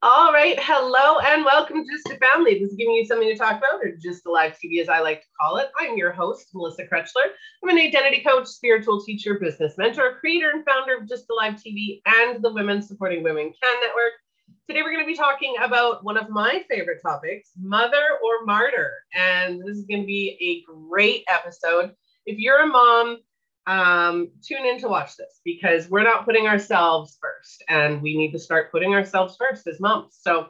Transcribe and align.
All 0.00 0.32
right. 0.32 0.56
Hello 0.60 1.18
and 1.26 1.44
welcome 1.44 1.84
to 1.84 2.12
GYSTTA 2.12 2.20
Family. 2.20 2.60
This 2.60 2.70
is 2.70 2.76
giving 2.76 2.94
you 2.94 3.04
something 3.04 3.26
to 3.26 3.36
talk 3.36 3.58
about, 3.58 3.80
or 3.82 3.96
GYSTTA 3.96 4.30
Live 4.32 4.52
TV 4.52 4.80
as 4.80 4.88
I 4.88 5.00
like 5.00 5.22
to 5.22 5.26
call 5.40 5.56
it. 5.56 5.70
I'm 5.76 5.96
your 5.96 6.12
host, 6.12 6.50
Melissa 6.54 6.86
Krechler. 6.86 7.32
I'm 7.64 7.70
an 7.70 7.78
identity 7.78 8.22
coach, 8.22 8.46
spiritual 8.46 9.02
teacher, 9.02 9.40
business 9.40 9.74
mentor, 9.76 10.18
creator, 10.20 10.50
and 10.50 10.64
founder 10.64 10.98
of 10.98 11.08
GYSTTA 11.08 11.36
Live 11.36 11.54
TV 11.54 12.00
and 12.06 12.40
the 12.44 12.52
Women 12.52 12.80
Supporting 12.80 13.24
Women 13.24 13.46
Can 13.46 13.80
Network. 13.80 14.12
Today, 14.68 14.82
we're 14.82 14.92
going 14.92 15.04
to 15.04 15.04
be 15.04 15.16
talking 15.16 15.56
about 15.64 16.04
one 16.04 16.16
of 16.16 16.30
my 16.30 16.64
favorite 16.70 17.02
topics 17.02 17.50
mother 17.60 18.20
or 18.24 18.46
martyr. 18.46 18.92
And 19.16 19.60
this 19.62 19.78
is 19.78 19.86
going 19.86 20.02
to 20.02 20.06
be 20.06 20.38
a 20.40 20.72
great 20.88 21.24
episode. 21.28 21.90
If 22.24 22.38
you're 22.38 22.60
a 22.60 22.68
mom, 22.68 23.18
um, 23.68 24.30
tune 24.42 24.64
in 24.64 24.78
to 24.80 24.88
watch 24.88 25.16
this 25.16 25.40
because 25.44 25.90
we're 25.90 26.02
not 26.02 26.24
putting 26.24 26.46
ourselves 26.46 27.18
first 27.20 27.62
and 27.68 28.00
we 28.00 28.16
need 28.16 28.32
to 28.32 28.38
start 28.38 28.72
putting 28.72 28.94
ourselves 28.94 29.36
first 29.38 29.66
as 29.66 29.78
moms. 29.78 30.16
So 30.20 30.48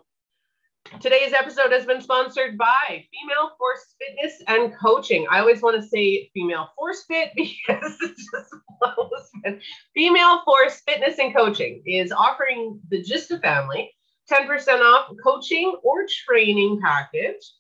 today's 1.01 1.33
episode 1.33 1.73
has 1.73 1.85
been 1.85 2.01
sponsored 2.01 2.57
by 2.57 2.87
Female 2.89 3.51
Force 3.59 3.97
Fitness 3.99 4.41
and 4.47 4.73
Coaching. 4.79 5.27
I 5.31 5.41
always 5.41 5.61
want 5.61 5.83
to 5.83 5.89
say 5.89 6.31
Female 6.33 6.71
Force 6.77 7.05
Fit 7.09 7.33
because 7.37 7.97
it's 8.01 8.31
just 8.33 8.55
flows. 8.79 9.59
Female 9.95 10.43
Force 10.45 10.80
Fitness 10.87 11.19
and 11.19 11.35
Coaching 11.35 11.83
is 11.87 12.13
offering 12.13 12.80
the 12.89 13.03
GYSTTA 13.03 13.43
Family 13.43 13.91
10% 14.30 14.80
off 14.80 15.11
coaching 15.25 15.75
or 15.83 16.05
training 16.07 16.80
package 16.85 17.53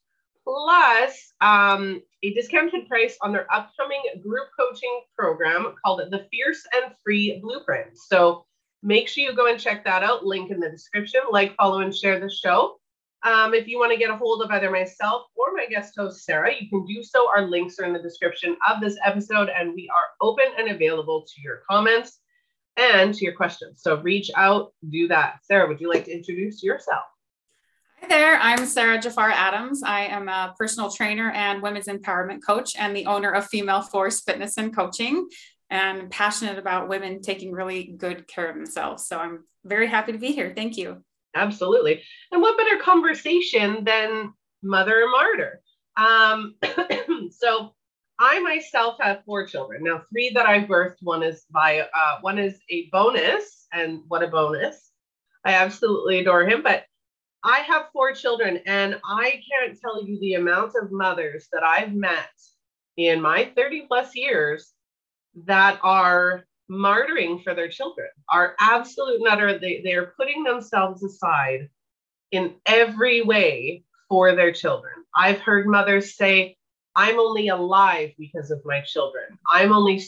plus 0.44 1.32
um, 1.40 2.00
a 2.22 2.34
discounted 2.34 2.88
price 2.88 3.16
on 3.22 3.32
their 3.32 3.46
upcoming 3.52 4.02
group 4.22 4.48
coaching 4.58 5.00
program 5.16 5.74
called 5.84 6.00
the 6.10 6.26
Fierce 6.30 6.66
and 6.74 6.92
Free 7.04 7.38
Blueprint. 7.40 7.96
So 7.96 8.44
make 8.82 9.08
sure 9.08 9.24
you 9.24 9.34
go 9.34 9.46
and 9.46 9.60
check 9.60 9.84
that 9.84 10.02
out. 10.02 10.24
Link 10.24 10.50
in 10.50 10.60
the 10.60 10.70
description. 10.70 11.20
Like, 11.30 11.54
follow, 11.56 11.80
and 11.80 11.94
share 11.94 12.18
the 12.18 12.30
show. 12.30 12.76
Um, 13.24 13.52
if 13.52 13.66
you 13.66 13.78
want 13.78 13.92
to 13.92 13.98
get 13.98 14.10
a 14.10 14.16
hold 14.16 14.42
of 14.42 14.50
either 14.50 14.70
myself 14.70 15.26
or 15.34 15.52
my 15.52 15.66
guest 15.66 15.94
host, 15.96 16.24
Sara, 16.24 16.52
you 16.54 16.68
can 16.68 16.86
do 16.86 17.02
so. 17.02 17.28
Our 17.28 17.48
links 17.48 17.78
are 17.78 17.84
in 17.84 17.92
the 17.92 18.02
description 18.02 18.56
of 18.68 18.80
this 18.80 18.96
episode, 19.04 19.48
and 19.48 19.74
we 19.74 19.88
are 19.88 20.26
open 20.26 20.46
and 20.56 20.68
available 20.70 21.26
to 21.26 21.42
your 21.42 21.62
comments 21.68 22.20
and 22.76 23.12
to 23.14 23.24
your 23.24 23.34
questions. 23.34 23.82
So 23.82 24.00
reach 24.02 24.30
out, 24.36 24.72
do 24.88 25.08
that. 25.08 25.40
Sara, 25.42 25.66
would 25.66 25.80
you 25.80 25.88
like 25.88 26.04
to 26.04 26.12
introduce 26.12 26.62
yourself? 26.62 27.04
There, 28.08 28.38
I'm 28.40 28.64
Sara 28.64 28.98
Jafar 28.98 29.28
Adams. 29.28 29.82
I 29.82 30.06
am 30.06 30.28
a 30.28 30.54
personal 30.58 30.90
trainer 30.90 31.30
and 31.32 31.60
women's 31.60 31.88
empowerment 31.88 32.40
coach 32.42 32.74
and 32.78 32.96
the 32.96 33.04
owner 33.04 33.30
of 33.30 33.46
Female 33.48 33.82
Force 33.82 34.22
Fitness 34.22 34.56
and 34.56 34.74
Coaching 34.74 35.28
and 35.68 36.10
passionate 36.10 36.58
about 36.58 36.88
women 36.88 37.20
taking 37.20 37.52
really 37.52 37.94
good 37.98 38.26
care 38.26 38.48
of 38.48 38.56
themselves. 38.56 39.06
So 39.06 39.18
I'm 39.18 39.44
very 39.66 39.88
happy 39.88 40.12
to 40.12 40.18
be 40.18 40.32
here. 40.32 40.54
Thank 40.56 40.78
you. 40.78 41.04
Absolutely. 41.34 42.02
And 42.32 42.40
what 42.40 42.56
better 42.56 42.78
conversation 42.78 43.84
than 43.84 44.32
mother 44.62 45.02
and 45.02 45.10
martyr? 45.10 45.60
Um, 45.98 46.54
so 47.30 47.74
I 48.18 48.40
myself 48.40 48.96
have 49.00 49.22
four 49.26 49.46
children. 49.46 49.84
Now, 49.84 50.04
three 50.10 50.30
that 50.30 50.46
I 50.46 50.64
birthed, 50.64 51.02
one 51.02 51.22
is 51.22 51.44
by 51.50 51.80
uh, 51.80 52.16
one 52.22 52.38
is 52.38 52.58
a 52.70 52.88
bonus, 52.90 53.66
and 53.70 54.00
what 54.08 54.22
a 54.22 54.28
bonus. 54.28 54.92
I 55.44 55.52
absolutely 55.52 56.20
adore 56.20 56.48
him, 56.48 56.62
but 56.62 56.84
I 57.44 57.60
have 57.60 57.90
four 57.92 58.12
children, 58.12 58.60
and 58.66 59.00
I 59.04 59.40
can't 59.50 59.78
tell 59.80 60.04
you 60.04 60.18
the 60.20 60.34
amount 60.34 60.72
of 60.80 60.90
mothers 60.90 61.48
that 61.52 61.62
I've 61.62 61.94
met 61.94 62.30
in 62.96 63.20
my 63.20 63.52
30 63.56 63.86
plus 63.86 64.14
years 64.14 64.72
that 65.46 65.78
are 65.82 66.44
martyring 66.70 67.42
for 67.42 67.54
their 67.54 67.68
children, 67.68 68.08
are 68.30 68.54
absolute 68.60 69.22
nutter. 69.22 69.58
They, 69.58 69.80
they 69.82 69.94
are 69.94 70.12
putting 70.16 70.42
themselves 70.42 71.02
aside 71.02 71.68
in 72.30 72.54
every 72.66 73.22
way 73.22 73.84
for 74.08 74.34
their 74.34 74.52
children. 74.52 74.92
I've 75.16 75.40
heard 75.40 75.66
mothers 75.66 76.16
say, 76.16 76.56
I'm 76.94 77.18
only 77.18 77.48
alive 77.48 78.10
because 78.18 78.50
of 78.50 78.60
my 78.64 78.80
children. 78.82 79.38
I'm 79.50 79.72
only 79.72 79.98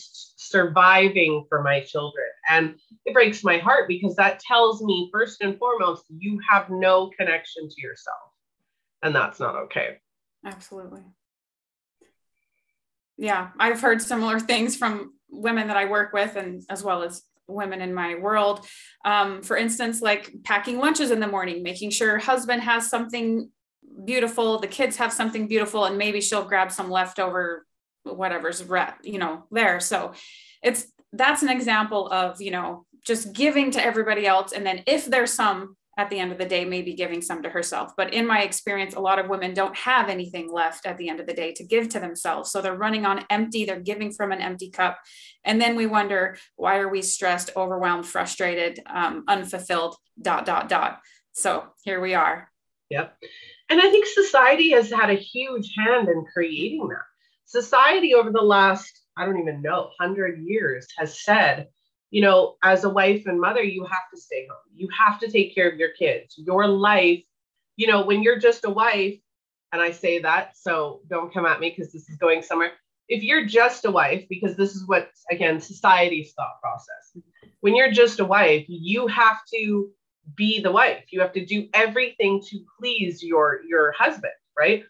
surviving 0.50 1.44
for 1.48 1.62
my 1.62 1.80
children. 1.80 2.26
And 2.48 2.74
it 3.04 3.14
breaks 3.14 3.44
my 3.44 3.58
heart 3.58 3.88
because 3.88 4.16
that 4.16 4.40
tells 4.40 4.82
me, 4.82 5.08
first 5.12 5.42
and 5.42 5.58
foremost, 5.58 6.04
you 6.08 6.40
have 6.50 6.68
no 6.70 7.10
connection 7.16 7.68
to 7.68 7.80
yourself. 7.80 8.16
And 9.02 9.14
that's 9.14 9.40
not 9.40 9.54
okay. 9.56 9.98
Absolutely. 10.44 11.02
Yeah, 13.16 13.50
I've 13.58 13.80
heard 13.80 14.02
similar 14.02 14.40
things 14.40 14.76
from 14.76 15.14
women 15.30 15.68
that 15.68 15.76
I 15.76 15.84
work 15.84 16.12
with, 16.12 16.36
and 16.36 16.62
as 16.70 16.82
well 16.82 17.02
as 17.02 17.22
women 17.46 17.80
in 17.80 17.92
my 17.92 18.14
world. 18.14 18.66
Um, 19.04 19.42
for 19.42 19.56
instance, 19.56 20.00
like 20.00 20.32
packing 20.44 20.78
lunches 20.78 21.10
in 21.10 21.20
the 21.20 21.26
morning, 21.26 21.62
making 21.62 21.90
sure 21.90 22.18
husband 22.18 22.62
has 22.62 22.88
something 22.88 23.50
beautiful 24.04 24.58
the 24.58 24.66
kids 24.66 24.96
have 24.96 25.12
something 25.12 25.46
beautiful 25.46 25.84
and 25.84 25.98
maybe 25.98 26.20
she'll 26.20 26.44
grab 26.44 26.70
some 26.70 26.90
leftover 26.90 27.66
whatever's 28.04 28.64
rep, 28.64 28.98
you 29.02 29.18
know 29.18 29.44
there. 29.50 29.80
So 29.80 30.12
it's 30.62 30.86
that's 31.12 31.42
an 31.42 31.48
example 31.48 32.08
of 32.08 32.40
you 32.40 32.50
know 32.50 32.86
just 33.06 33.32
giving 33.32 33.70
to 33.72 33.84
everybody 33.84 34.26
else. 34.26 34.52
And 34.52 34.66
then 34.66 34.82
if 34.86 35.06
there's 35.06 35.32
some 35.32 35.76
at 35.98 36.08
the 36.08 36.18
end 36.18 36.32
of 36.32 36.38
the 36.38 36.46
day 36.46 36.64
maybe 36.64 36.94
giving 36.94 37.20
some 37.20 37.42
to 37.42 37.50
herself. 37.50 37.92
But 37.96 38.14
in 38.14 38.26
my 38.26 38.42
experience 38.42 38.94
a 38.94 39.00
lot 39.00 39.18
of 39.18 39.28
women 39.28 39.52
don't 39.52 39.76
have 39.76 40.08
anything 40.08 40.50
left 40.50 40.86
at 40.86 40.96
the 40.96 41.08
end 41.08 41.20
of 41.20 41.26
the 41.26 41.34
day 41.34 41.52
to 41.52 41.64
give 41.64 41.88
to 41.90 42.00
themselves. 42.00 42.50
So 42.50 42.62
they're 42.62 42.76
running 42.76 43.04
on 43.04 43.24
empty 43.28 43.64
they're 43.64 43.80
giving 43.80 44.12
from 44.12 44.32
an 44.32 44.40
empty 44.40 44.70
cup. 44.70 44.98
And 45.44 45.60
then 45.60 45.76
we 45.76 45.86
wonder 45.86 46.38
why 46.56 46.78
are 46.78 46.88
we 46.88 47.02
stressed 47.02 47.50
overwhelmed 47.56 48.06
frustrated 48.06 48.80
um, 48.86 49.24
unfulfilled 49.28 49.96
dot 50.20 50.46
dot 50.46 50.68
dot. 50.68 51.00
So 51.32 51.64
here 51.82 52.00
we 52.00 52.14
are. 52.14 52.50
Yep. 52.90 53.16
And 53.68 53.80
I 53.80 53.90
think 53.90 54.06
society 54.06 54.70
has 54.70 54.90
had 54.90 55.10
a 55.10 55.14
huge 55.14 55.72
hand 55.76 56.08
in 56.08 56.24
creating 56.32 56.88
that. 56.88 57.09
Society 57.50 58.14
over 58.14 58.30
the 58.30 58.40
last, 58.40 59.02
I 59.16 59.26
don't 59.26 59.40
even 59.40 59.60
know, 59.60 59.90
100 59.98 60.38
years 60.40 60.86
has 60.96 61.20
said, 61.20 61.66
you 62.10 62.22
know, 62.22 62.54
as 62.62 62.84
a 62.84 62.88
wife 62.88 63.26
and 63.26 63.40
mother, 63.40 63.60
you 63.60 63.84
have 63.84 64.08
to 64.14 64.20
stay 64.20 64.46
home. 64.48 64.70
You 64.72 64.88
have 64.96 65.18
to 65.18 65.28
take 65.28 65.52
care 65.52 65.68
of 65.68 65.76
your 65.76 65.90
kids. 65.98 66.36
Your 66.38 66.68
life, 66.68 67.24
you 67.74 67.88
know, 67.88 68.04
when 68.04 68.22
you're 68.22 68.38
just 68.38 68.64
a 68.64 68.70
wife, 68.70 69.18
and 69.72 69.82
I 69.82 69.90
say 69.90 70.20
that, 70.20 70.56
so 70.56 71.00
don't 71.10 71.34
come 71.34 71.44
at 71.44 71.58
me 71.58 71.70
because 71.70 71.92
this 71.92 72.08
is 72.08 72.16
going 72.18 72.42
somewhere. 72.42 72.70
If 73.08 73.24
you're 73.24 73.46
just 73.46 73.84
a 73.84 73.90
wife, 73.90 74.26
because 74.28 74.56
this 74.56 74.76
is 74.76 74.86
what, 74.86 75.10
again, 75.28 75.60
society's 75.60 76.32
thought 76.34 76.60
process, 76.62 77.16
when 77.62 77.74
you're 77.74 77.90
just 77.90 78.20
a 78.20 78.24
wife, 78.24 78.64
you 78.68 79.08
have 79.08 79.38
to 79.54 79.90
be 80.36 80.60
the 80.60 80.70
wife. 80.70 81.02
You 81.10 81.20
have 81.20 81.32
to 81.32 81.44
do 81.44 81.66
everything 81.74 82.40
to 82.48 82.60
please 82.78 83.24
your 83.24 83.62
your 83.68 83.90
husband, 83.98 84.34
right? 84.56 84.84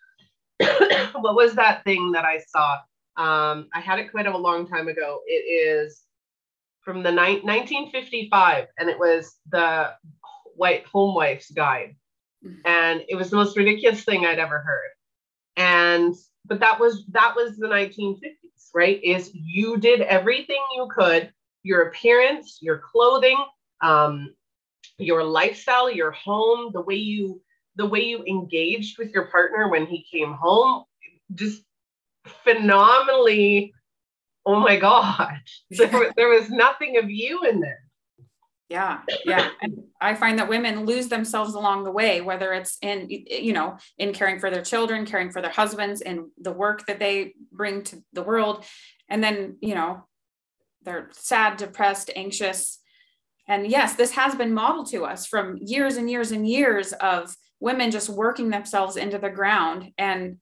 what 1.15 1.35
was 1.35 1.55
that 1.55 1.85
thing 1.85 2.13
that 2.13 2.25
I 2.25 2.39
saw? 2.39 2.79
Um, 3.17 3.69
I 3.75 3.81
had 3.81 3.99
it 3.99 4.11
quite 4.11 4.27
a 4.27 4.37
long 4.37 4.67
time 4.67 4.89
ago. 4.89 5.21
It 5.27 5.33
is 5.33 6.03
from 6.83 7.03
the 7.03 7.11
ni- 7.11 7.41
1955, 7.43 8.67
and 8.79 8.89
it 8.89 8.99
was 8.99 9.37
the 9.51 9.93
White 10.57 10.87
Home 10.87 11.15
Wife's 11.15 11.51
Guide, 11.51 11.97
mm-hmm. 12.45 12.61
and 12.65 13.03
it 13.09 13.17
was 13.17 13.31
the 13.31 13.37
most 13.37 13.57
ridiculous 13.57 14.05
thing 14.05 14.25
I'd 14.25 14.39
ever 14.39 14.59
heard. 14.59 14.91
And 15.57 16.15
but 16.47 16.61
that 16.61 16.81
was 16.81 17.05
that 17.13 17.35
was 17.37 17.57
the 17.57 17.67
1950s, 17.67 18.71
right? 18.75 19.03
Is 19.03 19.31
you 19.35 19.77
did 19.77 20.01
everything 20.03 20.63
you 20.75 20.89
could, 20.95 21.33
your 21.63 21.89
appearance, 21.89 22.59
your 22.61 22.79
clothing, 22.79 23.43
um, 23.83 24.35
your 24.99 25.25
lifestyle, 25.25 25.91
your 25.91 26.13
home, 26.13 26.71
the 26.73 26.81
way 26.81 26.97
you 26.97 27.41
the 27.77 27.87
way 27.87 28.01
you 28.05 28.25
engaged 28.25 28.99
with 28.99 29.11
your 29.13 29.27
partner 29.27 29.69
when 29.69 29.87
he 29.87 30.05
came 30.11 30.33
home, 30.33 30.85
just 31.35 31.63
phenomenally. 32.45 33.73
Oh 34.47 34.59
my 34.59 34.77
God, 34.77 35.39
there, 35.71 36.13
there 36.17 36.29
was 36.29 36.51
nothing 36.51 36.97
of 36.97 37.11
you 37.11 37.45
in 37.45 37.61
there. 37.61 37.83
Yeah, 38.69 39.01
yeah. 39.25 39.51
And 39.61 39.83
I 40.01 40.15
find 40.15 40.39
that 40.39 40.49
women 40.49 40.87
lose 40.87 41.09
themselves 41.09 41.55
along 41.55 41.83
the 41.83 41.91
way, 41.91 42.21
whether 42.21 42.53
it's 42.53 42.79
in, 42.83 43.09
you 43.11 43.53
know, 43.53 43.79
in 43.99 44.13
caring 44.13 44.39
for 44.39 44.49
their 44.49 44.63
children, 44.63 45.05
caring 45.07 45.33
for 45.33 45.43
their 45.43 45.51
husbands, 45.51 46.03
and 46.03 46.27
the 46.41 46.53
work 46.53 46.87
that 46.87 47.01
they 47.01 47.35
bring 47.51 47.83
to 47.85 48.01
the 48.13 48.23
world. 48.23 48.65
And 49.09 49.25
then, 49.25 49.57
you 49.61 49.75
know, 49.75 50.07
they're 50.85 51.09
sad, 51.13 51.57
depressed, 51.57 52.11
anxious, 52.15 52.81
and 53.51 53.67
yes, 53.67 53.97
this 53.97 54.13
has 54.13 54.37
been 54.37 54.55
modeled 54.55 54.89
to 54.91 55.05
us 55.05 55.27
from 55.27 55.59
years 55.61 55.97
and 55.97 56.09
years 56.09 56.31
and 56.31 56.49
years 56.49 56.93
of 56.93 57.35
women 57.61 57.91
just 57.91 58.09
working 58.09 58.51
themselves 58.51 58.97
into 58.97 59.19
the 59.19 59.31
ground 59.31 59.93
and 59.99 60.39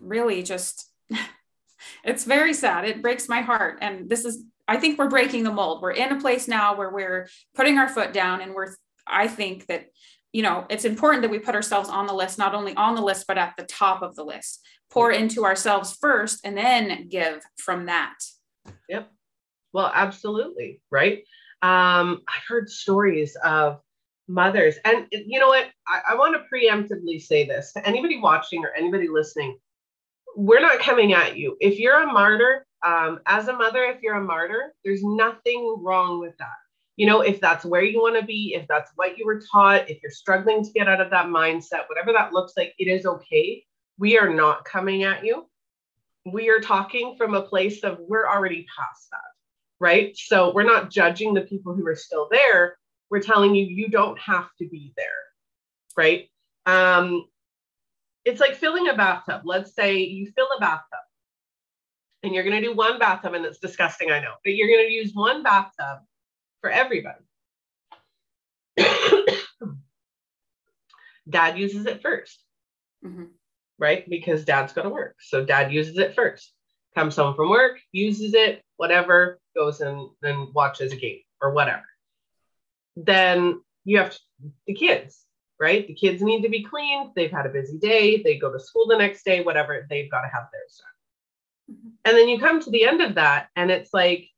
really 0.00 0.42
just 0.42 0.90
it's 2.04 2.24
very 2.24 2.54
sad. 2.54 2.84
It 2.84 3.02
breaks 3.02 3.28
my 3.28 3.40
heart. 3.40 3.78
And 3.80 4.08
this 4.08 4.24
is 4.24 4.44
I 4.68 4.78
think 4.78 4.98
we're 4.98 5.08
breaking 5.08 5.44
the 5.44 5.52
mold. 5.52 5.82
We're 5.82 5.92
in 5.92 6.12
a 6.12 6.20
place 6.20 6.48
now 6.48 6.76
where 6.76 6.90
we're 6.90 7.28
putting 7.54 7.78
our 7.78 7.88
foot 7.88 8.12
down 8.12 8.40
and 8.40 8.54
we're 8.54 8.74
I 9.06 9.28
think 9.28 9.66
that 9.66 9.86
you 10.32 10.42
know, 10.42 10.66
it's 10.68 10.84
important 10.84 11.22
that 11.22 11.30
we 11.30 11.38
put 11.38 11.54
ourselves 11.54 11.88
on 11.88 12.06
the 12.06 12.12
list, 12.12 12.36
not 12.36 12.54
only 12.54 12.74
on 12.76 12.94
the 12.94 13.00
list, 13.00 13.24
but 13.26 13.38
at 13.38 13.54
the 13.56 13.64
top 13.64 14.02
of 14.02 14.14
the 14.16 14.24
list. 14.24 14.60
Pour 14.90 15.10
into 15.10 15.46
ourselves 15.46 15.96
first 15.98 16.40
and 16.44 16.58
then 16.58 17.08
give 17.08 17.42
from 17.56 17.86
that. 17.86 18.14
Yep. 18.90 19.10
Well, 19.72 19.90
absolutely. 19.94 20.82
Right. 20.90 21.24
Um, 21.62 22.22
I've 22.28 22.44
heard 22.46 22.68
stories 22.68 23.34
of 23.42 23.80
mothers. 24.28 24.76
And 24.84 25.06
you 25.10 25.38
know 25.38 25.48
what? 25.48 25.66
I, 25.86 26.00
I 26.10 26.14
want 26.16 26.36
to 26.36 26.44
preemptively 26.52 27.20
say 27.20 27.46
this 27.46 27.72
to 27.72 27.86
anybody 27.86 28.18
watching 28.18 28.64
or 28.64 28.72
anybody 28.76 29.08
listening. 29.08 29.58
We're 30.36 30.60
not 30.60 30.80
coming 30.80 31.12
at 31.12 31.36
you. 31.36 31.56
If 31.60 31.78
you're 31.78 32.02
a 32.02 32.12
martyr, 32.12 32.66
um, 32.84 33.20
as 33.26 33.48
a 33.48 33.56
mother, 33.56 33.84
if 33.84 34.02
you're 34.02 34.16
a 34.16 34.22
martyr, 34.22 34.74
there's 34.84 35.02
nothing 35.02 35.76
wrong 35.80 36.20
with 36.20 36.36
that. 36.38 36.48
You 36.96 37.06
know, 37.06 37.20
if 37.20 37.40
that's 37.40 37.64
where 37.64 37.82
you 37.82 38.00
want 38.00 38.18
to 38.18 38.24
be, 38.24 38.54
if 38.54 38.66
that's 38.68 38.90
what 38.96 39.18
you 39.18 39.26
were 39.26 39.40
taught, 39.52 39.90
if 39.90 40.02
you're 40.02 40.10
struggling 40.10 40.64
to 40.64 40.72
get 40.72 40.88
out 40.88 41.00
of 41.00 41.10
that 41.10 41.26
mindset, 41.26 41.88
whatever 41.88 42.12
that 42.12 42.32
looks 42.32 42.54
like, 42.56 42.74
it 42.78 42.88
is 42.88 43.06
okay. 43.06 43.64
We 43.98 44.18
are 44.18 44.32
not 44.32 44.64
coming 44.64 45.04
at 45.04 45.24
you. 45.24 45.46
We 46.24 46.48
are 46.48 46.60
talking 46.60 47.14
from 47.16 47.34
a 47.34 47.42
place 47.42 47.84
of 47.84 47.98
we're 48.00 48.26
already 48.26 48.66
past 48.76 49.08
that, 49.10 49.20
right? 49.78 50.16
So 50.16 50.52
we're 50.54 50.64
not 50.64 50.90
judging 50.90 51.34
the 51.34 51.42
people 51.42 51.74
who 51.74 51.86
are 51.86 51.96
still 51.96 52.28
there 52.30 52.76
we're 53.10 53.20
telling 53.20 53.54
you 53.54 53.64
you 53.64 53.88
don't 53.88 54.18
have 54.18 54.48
to 54.58 54.68
be 54.68 54.92
there 54.96 55.06
right? 55.96 56.28
Um, 56.66 57.26
it's 58.24 58.40
like 58.40 58.56
filling 58.56 58.88
a 58.88 58.94
bathtub. 58.94 59.42
Let's 59.44 59.74
say 59.74 59.98
you 59.98 60.30
fill 60.36 60.48
a 60.56 60.60
bathtub 60.60 61.00
and 62.22 62.34
you're 62.34 62.44
going 62.44 62.60
to 62.60 62.68
do 62.68 62.74
one 62.74 62.98
bathtub 62.98 63.34
and 63.34 63.44
it's 63.44 63.58
disgusting 63.58 64.10
i 64.10 64.18
know 64.18 64.32
but 64.42 64.54
you're 64.54 64.68
going 64.68 64.86
to 64.86 64.92
use 64.92 65.12
one 65.14 65.42
bathtub 65.42 65.98
for 66.60 66.70
everybody. 66.70 67.20
Dad 71.28 71.58
uses 71.58 71.86
it 71.86 72.02
1st 72.02 72.34
mm-hmm. 73.04 73.24
right? 73.78 74.08
Because 74.08 74.44
dad's 74.44 74.72
going 74.72 74.86
to 74.86 74.94
work. 74.94 75.16
So 75.20 75.44
dad 75.44 75.72
uses 75.72 75.98
it 75.98 76.14
first 76.14 76.52
comes 76.94 77.16
home 77.16 77.34
from 77.34 77.50
work 77.50 77.78
uses 77.92 78.32
it 78.32 78.62
whatever 78.78 79.38
goes 79.54 79.80
and 79.82 80.08
then 80.22 80.48
watches 80.54 80.92
a 80.92 80.96
game 80.96 81.20
or 81.42 81.52
whatever 81.52 81.84
then 82.96 83.60
you 83.84 83.98
have 83.98 84.10
to, 84.10 84.18
the 84.66 84.74
kids, 84.74 85.24
right? 85.60 85.86
The 85.86 85.94
kids 85.94 86.22
need 86.22 86.42
to 86.42 86.48
be 86.48 86.64
cleaned. 86.64 87.10
They've 87.14 87.30
had 87.30 87.46
a 87.46 87.50
busy 87.50 87.78
day. 87.78 88.22
They 88.22 88.38
go 88.38 88.52
to 88.52 88.58
school 88.58 88.86
the 88.88 88.98
next 88.98 89.24
day, 89.24 89.42
whatever. 89.42 89.86
They've 89.88 90.10
got 90.10 90.22
to 90.22 90.28
have 90.28 90.48
their 90.52 90.62
stuff. 90.68 90.86
Mm-hmm. 91.70 91.88
And 92.04 92.16
then 92.16 92.28
you 92.28 92.38
come 92.38 92.60
to 92.60 92.70
the 92.70 92.84
end 92.84 93.02
of 93.02 93.14
that, 93.14 93.48
and 93.56 93.70
it's 93.70 93.92
like 93.92 94.28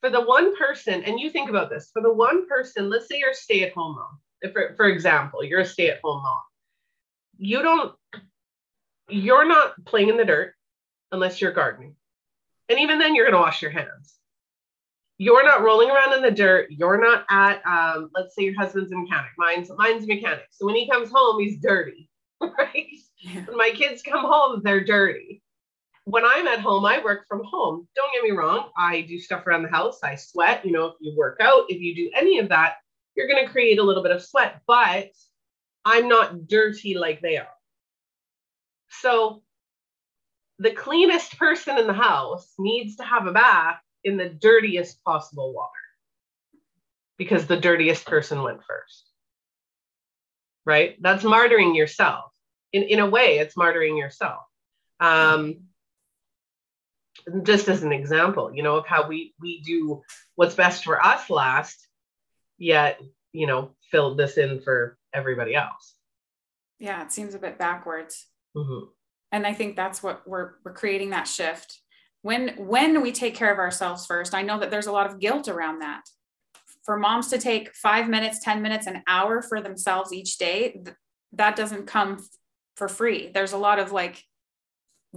for 0.00 0.10
the 0.10 0.20
one 0.20 0.56
person, 0.56 1.04
and 1.04 1.20
you 1.20 1.30
think 1.30 1.48
about 1.48 1.70
this 1.70 1.90
for 1.92 2.02
the 2.02 2.12
one 2.12 2.46
person, 2.48 2.90
let's 2.90 3.08
say 3.08 3.18
you're 3.18 3.30
a 3.30 3.34
stay 3.34 3.62
at 3.62 3.72
home 3.72 3.94
mom. 3.94 4.18
If, 4.40 4.52
for, 4.52 4.74
for 4.76 4.86
example, 4.86 5.44
you're 5.44 5.60
a 5.60 5.64
stay 5.64 5.90
at 5.90 6.00
home 6.02 6.22
mom. 6.22 6.38
You 7.38 7.62
don't, 7.62 7.94
you're 9.08 9.46
not 9.46 9.72
playing 9.84 10.08
in 10.08 10.16
the 10.16 10.24
dirt 10.24 10.54
unless 11.12 11.40
you're 11.40 11.52
gardening. 11.52 11.94
And 12.68 12.80
even 12.80 12.98
then, 12.98 13.14
you're 13.14 13.26
going 13.26 13.34
to 13.34 13.40
wash 13.40 13.62
your 13.62 13.70
hands 13.70 14.14
you're 15.22 15.44
not 15.44 15.62
rolling 15.62 15.88
around 15.88 16.14
in 16.14 16.22
the 16.22 16.32
dirt. 16.32 16.66
You're 16.70 17.00
not 17.00 17.24
at, 17.30 17.64
um, 17.64 18.10
let's 18.12 18.34
say 18.34 18.42
your 18.42 18.56
husband's 18.56 18.90
a 18.90 18.96
mechanic. 18.96 19.30
Mine's 19.38 19.70
mine's 19.76 20.02
a 20.02 20.08
mechanic. 20.08 20.46
So 20.50 20.66
when 20.66 20.74
he 20.74 20.90
comes 20.90 21.10
home, 21.12 21.40
he's 21.40 21.60
dirty, 21.60 22.10
right? 22.40 22.88
Yeah. 23.20 23.44
When 23.44 23.56
my 23.56 23.70
kids 23.72 24.02
come 24.02 24.24
home, 24.24 24.62
they're 24.64 24.84
dirty. 24.84 25.40
When 26.06 26.24
I'm 26.24 26.48
at 26.48 26.58
home, 26.58 26.84
I 26.84 27.04
work 27.04 27.26
from 27.28 27.44
home. 27.44 27.86
Don't 27.94 28.12
get 28.12 28.24
me 28.24 28.32
wrong. 28.32 28.70
I 28.76 29.02
do 29.02 29.20
stuff 29.20 29.46
around 29.46 29.62
the 29.62 29.68
house. 29.68 30.00
I 30.02 30.16
sweat. 30.16 30.66
You 30.66 30.72
know, 30.72 30.86
if 30.86 30.94
you 31.00 31.14
work 31.16 31.36
out, 31.40 31.66
if 31.68 31.80
you 31.80 31.94
do 31.94 32.10
any 32.16 32.40
of 32.40 32.48
that, 32.48 32.74
you're 33.14 33.28
going 33.28 33.46
to 33.46 33.52
create 33.52 33.78
a 33.78 33.84
little 33.84 34.02
bit 34.02 34.10
of 34.10 34.24
sweat, 34.24 34.60
but 34.66 35.10
I'm 35.84 36.08
not 36.08 36.48
dirty 36.48 36.96
like 36.96 37.20
they 37.20 37.36
are. 37.36 37.46
So 38.90 39.44
the 40.58 40.72
cleanest 40.72 41.38
person 41.38 41.78
in 41.78 41.86
the 41.86 41.92
house 41.92 42.52
needs 42.58 42.96
to 42.96 43.04
have 43.04 43.28
a 43.28 43.32
bath 43.32 43.78
in 44.04 44.16
the 44.16 44.28
dirtiest 44.28 45.02
possible 45.04 45.52
water 45.52 45.70
because 47.18 47.46
the 47.46 47.56
dirtiest 47.56 48.06
person 48.06 48.42
went 48.42 48.60
first. 48.64 49.08
Right? 50.64 50.96
That's 51.00 51.24
martyring 51.24 51.76
yourself. 51.76 52.30
In, 52.72 52.84
in 52.84 52.98
a 53.00 53.08
way, 53.08 53.38
it's 53.38 53.56
martyring 53.56 53.98
yourself. 53.98 54.42
Um, 55.00 55.64
just 57.42 57.68
as 57.68 57.82
an 57.82 57.92
example, 57.92 58.52
you 58.54 58.62
know, 58.62 58.76
of 58.76 58.86
how 58.86 59.06
we 59.06 59.34
we 59.40 59.60
do 59.62 60.02
what's 60.34 60.54
best 60.54 60.84
for 60.84 61.04
us 61.04 61.28
last, 61.30 61.86
yet, 62.58 63.00
you 63.32 63.46
know, 63.46 63.72
fill 63.90 64.14
this 64.14 64.38
in 64.38 64.60
for 64.60 64.96
everybody 65.12 65.54
else. 65.54 65.94
Yeah, 66.78 67.02
it 67.02 67.12
seems 67.12 67.34
a 67.34 67.38
bit 67.38 67.58
backwards. 67.58 68.26
Mm-hmm. 68.56 68.86
And 69.30 69.46
I 69.46 69.52
think 69.52 69.76
that's 69.76 70.02
what 70.02 70.26
we're 70.26 70.52
we're 70.64 70.72
creating 70.72 71.10
that 71.10 71.28
shift 71.28 71.81
when 72.22 72.50
when 72.56 73.02
we 73.02 73.12
take 73.12 73.34
care 73.34 73.52
of 73.52 73.58
ourselves 73.58 74.06
first 74.06 74.34
i 74.34 74.42
know 74.42 74.58
that 74.58 74.70
there's 74.70 74.86
a 74.86 74.92
lot 74.92 75.10
of 75.10 75.20
guilt 75.20 75.48
around 75.48 75.80
that. 75.80 76.02
For 76.84 76.98
moms 76.98 77.28
to 77.28 77.38
take 77.38 77.74
five 77.74 78.08
minutes 78.08 78.40
10 78.42 78.60
minutes 78.60 78.86
an 78.86 79.02
hour 79.06 79.40
for 79.40 79.60
themselves 79.60 80.12
each 80.12 80.36
day 80.38 80.72
th- 80.84 80.96
that 81.34 81.56
doesn't 81.56 81.86
come 81.86 82.18
for 82.76 82.88
free. 82.88 83.30
There's 83.32 83.52
a 83.52 83.58
lot 83.58 83.78
of 83.78 83.92
like 83.92 84.22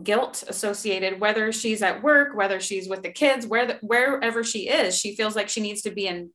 guilt 0.04 0.44
associated 0.48 1.20
whether 1.20 1.52
she's 1.52 1.82
at 1.82 2.04
work 2.04 2.36
whether 2.36 2.60
she's 2.60 2.90
with 2.90 3.02
the 3.02 3.10
kids 3.10 3.48
where 3.48 3.66
the, 3.66 3.80
wherever 3.82 4.44
she 4.44 4.68
is 4.68 4.98
she 4.98 5.16
feels 5.16 5.38
like 5.38 5.48
she 5.48 5.62
needs 5.62 5.82
to 5.84 5.90
be 5.90 6.06
in 6.06 6.32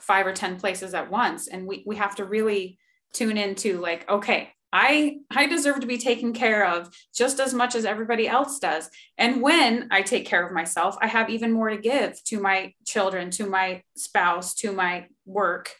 five 0.00 0.26
or 0.26 0.32
ten 0.32 0.58
places 0.58 0.94
at 0.94 1.10
once. 1.10 1.48
And 1.48 1.66
we, 1.66 1.82
we 1.86 1.96
have 1.96 2.16
to 2.16 2.24
really 2.24 2.78
tune 3.12 3.36
into 3.36 3.80
like 3.80 4.08
okay 4.08 4.52
I 4.72 5.18
I 5.30 5.46
deserve 5.46 5.80
to 5.80 5.86
be 5.86 5.98
taken 5.98 6.32
care 6.32 6.66
of 6.66 6.94
just 7.14 7.40
as 7.40 7.52
much 7.52 7.74
as 7.74 7.84
everybody 7.84 8.28
else 8.28 8.58
does. 8.58 8.88
And 9.18 9.42
when 9.42 9.88
I 9.90 10.02
take 10.02 10.26
care 10.26 10.46
of 10.46 10.52
myself, 10.52 10.96
I 11.00 11.06
have 11.08 11.30
even 11.30 11.52
more 11.52 11.70
to 11.70 11.76
give 11.76 12.22
to 12.24 12.40
my 12.40 12.74
children, 12.86 13.30
to 13.32 13.46
my 13.46 13.82
spouse, 13.96 14.54
to 14.56 14.72
my 14.72 15.06
work. 15.24 15.74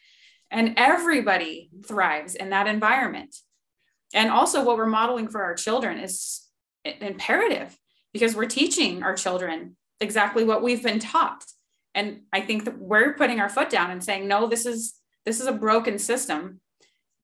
And 0.50 0.74
everybody 0.76 1.70
thrives 1.86 2.34
in 2.34 2.50
that 2.50 2.66
environment. 2.66 3.36
And 4.12 4.30
also 4.30 4.64
what 4.64 4.76
we're 4.76 4.86
modeling 4.86 5.28
for 5.28 5.42
our 5.42 5.54
children 5.54 5.98
is 5.98 6.48
imperative 6.84 7.78
because 8.12 8.34
we're 8.34 8.46
teaching 8.46 9.04
our 9.04 9.14
children 9.14 9.76
exactly 10.00 10.42
what 10.42 10.62
we've 10.62 10.82
been 10.82 10.98
taught. 10.98 11.44
And 11.94 12.22
I 12.32 12.40
think 12.40 12.64
that 12.64 12.78
we're 12.78 13.14
putting 13.14 13.40
our 13.40 13.48
foot 13.48 13.70
down 13.70 13.90
and 13.90 14.02
saying, 14.02 14.26
no, 14.26 14.46
this 14.46 14.66
is 14.66 14.94
this 15.24 15.40
is 15.40 15.46
a 15.46 15.52
broken 15.52 15.98
system. 15.98 16.60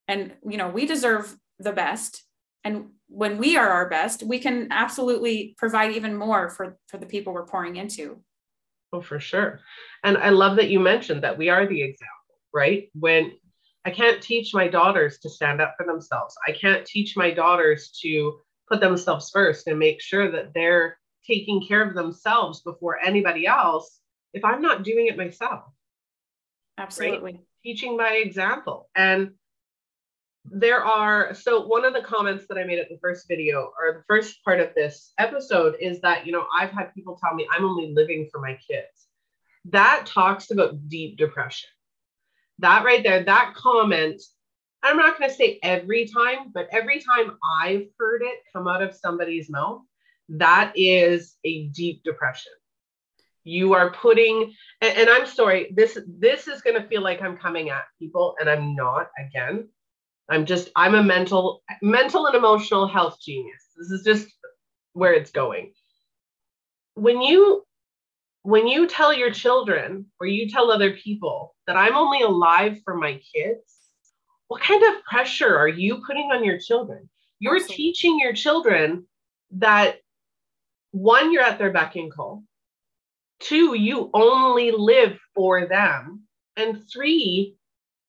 And 0.07 0.35
you 0.49 0.57
know, 0.57 0.69
we 0.69 0.87
deserve 0.87 1.37
the 1.59 1.73
best. 1.73 2.23
And 2.65 2.87
when 3.09 3.39
we 3.39 3.57
are 3.57 3.69
our 3.69 3.89
best 3.89 4.23
we 4.25 4.39
can 4.41 4.69
absolutely 4.71 5.55
provide 5.57 5.93
even 5.93 6.17
more 6.17 6.49
for 6.51 6.79
for 6.89 6.99
the 6.99 7.07
people 7.07 7.33
we're 7.33 7.47
pouring 7.47 7.77
into. 7.77 8.23
Oh 8.93 9.01
for 9.01 9.21
sure. 9.21 9.61
And 10.05 10.17
i 10.19 10.31
love 10.31 10.57
that 10.57 10.71
you 10.71 10.81
mentioned 10.81 11.23
that 11.23 11.39
we 11.39 11.49
are 11.49 11.67
the 11.67 11.83
example 11.83 12.13
right? 12.53 12.89
When 12.95 13.33
i 13.85 13.91
can't 13.91 14.23
teach 14.23 14.53
my 14.55 14.67
daughters 14.69 15.19
to 15.19 15.31
stand 15.31 15.61
up 15.61 15.75
for 15.77 15.87
themselves. 15.87 16.35
I 16.47 16.53
can't 16.53 16.85
teach 16.85 17.17
my 17.17 17.31
daughters 17.31 17.91
to 18.03 18.41
put 18.69 18.81
themselves 18.81 19.31
first 19.31 19.69
and 19.69 19.79
make 19.79 20.01
sure 20.01 20.31
that 20.33 20.53
they're 20.55 20.99
taking 21.25 21.65
care 21.65 21.87
of 21.87 21.95
themselves 21.95 22.63
before 22.63 22.99
anybody 23.05 23.47
else 23.47 24.01
if 24.33 24.45
i'm 24.45 24.61
not 24.61 24.83
doing 24.83 25.07
it 25.07 25.17
myself. 25.17 25.65
Absolutely. 26.79 27.33
Right? 27.33 27.41
teaching 27.67 27.97
by 27.97 28.13
example. 28.15 28.89
And 28.95 29.33
there 30.51 30.85
are 30.85 31.35
so 31.35 31.67
one 31.67 31.85
of 31.85 31.93
the 31.93 32.03
comments 32.03 32.47
that 32.49 32.59
I 32.59 32.65
made 32.65 32.79
at 32.79 32.89
the 32.89 32.99
first 33.01 33.27
video 33.29 33.73
or 33.81 33.93
the 33.95 34.05
first 34.07 34.43
part 34.45 34.61
of 34.61 34.75
this 34.75 35.13
episode 35.19 35.77
is 35.81 36.01
that 36.01 36.27
you 36.27 36.33
know 36.33 36.47
I've 36.55 36.71
had 36.71 36.95
people 36.95 37.19
tell 37.21 37.35
me 37.35 37.47
I'm 37.51 37.65
only 37.65 37.93
living 37.93 38.29
for 38.31 38.41
my 38.41 38.59
kids. 38.67 39.09
That 39.67 40.07
talks 40.07 40.51
about 40.51 40.89
deep 40.89 41.17
depression. 41.17 41.69
That 42.61 42.85
right 42.85 43.03
there, 43.03 43.25
that 43.25 43.55
comment, 43.57 44.23
I'm 44.83 44.97
not 44.97 45.19
going 45.19 45.29
to 45.29 45.37
say 45.37 45.59
every 45.63 46.07
time, 46.07 46.53
but 46.55 46.69
every 46.71 47.01
time 47.01 47.37
I've 47.61 47.87
heard 47.99 48.23
it 48.23 48.39
come 48.53 48.69
out 48.69 48.83
of 48.83 48.95
somebody's 48.95 49.51
mouth, 49.51 49.83
that 50.31 50.73
is 50.77 51.37
a 51.45 51.67
deep 51.67 52.03
depression. 52.05 52.53
You 53.45 53.75
are 53.75 53.91
putting, 53.91 54.55
and, 54.81 54.97
and 54.97 55.11
I'm 55.11 55.27
sorry, 55.27 55.73
this 55.75 55.99
this 56.07 56.49
is 56.49 56.63
going 56.63 56.81
to 56.81 56.89
feel 56.89 57.03
like 57.03 57.21
I'm 57.21 57.37
coming 57.37 57.71
at 57.71 57.85
people, 57.99 58.37
and 58.41 58.49
I'm 58.49 58.75
not 58.75 59.09
again 59.19 59.69
I'm 60.29 60.47
just 60.47 60.71
I'm 60.77 60.95
a 60.95 61.03
mental 61.03 61.63
mental 61.83 62.27
and 62.27 62.35
emotional 62.35 62.87
health 62.87 63.19
genius. 63.21 63.63
This 63.77 63.91
is 63.91 64.05
just 64.05 64.29
where 64.93 65.13
it's 65.13 65.31
going. 65.31 65.73
When 66.95 67.21
you 67.21 67.65
when 68.43 68.67
you 68.67 68.87
tell 68.87 69.13
your 69.13 69.31
children 69.31 70.07
or 70.21 70.27
you 70.27 70.49
tell 70.49 70.71
other 70.71 70.93
people 70.93 71.55
that 71.67 71.77
I'm 71.77 71.97
only 71.97 72.23
alive 72.23 72.79
for 72.85 72.97
my 72.97 73.21
kids, 73.35 73.75
what 74.49 74.63
kind 74.63 74.83
of 74.85 75.03
pressure 75.05 75.57
are 75.57 75.69
you 75.69 76.03
putting 76.07 76.31
on 76.33 76.45
your 76.45 76.59
children? 76.59 77.09
You're 77.41 77.57
Absolutely. 77.57 77.77
teaching 77.77 78.19
your 78.21 78.33
children 78.33 79.07
that 79.53 79.97
one, 80.93 81.33
you're 81.33 81.43
at 81.43 81.59
their 81.59 81.73
beck 81.73 81.97
and 81.97 82.13
call. 82.13 82.45
Two, 83.41 83.75
you 83.75 84.11
only 84.15 84.71
live 84.71 85.19
for 85.35 85.67
them. 85.67 86.23
And 86.57 86.83
three, 86.91 87.56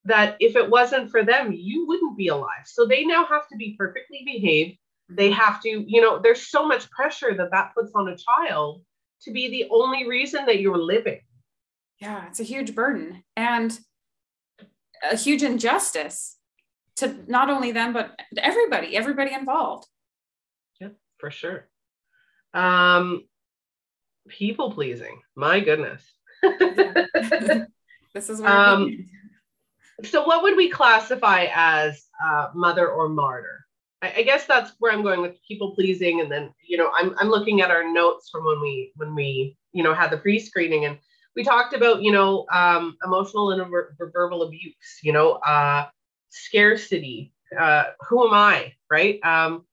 that 0.07 0.37
if 0.39 0.55
it 0.55 0.69
wasn't 0.69 1.09
for 1.11 1.23
them, 1.23 1.53
you 1.53 1.87
wouldn't 1.87 2.17
be 2.17 2.27
alive. 2.27 2.65
So 2.65 2.85
they 2.85 3.03
now 3.05 3.25
have 3.25 3.47
to 3.49 3.57
be 3.57 3.75
perfectly 3.77 4.23
behaved. 4.25 4.77
They 5.09 5.29
mm-hmm. 5.29 5.39
have 5.39 5.61
to, 5.61 5.69
you 5.69 6.01
know, 6.01 6.19
there's 6.19 6.47
so 6.47 6.67
much 6.67 6.89
pressure 6.89 7.33
that 7.35 7.51
that 7.51 7.73
puts 7.75 7.91
on 7.95 8.07
a 8.09 8.17
child 8.17 8.81
to 9.23 9.31
be 9.31 9.49
the 9.49 9.67
only 9.71 10.07
reason 10.07 10.45
that 10.45 10.59
you're 10.59 10.77
living. 10.77 11.21
Yeah, 11.99 12.27
it's 12.27 12.39
a 12.39 12.43
huge 12.43 12.75
burden. 12.75 13.23
And 13.35 13.77
a 15.03 15.15
huge 15.15 15.43
injustice 15.43 16.37
to 16.97 17.15
not 17.27 17.49
only 17.49 17.71
them 17.71 17.93
but 17.93 18.19
everybody 18.37 18.95
everybody 18.97 19.33
involved 19.33 19.87
yeah 20.79 20.89
for 21.17 21.31
sure 21.31 21.67
um 22.53 23.23
people 24.27 24.71
pleasing 24.71 25.21
my 25.35 25.59
goodness 25.59 26.03
this 26.43 28.29
is 28.29 28.41
where 28.41 28.51
um, 28.51 29.05
so 30.03 30.23
what 30.23 30.43
would 30.43 30.55
we 30.55 30.69
classify 30.69 31.47
as 31.53 32.05
uh, 32.23 32.49
mother 32.53 32.89
or 32.89 33.09
martyr? 33.09 33.65
I, 34.01 34.13
I 34.17 34.21
guess 34.23 34.45
that's 34.45 34.73
where 34.79 34.91
i'm 34.91 35.01
going 35.01 35.21
with 35.21 35.41
people 35.47 35.73
pleasing 35.73 36.21
and 36.21 36.31
then 36.31 36.53
you 36.63 36.77
know 36.77 36.91
i'm, 36.95 37.15
I'm 37.17 37.29
looking 37.29 37.61
at 37.61 37.71
our 37.71 37.91
notes 37.91 38.29
from 38.29 38.45
when 38.45 38.61
we 38.61 38.91
when 38.95 39.15
we 39.15 39.57
you 39.73 39.81
know 39.81 39.95
had 39.95 40.11
the 40.11 40.17
pre-screening 40.17 40.85
and 40.85 40.99
we 41.35 41.43
talked 41.43 41.73
about 41.73 42.03
you 42.03 42.11
know 42.11 42.45
um, 42.53 42.95
emotional 43.03 43.49
and 43.51 43.71
ver- 43.71 43.95
verbal 44.13 44.43
abuse 44.43 44.99
you 45.01 45.13
know 45.13 45.33
uh, 45.47 45.87
scarcity 46.29 47.33
uh, 47.59 47.85
who 48.07 48.27
am 48.27 48.35
i 48.35 48.73
right? 48.89 49.23
Um, 49.23 49.65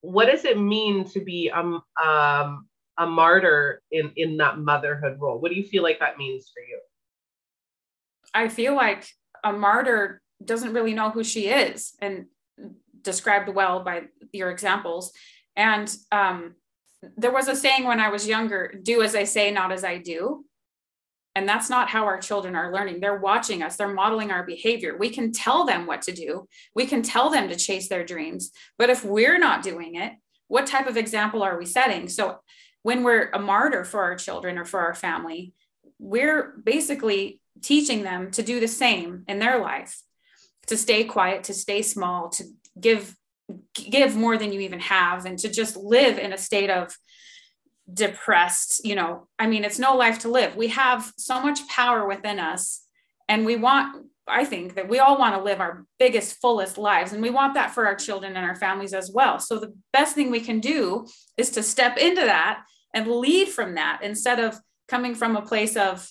what 0.00 0.26
does 0.26 0.44
it 0.44 0.58
mean 0.58 1.08
to 1.10 1.20
be 1.20 1.50
um, 1.50 1.82
um, 2.02 2.68
a 2.98 3.06
martyr 3.06 3.82
in 3.90 4.12
in 4.16 4.36
that 4.38 4.58
motherhood 4.58 5.18
role? 5.20 5.40
What 5.40 5.50
do 5.50 5.56
you 5.56 5.64
feel 5.64 5.82
like 5.82 5.98
that 6.00 6.18
means 6.18 6.50
for 6.52 6.60
you? 6.60 6.80
I 8.34 8.48
feel 8.48 8.74
like 8.74 9.06
a 9.44 9.52
martyr 9.52 10.20
doesn't 10.44 10.72
really 10.72 10.94
know 10.94 11.10
who 11.10 11.24
she 11.24 11.48
is 11.48 11.94
and 12.00 12.26
described 13.02 13.48
well 13.48 13.82
by 13.82 14.02
your 14.32 14.50
examples 14.50 15.12
and 15.56 15.94
um, 16.12 16.54
there 17.16 17.32
was 17.32 17.48
a 17.48 17.56
saying 17.56 17.84
when 17.84 18.00
i 18.00 18.08
was 18.08 18.26
younger 18.26 18.74
do 18.82 19.02
as 19.02 19.14
i 19.14 19.24
say 19.24 19.50
not 19.50 19.72
as 19.72 19.84
i 19.84 19.98
do 19.98 20.44
and 21.38 21.48
that's 21.48 21.70
not 21.70 21.88
how 21.88 22.04
our 22.04 22.18
children 22.18 22.56
are 22.56 22.72
learning. 22.72 22.98
They're 22.98 23.20
watching 23.20 23.62
us, 23.62 23.76
they're 23.76 23.94
modeling 23.94 24.32
our 24.32 24.42
behavior. 24.42 24.96
We 24.98 25.08
can 25.08 25.30
tell 25.30 25.64
them 25.64 25.86
what 25.86 26.02
to 26.02 26.12
do, 26.12 26.48
we 26.74 26.84
can 26.84 27.00
tell 27.00 27.30
them 27.30 27.48
to 27.48 27.54
chase 27.54 27.88
their 27.88 28.04
dreams. 28.04 28.50
But 28.76 28.90
if 28.90 29.04
we're 29.04 29.38
not 29.38 29.62
doing 29.62 29.94
it, 29.94 30.14
what 30.48 30.66
type 30.66 30.88
of 30.88 30.96
example 30.96 31.44
are 31.44 31.56
we 31.56 31.64
setting? 31.64 32.08
So 32.08 32.40
when 32.82 33.04
we're 33.04 33.30
a 33.30 33.38
martyr 33.38 33.84
for 33.84 34.02
our 34.02 34.16
children 34.16 34.58
or 34.58 34.64
for 34.64 34.80
our 34.80 34.94
family, 34.94 35.52
we're 36.00 36.54
basically 36.64 37.40
teaching 37.62 38.02
them 38.02 38.30
to 38.30 38.42
do 38.42 38.60
the 38.60 38.68
same 38.68 39.24
in 39.28 39.38
their 39.38 39.60
life 39.60 40.02
to 40.68 40.76
stay 40.76 41.04
quiet 41.04 41.44
to 41.44 41.54
stay 41.54 41.82
small 41.82 42.28
to 42.28 42.44
give 42.80 43.16
give 43.74 44.14
more 44.14 44.36
than 44.36 44.52
you 44.52 44.60
even 44.60 44.80
have 44.80 45.24
and 45.24 45.38
to 45.38 45.48
just 45.48 45.76
live 45.76 46.18
in 46.18 46.32
a 46.32 46.38
state 46.38 46.70
of 46.70 46.96
depressed 47.92 48.84
you 48.84 48.94
know. 48.94 49.26
I 49.38 49.46
mean 49.46 49.64
it's 49.64 49.78
no 49.78 49.96
life 49.96 50.20
to 50.20 50.28
live. 50.28 50.56
We 50.56 50.68
have 50.68 51.12
so 51.16 51.40
much 51.40 51.66
power 51.68 52.06
within 52.06 52.38
us 52.38 52.84
and 53.28 53.44
we 53.44 53.56
want 53.56 54.06
i 54.26 54.44
think 54.44 54.74
that 54.74 54.90
we 54.90 54.98
all 54.98 55.18
want 55.18 55.34
to 55.34 55.42
live 55.42 55.58
our 55.58 55.86
biggest 55.98 56.38
fullest 56.38 56.76
lives 56.76 57.14
and 57.14 57.22
we 57.22 57.30
want 57.30 57.54
that 57.54 57.70
for 57.70 57.86
our 57.86 57.94
children 57.94 58.36
and 58.36 58.44
our 58.44 58.56
families 58.56 58.92
as 58.92 59.10
well. 59.10 59.38
So 59.38 59.58
the 59.58 59.74
best 59.92 60.14
thing 60.14 60.30
we 60.30 60.40
can 60.40 60.60
do 60.60 61.06
is 61.38 61.50
to 61.50 61.62
step 61.62 61.96
into 61.96 62.20
that 62.20 62.62
and 62.92 63.06
lead 63.06 63.48
from 63.48 63.74
that 63.76 64.00
instead 64.02 64.38
of 64.38 64.58
coming 64.86 65.14
from 65.14 65.36
a 65.36 65.42
place 65.42 65.76
of 65.76 66.06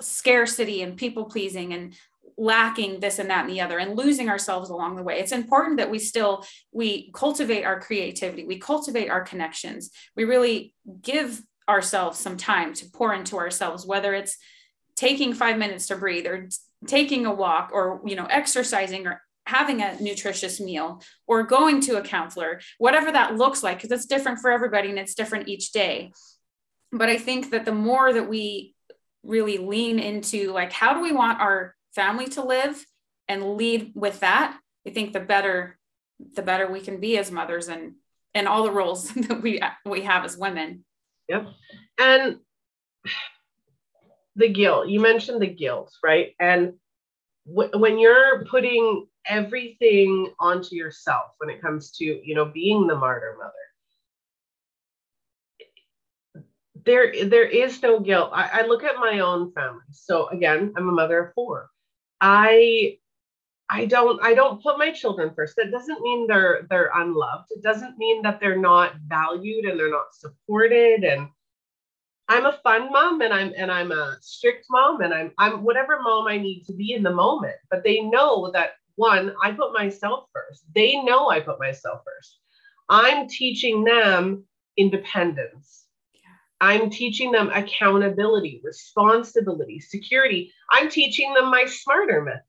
scarcity 0.00 0.82
and 0.82 0.96
people 0.96 1.24
pleasing 1.24 1.72
and 1.72 1.94
lacking 2.36 3.00
this 3.00 3.18
and 3.18 3.30
that 3.30 3.44
and 3.44 3.50
the 3.50 3.60
other 3.60 3.78
and 3.78 3.96
losing 3.96 4.28
ourselves 4.28 4.70
along 4.70 4.96
the 4.96 5.02
way. 5.02 5.18
It's 5.20 5.32
important 5.32 5.76
that 5.78 5.90
we 5.90 5.98
still 5.98 6.44
we 6.72 7.10
cultivate 7.12 7.64
our 7.64 7.80
creativity 7.80 8.44
we 8.44 8.58
cultivate 8.58 9.08
our 9.08 9.22
connections. 9.22 9.90
We 10.16 10.24
really 10.24 10.74
give 11.02 11.42
ourselves 11.68 12.18
some 12.18 12.36
time 12.36 12.74
to 12.74 12.86
pour 12.90 13.14
into 13.14 13.38
ourselves 13.38 13.86
whether 13.86 14.12
it's 14.12 14.36
taking 14.96 15.32
five 15.32 15.58
minutes 15.58 15.86
to 15.88 15.96
breathe 15.96 16.26
or 16.26 16.48
taking 16.86 17.24
a 17.24 17.32
walk 17.32 17.70
or 17.72 18.00
you 18.04 18.16
know 18.16 18.26
exercising 18.26 19.06
or 19.06 19.22
having 19.46 19.82
a 19.82 19.96
nutritious 20.00 20.58
meal 20.58 21.02
or 21.26 21.42
going 21.42 21.80
to 21.80 21.96
a 21.98 22.02
counselor 22.02 22.60
whatever 22.78 23.12
that 23.12 23.36
looks 23.36 23.62
like 23.62 23.76
because 23.76 23.92
it's 23.92 24.06
different 24.06 24.38
for 24.38 24.50
everybody 24.50 24.88
and 24.88 24.98
it's 24.98 25.14
different 25.14 25.48
each 25.48 25.72
day. 25.72 26.10
But 26.90 27.08
i 27.08 27.16
think 27.16 27.50
that 27.50 27.64
the 27.64 27.72
more 27.72 28.12
that 28.12 28.28
we 28.28 28.73
really 29.24 29.58
lean 29.58 29.98
into 29.98 30.52
like 30.52 30.72
how 30.72 30.94
do 30.94 31.00
we 31.00 31.12
want 31.12 31.40
our 31.40 31.74
family 31.94 32.26
to 32.26 32.44
live 32.44 32.84
and 33.28 33.56
lead 33.56 33.92
with 33.94 34.20
that, 34.20 34.58
I 34.86 34.90
think 34.90 35.12
the 35.12 35.20
better 35.20 35.78
the 36.34 36.42
better 36.42 36.70
we 36.70 36.80
can 36.80 37.00
be 37.00 37.18
as 37.18 37.30
mothers 37.30 37.68
and 37.68 37.94
and 38.34 38.48
all 38.48 38.64
the 38.64 38.70
roles 38.70 39.08
that 39.14 39.42
we 39.42 39.60
we 39.84 40.02
have 40.02 40.24
as 40.24 40.36
women. 40.36 40.84
Yep. 41.28 41.48
And 41.98 42.38
the 44.36 44.48
guilt, 44.48 44.88
you 44.88 45.00
mentioned 45.00 45.40
the 45.40 45.46
guilt, 45.46 45.92
right? 46.02 46.34
And 46.40 46.74
w- 47.46 47.70
when 47.78 47.98
you're 47.98 48.44
putting 48.46 49.06
everything 49.26 50.32
onto 50.40 50.74
yourself 50.74 51.30
when 51.38 51.48
it 51.50 51.62
comes 51.62 51.92
to, 51.92 52.04
you 52.04 52.34
know, 52.34 52.44
being 52.44 52.86
the 52.86 52.96
martyr 52.96 53.36
mother, 53.38 53.52
there 56.84 57.12
there 57.26 57.46
is 57.46 57.82
no 57.82 58.00
guilt. 58.00 58.30
I, 58.32 58.60
I 58.60 58.66
look 58.66 58.84
at 58.84 58.96
my 58.96 59.20
own 59.20 59.52
family. 59.52 59.82
So 59.92 60.28
again, 60.28 60.72
I'm 60.76 60.88
a 60.88 60.92
mother 60.92 61.26
of 61.26 61.34
four. 61.34 61.70
I 62.20 62.98
I 63.70 63.86
don't 63.86 64.22
I 64.22 64.34
don't 64.34 64.62
put 64.62 64.78
my 64.78 64.92
children 64.92 65.32
first. 65.34 65.56
That 65.56 65.70
doesn't 65.70 66.00
mean 66.00 66.26
they're 66.26 66.66
they're 66.70 66.90
unloved. 66.94 67.46
It 67.50 67.62
doesn't 67.62 67.98
mean 67.98 68.22
that 68.22 68.40
they're 68.40 68.58
not 68.58 68.94
valued 69.08 69.64
and 69.64 69.78
they're 69.78 69.90
not 69.90 70.14
supported 70.14 71.04
and 71.04 71.28
I'm 72.28 72.46
a 72.46 72.58
fun 72.62 72.90
mom 72.90 73.20
and 73.20 73.34
I'm 73.34 73.52
and 73.56 73.70
I'm 73.70 73.92
a 73.92 74.16
strict 74.20 74.66
mom 74.70 75.02
and 75.02 75.12
I'm 75.12 75.32
I'm 75.38 75.62
whatever 75.62 76.00
mom 76.00 76.26
I 76.26 76.38
need 76.38 76.64
to 76.64 76.72
be 76.72 76.92
in 76.92 77.02
the 77.02 77.12
moment. 77.12 77.56
But 77.70 77.84
they 77.84 78.00
know 78.00 78.50
that 78.52 78.72
one, 78.96 79.34
I 79.42 79.52
put 79.52 79.72
myself 79.72 80.28
first. 80.32 80.64
They 80.74 81.02
know 81.02 81.28
I 81.28 81.40
put 81.40 81.58
myself 81.58 82.02
first. 82.04 82.38
I'm 82.88 83.28
teaching 83.28 83.84
them 83.84 84.44
independence. 84.76 85.83
I'm 86.60 86.90
teaching 86.90 87.32
them 87.32 87.50
accountability, 87.50 88.60
responsibility, 88.64 89.80
security. 89.80 90.52
I'm 90.70 90.88
teaching 90.88 91.34
them 91.34 91.50
my 91.50 91.66
smarter 91.66 92.22
method. 92.22 92.42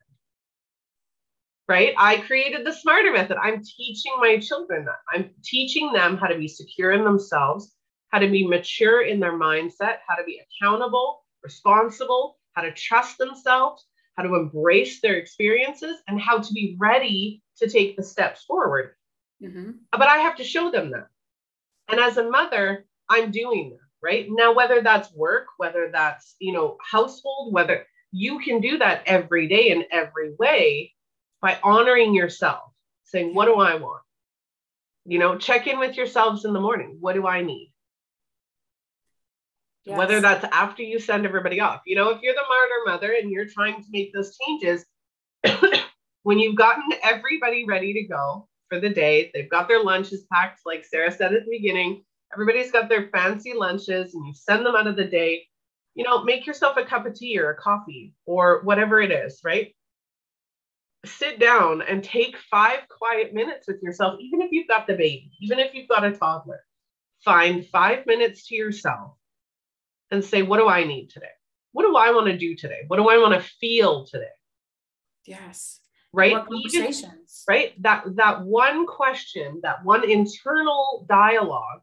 Right? 1.68 1.96
I 1.98 2.18
created 2.18 2.66
the 2.66 2.74
smarter 2.74 3.12
method. 3.12 3.38
I'm 3.42 3.64
teaching 3.64 4.14
my 4.20 4.38
children 4.38 4.86
that. 4.86 5.00
I'm 5.12 5.32
teaching 5.44 5.92
them 5.92 6.18
how 6.18 6.28
to 6.28 6.38
be 6.38 6.48
secure 6.48 6.92
in 6.92 7.04
themselves, 7.04 7.74
how 8.10 8.20
to 8.20 8.30
be 8.30 8.48
mature 8.48 9.02
in 9.02 9.20
their 9.20 9.38
mindset, 9.38 9.98
how 10.08 10.16
to 10.16 10.24
be 10.26 10.40
accountable, 10.40 11.26
responsible, 11.44 12.38
how 12.54 12.62
to 12.62 12.72
trust 12.72 13.18
themselves, 13.18 13.88
how 14.16 14.24
to 14.24 14.36
embrace 14.36 15.02
their 15.02 15.16
experiences, 15.16 15.98
and 16.08 16.22
how 16.22 16.38
to 16.38 16.54
be 16.54 16.78
ready 16.80 17.42
to 17.58 17.68
take 17.68 17.98
the 17.98 18.04
steps 18.04 18.44
forward. 18.44 18.92
Mm-hmm. 19.42 19.72
But 19.92 20.08
I 20.08 20.18
have 20.18 20.38
to 20.38 20.44
show 20.44 20.70
them 20.70 20.92
that. 20.92 21.08
And 21.90 22.00
as 22.00 22.18
a 22.18 22.30
mother, 22.30 22.86
I'm 23.10 23.32
doing 23.32 23.72
that 23.72 23.85
right? 24.06 24.28
Now, 24.30 24.54
whether 24.54 24.82
that's 24.82 25.12
work, 25.14 25.48
whether 25.58 25.90
that's, 25.92 26.36
you 26.40 26.54
know, 26.54 26.78
household, 26.80 27.54
whether 27.54 27.86
you 28.12 28.40
can 28.40 28.62
do 28.62 28.78
that 28.78 29.02
every 29.08 29.48
day 29.48 29.72
in 29.72 29.84
every 29.92 30.36
way 30.38 30.94
by 31.42 31.58
honoring 31.64 32.14
yourself, 32.14 32.72
saying, 33.06 33.34
what 33.34 33.46
do 33.46 33.56
I 33.56 33.76
want? 33.76 34.04
You 35.06 35.20
know, 35.20 35.38
check 35.38 35.68
in 35.68 35.80
with 35.80 35.98
yourselves 35.98 36.46
in 36.46 36.54
the 36.54 36.62
morning. 36.62 36.98
What 37.00 37.14
do 37.14 37.26
I 37.26 37.42
need? 37.42 37.74
Yes. 39.86 39.98
Whether 39.98 40.22
that's 40.22 40.46
after 40.52 40.84
you 40.84 41.00
send 41.00 41.26
everybody 41.26 41.60
off. 41.60 41.82
You 41.86 41.96
know, 41.96 42.10
if 42.10 42.22
you're 42.22 42.34
the 42.34 42.42
martyr 42.48 42.98
mother 42.98 43.14
and 43.14 43.32
you're 43.32 43.48
trying 43.48 43.82
to 43.82 43.88
make 43.92 44.14
those 44.14 44.38
changes, 44.38 44.86
when 46.24 46.40
you've 46.40 46.56
gotten 46.56 46.84
everybody 47.04 47.66
ready 47.66 47.94
to 47.94 48.04
go 48.04 48.48
for 48.70 48.80
the 48.80 48.90
day, 48.90 49.32
they've 49.34 49.50
got 49.50 49.68
their 49.68 49.84
lunches 49.84 50.26
packed, 50.32 50.62
like 50.66 50.86
Sara 50.86 51.12
said 51.12 51.34
at 51.34 51.46
the 51.46 51.52
beginning, 51.52 52.04
Everybody's 52.34 52.72
got 52.72 52.90
their 52.90 53.10
fancy 53.10 53.54
lunches 53.54 54.14
and 54.14 54.26
you 54.28 54.34
send 54.34 54.66
them 54.66 54.76
out 54.76 54.88
of 54.88 54.96
the 54.96 55.06
day. 55.06 55.48
You 55.94 56.04
know, 56.04 56.24
make 56.24 56.46
yourself 56.46 56.78
a 56.78 56.86
cup 56.86 57.06
of 57.06 57.16
tea 57.16 57.40
or 57.40 57.52
a 57.52 57.56
coffee 57.56 58.14
or 58.26 58.62
whatever 58.64 59.02
it 59.02 59.12
is, 59.12 59.40
right? 59.44 59.74
Sit 61.06 61.40
down 61.40 61.82
and 61.82 62.04
take 62.04 62.38
five 62.38 62.80
quiet 62.90 63.34
minutes 63.34 63.68
with 63.68 63.82
yourself, 63.82 64.20
even 64.20 64.42
if 64.42 64.52
you've 64.52 64.68
got 64.68 64.88
the 64.88 64.94
baby, 64.94 65.32
even 65.42 65.60
if 65.60 65.74
you've 65.74 65.88
got 65.88 66.04
a 66.04 66.12
toddler. 66.12 66.62
Find 67.24 67.66
five 67.68 68.06
minutes 68.06 68.48
to 68.48 68.56
yourself 68.56 69.14
and 70.12 70.24
say, 70.24 70.42
What 70.42 70.58
do 70.58 70.68
I 70.68 70.84
need 70.84 71.10
today? 71.10 71.28
What 71.72 71.84
do 71.84 71.96
I 71.96 72.12
want 72.12 72.28
to 72.28 72.38
do 72.38 72.56
today? 72.56 72.82
What 72.88 72.98
do 72.98 73.08
I 73.08 73.18
want 73.18 73.34
to 73.34 73.50
feel 73.60 74.06
today? 74.06 74.26
Yes 75.26 75.80
right 76.16 76.38
Even, 76.66 76.94
right 77.48 77.82
that 77.84 78.04
that 78.16 78.42
one 78.42 78.88
question 78.88 79.60
that 79.64 79.84
one 79.84 80.10
internal 80.10 81.06
dialogue 81.10 81.82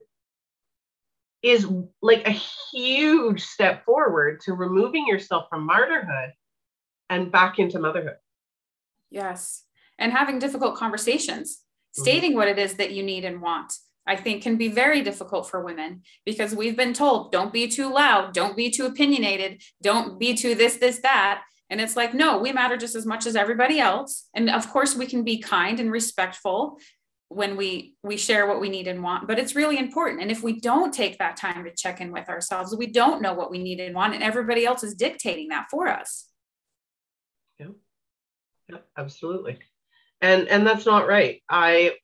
is 1.43 1.67
like 2.01 2.27
a 2.27 2.41
huge 2.73 3.43
step 3.43 3.85
forward 3.85 4.41
to 4.45 4.55
removing 4.55 5.07
yourself 5.07 5.47
from 5.51 5.69
martyrhood 5.69 6.31
and 7.11 7.33
back 7.33 7.59
into 7.59 7.79
motherhood. 7.79 8.17
Yes. 9.11 9.65
And 9.99 10.13
having 10.13 10.39
difficult 10.39 10.77
conversations, 10.77 11.57
mm-hmm. 11.57 12.03
stating 12.03 12.35
what 12.35 12.49
it 12.49 12.59
is 12.59 12.75
that 12.75 12.93
you 12.93 13.03
need 13.03 13.25
and 13.25 13.43
want. 13.43 13.73
I 14.07 14.17
think 14.17 14.43
can 14.43 14.57
be 14.57 14.69
very 14.69 15.03
difficult 15.03 15.49
for 15.49 15.65
women 15.65 16.03
because 16.25 16.55
we've 16.55 16.77
been 16.77 16.93
told 16.93 17.31
don't 17.31 17.53
be 17.53 17.69
too 17.69 17.93
loud, 17.93 18.35
don't 18.35 18.57
be 18.57 18.71
too 18.71 18.87
opinionated, 18.87 19.63
don't 19.81 20.19
be 20.19 20.35
too 20.35 20.55
this, 20.55 20.77
this, 20.77 20.99
that. 21.01 21.43
And 21.71 21.81
it's 21.81 21.97
like, 21.97 22.13
no, 22.13 22.39
we 22.39 22.53
matter 22.53 22.77
just 22.77 22.97
as 22.97 23.07
much 23.07 23.27
as 23.27 23.37
everybody 23.37 23.79
else. 23.79 24.29
And 24.35 24.51
of 24.51 24.69
course, 24.71 24.97
we 24.97 25.07
can 25.07 25.23
be 25.25 25.39
kind 25.39 25.79
and 25.79 25.91
respectful 25.91 26.79
when 27.35 27.57
we 27.57 27.95
we 28.03 28.17
share 28.17 28.47
what 28.47 28.61
we 28.61 28.69
need 28.69 28.87
and 28.87 29.03
want 29.03 29.27
but 29.27 29.39
it's 29.39 29.55
really 29.55 29.79
important. 29.79 30.21
And 30.21 30.31
if 30.31 30.43
we 30.43 30.61
don't 30.61 30.93
take 30.93 31.19
that 31.19 31.37
time 31.37 31.65
to 31.65 31.71
check 31.75 32.01
in 32.01 32.13
with 32.13 32.29
ourselves 32.29 32.77
we 32.77 32.87
don't 32.87 33.23
know 33.23 33.35
what 33.35 33.51
we 33.51 33.59
need 33.59 33.81
and 33.81 33.95
want 33.95 34.15
and 34.15 34.23
everybody 34.23 34.65
else 34.65 34.83
is 34.83 34.95
dictating 34.95 35.49
that 35.49 35.67
for 35.71 35.89
us. 35.89 36.29
Yeah, 37.59 37.69
yeah 38.69 38.79
absolutely. 38.97 39.59
And 40.21 40.49
and 40.49 40.67
that's 40.67 40.87
not 40.87 41.09
right. 41.09 41.43
I 41.49 41.95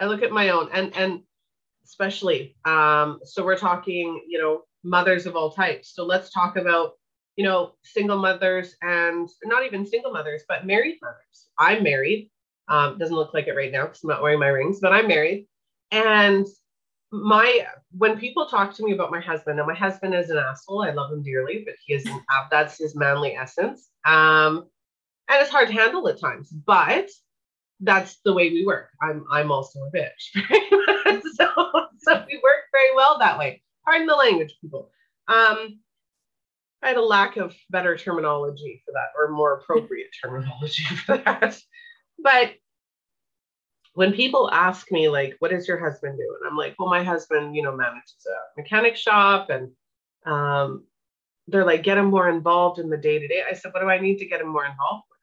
i 0.00 0.06
look 0.06 0.22
at 0.22 0.32
my 0.32 0.50
own 0.50 0.68
and 0.72 0.96
and 0.96 1.20
especially 1.84 2.56
um 2.64 3.20
so 3.24 3.44
we're 3.44 3.58
talking 3.58 4.22
you 4.28 4.38
know 4.38 4.62
mothers 4.82 5.26
of 5.26 5.36
all 5.36 5.50
types. 5.50 5.94
So 5.94 6.04
let's 6.04 6.30
talk 6.30 6.56
about 6.56 6.92
you 7.36 7.44
know 7.44 7.72
single 7.82 8.18
mothers 8.18 8.74
and 8.82 9.28
not 9.44 9.64
even 9.64 9.86
single 9.86 10.12
mothers 10.12 10.42
but 10.48 10.66
married 10.66 10.98
mothers. 11.02 11.48
I'm 11.58 11.82
married 11.82 12.30
um, 12.70 12.98
doesn't 12.98 13.16
look 13.16 13.34
like 13.34 13.46
it 13.46 13.56
right 13.56 13.72
now 13.72 13.82
because 13.82 14.00
i'm 14.02 14.08
not 14.08 14.22
wearing 14.22 14.40
my 14.40 14.48
rings 14.48 14.80
but 14.80 14.92
i'm 14.92 15.08
married 15.08 15.46
and 15.90 16.46
my 17.12 17.66
when 17.98 18.18
people 18.18 18.46
talk 18.46 18.72
to 18.72 18.84
me 18.84 18.92
about 18.92 19.10
my 19.10 19.20
husband 19.20 19.58
and 19.58 19.66
my 19.66 19.74
husband 19.74 20.14
is 20.14 20.30
an 20.30 20.38
asshole 20.38 20.82
i 20.82 20.90
love 20.90 21.12
him 21.12 21.22
dearly 21.22 21.62
but 21.64 21.74
he 21.84 21.94
is 21.94 22.06
an 22.06 22.20
that's 22.50 22.78
his 22.78 22.94
manly 22.94 23.34
essence 23.34 23.88
um 24.04 24.64
and 25.28 25.40
it's 25.40 25.50
hard 25.50 25.68
to 25.68 25.74
handle 25.74 26.08
at 26.08 26.18
times 26.18 26.48
but 26.66 27.10
that's 27.80 28.18
the 28.24 28.32
way 28.32 28.50
we 28.50 28.64
work. 28.64 28.90
I'm 29.02 29.24
I'm 29.30 29.50
also 29.50 29.80
a 29.80 29.90
bitch. 29.90 30.32
so, 31.34 31.48
so 31.98 32.24
we 32.28 32.40
work 32.42 32.64
very 32.72 32.94
well 32.94 33.18
that 33.18 33.38
way. 33.38 33.62
Pardon 33.84 34.06
the 34.06 34.14
language, 34.14 34.54
people. 34.60 34.90
Um, 35.28 35.80
I 36.82 36.88
had 36.88 36.96
a 36.96 37.02
lack 37.02 37.36
of 37.36 37.54
better 37.70 37.96
terminology 37.96 38.82
for 38.84 38.92
that, 38.92 39.08
or 39.18 39.30
more 39.30 39.54
appropriate 39.54 40.08
terminology 40.22 40.84
for 41.06 41.18
that. 41.18 41.58
But 42.22 42.54
when 43.94 44.12
people 44.12 44.50
ask 44.52 44.90
me, 44.92 45.08
like, 45.08 45.36
what 45.40 45.50
does 45.50 45.66
your 45.66 45.78
husband 45.78 46.16
do? 46.16 46.36
And 46.40 46.50
I'm 46.50 46.56
like, 46.56 46.76
well, 46.78 46.88
my 46.88 47.02
husband, 47.02 47.56
you 47.56 47.62
know, 47.62 47.76
manages 47.76 48.26
a 48.26 48.60
mechanic 48.60 48.96
shop 48.96 49.50
and 49.50 49.70
um, 50.26 50.84
they're 51.48 51.64
like, 51.64 51.82
get 51.82 51.98
him 51.98 52.06
more 52.06 52.28
involved 52.28 52.78
in 52.78 52.90
the 52.90 52.96
day 52.96 53.18
to 53.18 53.26
day. 53.26 53.42
I 53.48 53.54
said, 53.54 53.72
what 53.72 53.80
do 53.80 53.88
I 53.88 53.98
need 53.98 54.18
to 54.18 54.26
get 54.26 54.40
him 54.40 54.48
more 54.48 54.64
involved 54.64 55.04
with? 55.10 55.20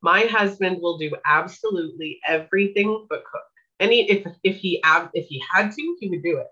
my 0.00 0.22
husband 0.22 0.80
will 0.80 0.98
do 0.98 1.10
absolutely 1.26 2.20
everything 2.26 3.06
but 3.08 3.24
cook. 3.24 3.42
Any 3.80 4.10
if 4.10 4.26
if 4.42 4.56
he 4.56 4.82
if 5.14 5.26
he 5.26 5.42
had 5.50 5.72
to, 5.72 5.96
he 6.00 6.08
would 6.08 6.22
do 6.22 6.38
it. 6.38 6.46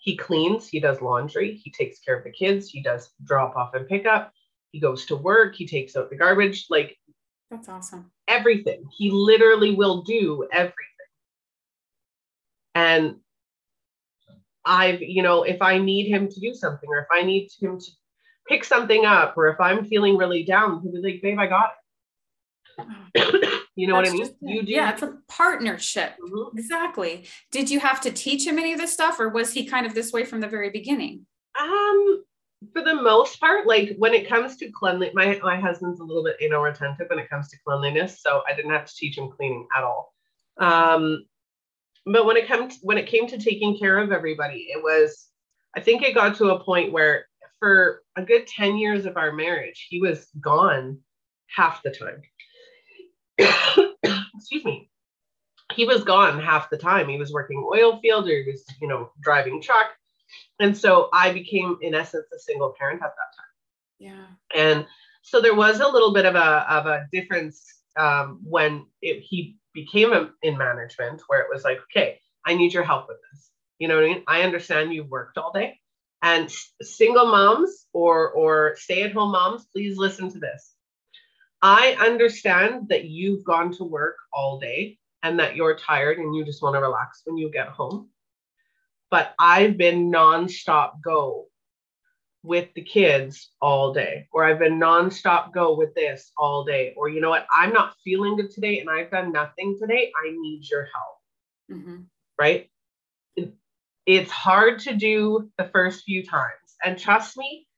He 0.00 0.16
cleans, 0.16 0.68
he 0.68 0.80
does 0.80 1.00
laundry, 1.00 1.54
he 1.54 1.70
takes 1.70 1.98
care 2.00 2.16
of 2.18 2.24
the 2.24 2.30
kids, 2.30 2.68
he 2.68 2.82
does 2.82 3.10
drop 3.24 3.56
off 3.56 3.74
and 3.74 3.88
pick 3.88 4.06
up, 4.06 4.32
he 4.70 4.80
goes 4.80 5.06
to 5.06 5.16
work, 5.16 5.54
he 5.54 5.66
takes 5.66 5.96
out 5.96 6.10
the 6.10 6.16
garbage, 6.16 6.66
like 6.68 6.96
that's 7.50 7.68
awesome. 7.68 8.10
Everything. 8.28 8.84
He 8.96 9.10
literally 9.10 9.74
will 9.74 10.02
do 10.02 10.46
everything. 10.52 10.74
And 12.74 13.16
I've, 14.64 15.02
you 15.02 15.22
know, 15.22 15.42
if 15.42 15.60
I 15.60 15.78
need 15.78 16.08
him 16.08 16.28
to 16.28 16.40
do 16.40 16.54
something 16.54 16.88
or 16.88 17.00
if 17.00 17.06
I 17.12 17.22
need 17.22 17.50
him 17.60 17.78
to 17.78 17.90
pick 18.48 18.64
something 18.64 19.04
up 19.04 19.34
or 19.36 19.48
if 19.48 19.60
I'm 19.60 19.84
feeling 19.84 20.16
really 20.16 20.42
down, 20.42 20.80
he'll 20.82 20.92
be 20.92 21.12
like, 21.12 21.22
babe, 21.22 21.38
I 21.38 21.46
got 21.46 21.66
it 21.66 21.84
you 23.76 23.86
know 23.86 23.96
That's 23.96 24.12
what 24.12 24.20
I 24.20 24.46
mean? 24.46 24.56
You 24.56 24.62
do. 24.62 24.72
Yeah, 24.72 24.92
it's 24.92 25.02
a 25.02 25.18
partnership. 25.28 26.14
Mm-hmm. 26.20 26.58
Exactly. 26.58 27.26
Did 27.50 27.70
you 27.70 27.80
have 27.80 28.00
to 28.02 28.10
teach 28.10 28.46
him 28.46 28.58
any 28.58 28.72
of 28.72 28.80
this 28.80 28.92
stuff 28.92 29.20
or 29.20 29.28
was 29.28 29.52
he 29.52 29.66
kind 29.66 29.86
of 29.86 29.94
this 29.94 30.12
way 30.12 30.24
from 30.24 30.40
the 30.40 30.48
very 30.48 30.70
beginning? 30.70 31.26
Um, 31.58 32.24
for 32.72 32.82
the 32.82 32.94
most 32.94 33.40
part, 33.40 33.66
like 33.66 33.94
when 33.98 34.14
it 34.14 34.28
comes 34.28 34.56
to 34.56 34.70
cleanliness, 34.70 35.14
my, 35.14 35.38
my 35.42 35.60
husband's 35.60 36.00
a 36.00 36.04
little 36.04 36.24
bit, 36.24 36.36
know, 36.48 36.62
retentive 36.62 37.08
when 37.08 37.18
it 37.18 37.30
comes 37.30 37.48
to 37.48 37.58
cleanliness. 37.66 38.20
So 38.20 38.42
I 38.48 38.54
didn't 38.54 38.72
have 38.72 38.86
to 38.86 38.94
teach 38.94 39.18
him 39.18 39.30
cleaning 39.30 39.66
at 39.76 39.84
all. 39.84 40.12
Um, 40.58 41.24
but 42.06 42.26
when 42.26 42.36
it 42.36 42.46
comes 42.46 42.78
when 42.82 42.98
it 42.98 43.06
came 43.06 43.26
to 43.28 43.38
taking 43.38 43.78
care 43.78 43.98
of 43.98 44.12
everybody, 44.12 44.68
it 44.70 44.82
was, 44.82 45.28
I 45.74 45.80
think 45.80 46.02
it 46.02 46.14
got 46.14 46.36
to 46.36 46.50
a 46.50 46.62
point 46.62 46.92
where 46.92 47.26
for 47.58 48.02
a 48.16 48.22
good 48.22 48.46
10 48.46 48.76
years 48.76 49.06
of 49.06 49.16
our 49.16 49.32
marriage, 49.32 49.86
he 49.88 50.00
was 50.00 50.28
gone 50.40 50.98
half 51.46 51.82
the 51.82 51.90
time. 51.90 52.22
excuse 54.36 54.64
me, 54.64 54.90
he 55.74 55.86
was 55.86 56.04
gone 56.04 56.40
half 56.40 56.70
the 56.70 56.76
time. 56.76 57.08
He 57.08 57.18
was 57.18 57.32
working 57.32 57.66
oil 57.74 57.98
field 58.00 58.28
or 58.28 58.42
he 58.42 58.50
was, 58.50 58.64
you 58.80 58.88
know, 58.88 59.10
driving 59.22 59.62
truck. 59.62 59.88
And 60.60 60.76
so 60.76 61.08
I 61.12 61.32
became, 61.32 61.78
in 61.82 61.94
essence, 61.94 62.26
a 62.34 62.38
single 62.38 62.74
parent 62.78 63.02
at 63.02 63.12
that 63.16 63.36
time. 63.36 63.46
Yeah. 63.98 64.26
And 64.54 64.86
so 65.22 65.40
there 65.40 65.54
was 65.54 65.80
a 65.80 65.88
little 65.88 66.12
bit 66.12 66.26
of 66.26 66.34
a 66.34 66.72
of 66.72 66.86
a 66.86 67.06
difference 67.12 67.64
um, 67.96 68.40
when 68.44 68.86
it, 69.02 69.22
he 69.22 69.56
became 69.72 70.12
a, 70.12 70.30
in 70.42 70.56
management, 70.56 71.22
where 71.26 71.40
it 71.40 71.48
was 71.52 71.64
like, 71.64 71.78
okay, 71.90 72.20
I 72.46 72.54
need 72.54 72.72
your 72.72 72.84
help 72.84 73.08
with 73.08 73.18
this. 73.32 73.50
You 73.78 73.88
know 73.88 73.96
what 73.96 74.04
I 74.04 74.08
mean? 74.08 74.22
I 74.28 74.42
understand 74.42 74.92
you've 74.92 75.10
worked 75.10 75.38
all 75.38 75.52
day, 75.52 75.78
and 76.22 76.52
single 76.82 77.26
moms 77.26 77.86
or 77.92 78.30
or 78.30 78.76
stay 78.78 79.02
at 79.02 79.12
home 79.12 79.32
moms, 79.32 79.66
please 79.72 79.96
listen 79.96 80.30
to 80.32 80.38
this. 80.38 80.74
I 81.62 81.96
understand 81.98 82.88
that 82.90 83.06
you've 83.06 83.44
gone 83.44 83.72
to 83.76 83.84
work 83.84 84.16
all 84.32 84.60
day 84.60 84.98
and 85.22 85.38
that 85.38 85.56
you're 85.56 85.78
tired 85.78 86.18
and 86.18 86.34
you 86.36 86.44
just 86.44 86.62
want 86.62 86.74
to 86.74 86.80
relax 86.80 87.22
when 87.24 87.38
you 87.38 87.50
get 87.50 87.68
home. 87.68 88.10
But 89.14 89.32
I've 89.38 89.76
been 89.76 90.10
nonstop 90.10 91.00
go 91.00 91.46
with 92.42 92.74
the 92.74 92.82
kids 92.82 93.48
all 93.62 93.94
day, 93.94 94.26
or 94.32 94.42
I've 94.42 94.58
been 94.58 94.80
nonstop 94.80 95.52
go 95.52 95.76
with 95.76 95.94
this 95.94 96.32
all 96.36 96.64
day, 96.64 96.94
or 96.96 97.08
you 97.08 97.20
know 97.20 97.30
what, 97.30 97.46
I'm 97.56 97.72
not 97.72 97.94
feeling 98.02 98.34
good 98.34 98.50
today 98.50 98.80
and 98.80 98.90
I've 98.90 99.12
done 99.12 99.30
nothing 99.30 99.78
today. 99.80 100.10
I 100.20 100.32
need 100.32 100.68
your 100.68 100.88
help. 100.92 101.78
Mm-hmm. 101.78 101.96
Right? 102.36 102.68
It's 104.04 104.32
hard 104.32 104.80
to 104.80 104.96
do 104.96 105.48
the 105.58 105.70
first 105.72 106.02
few 106.02 106.24
times. 106.26 106.74
And 106.84 106.98
trust 106.98 107.36
me, 107.36 107.68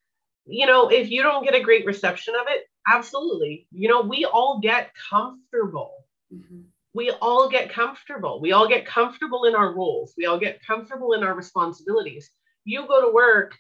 you 0.46 0.64
know, 0.64 0.88
if 0.88 1.11
you 1.11 1.22
don't 1.22 1.44
get 1.44 1.55
a 1.55 1.61
great 1.62 1.85
reception 1.85 2.33
of 2.35 2.46
it, 2.49 2.62
absolutely. 2.90 3.68
You 3.72 3.90
know, 3.90 4.01
we 4.01 4.25
all 4.25 4.59
get 4.62 4.90
comfortable. 5.11 6.07
Mm-hmm. 6.35 6.62
We 6.96 7.11
all 7.11 7.50
get 7.50 7.70
comfortable. 7.70 8.40
We 8.40 8.52
all 8.52 8.66
get 8.66 8.87
comfortable 8.87 9.44
in 9.44 9.54
our 9.54 9.74
roles. 9.74 10.14
We 10.16 10.24
all 10.24 10.38
get 10.38 10.64
comfortable 10.66 11.12
in 11.12 11.22
our 11.22 11.35
responsibilities. 11.35 12.30
You 12.64 12.87
go 12.88 13.06
to 13.06 13.12
work, 13.12 13.54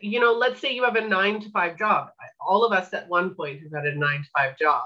you 0.00 0.18
know, 0.18 0.32
let's 0.32 0.58
say 0.58 0.72
you 0.72 0.82
have 0.84 0.96
a 0.96 1.06
nine 1.06 1.40
to 1.42 1.50
five 1.50 1.78
job. 1.78 2.08
All 2.40 2.64
of 2.64 2.72
us 2.72 2.94
at 2.94 3.08
one 3.08 3.34
point 3.34 3.60
have 3.62 3.84
had 3.84 3.92
a 3.92 3.98
nine 3.98 4.22
to 4.22 4.28
five 4.34 4.58
job. 4.58 4.84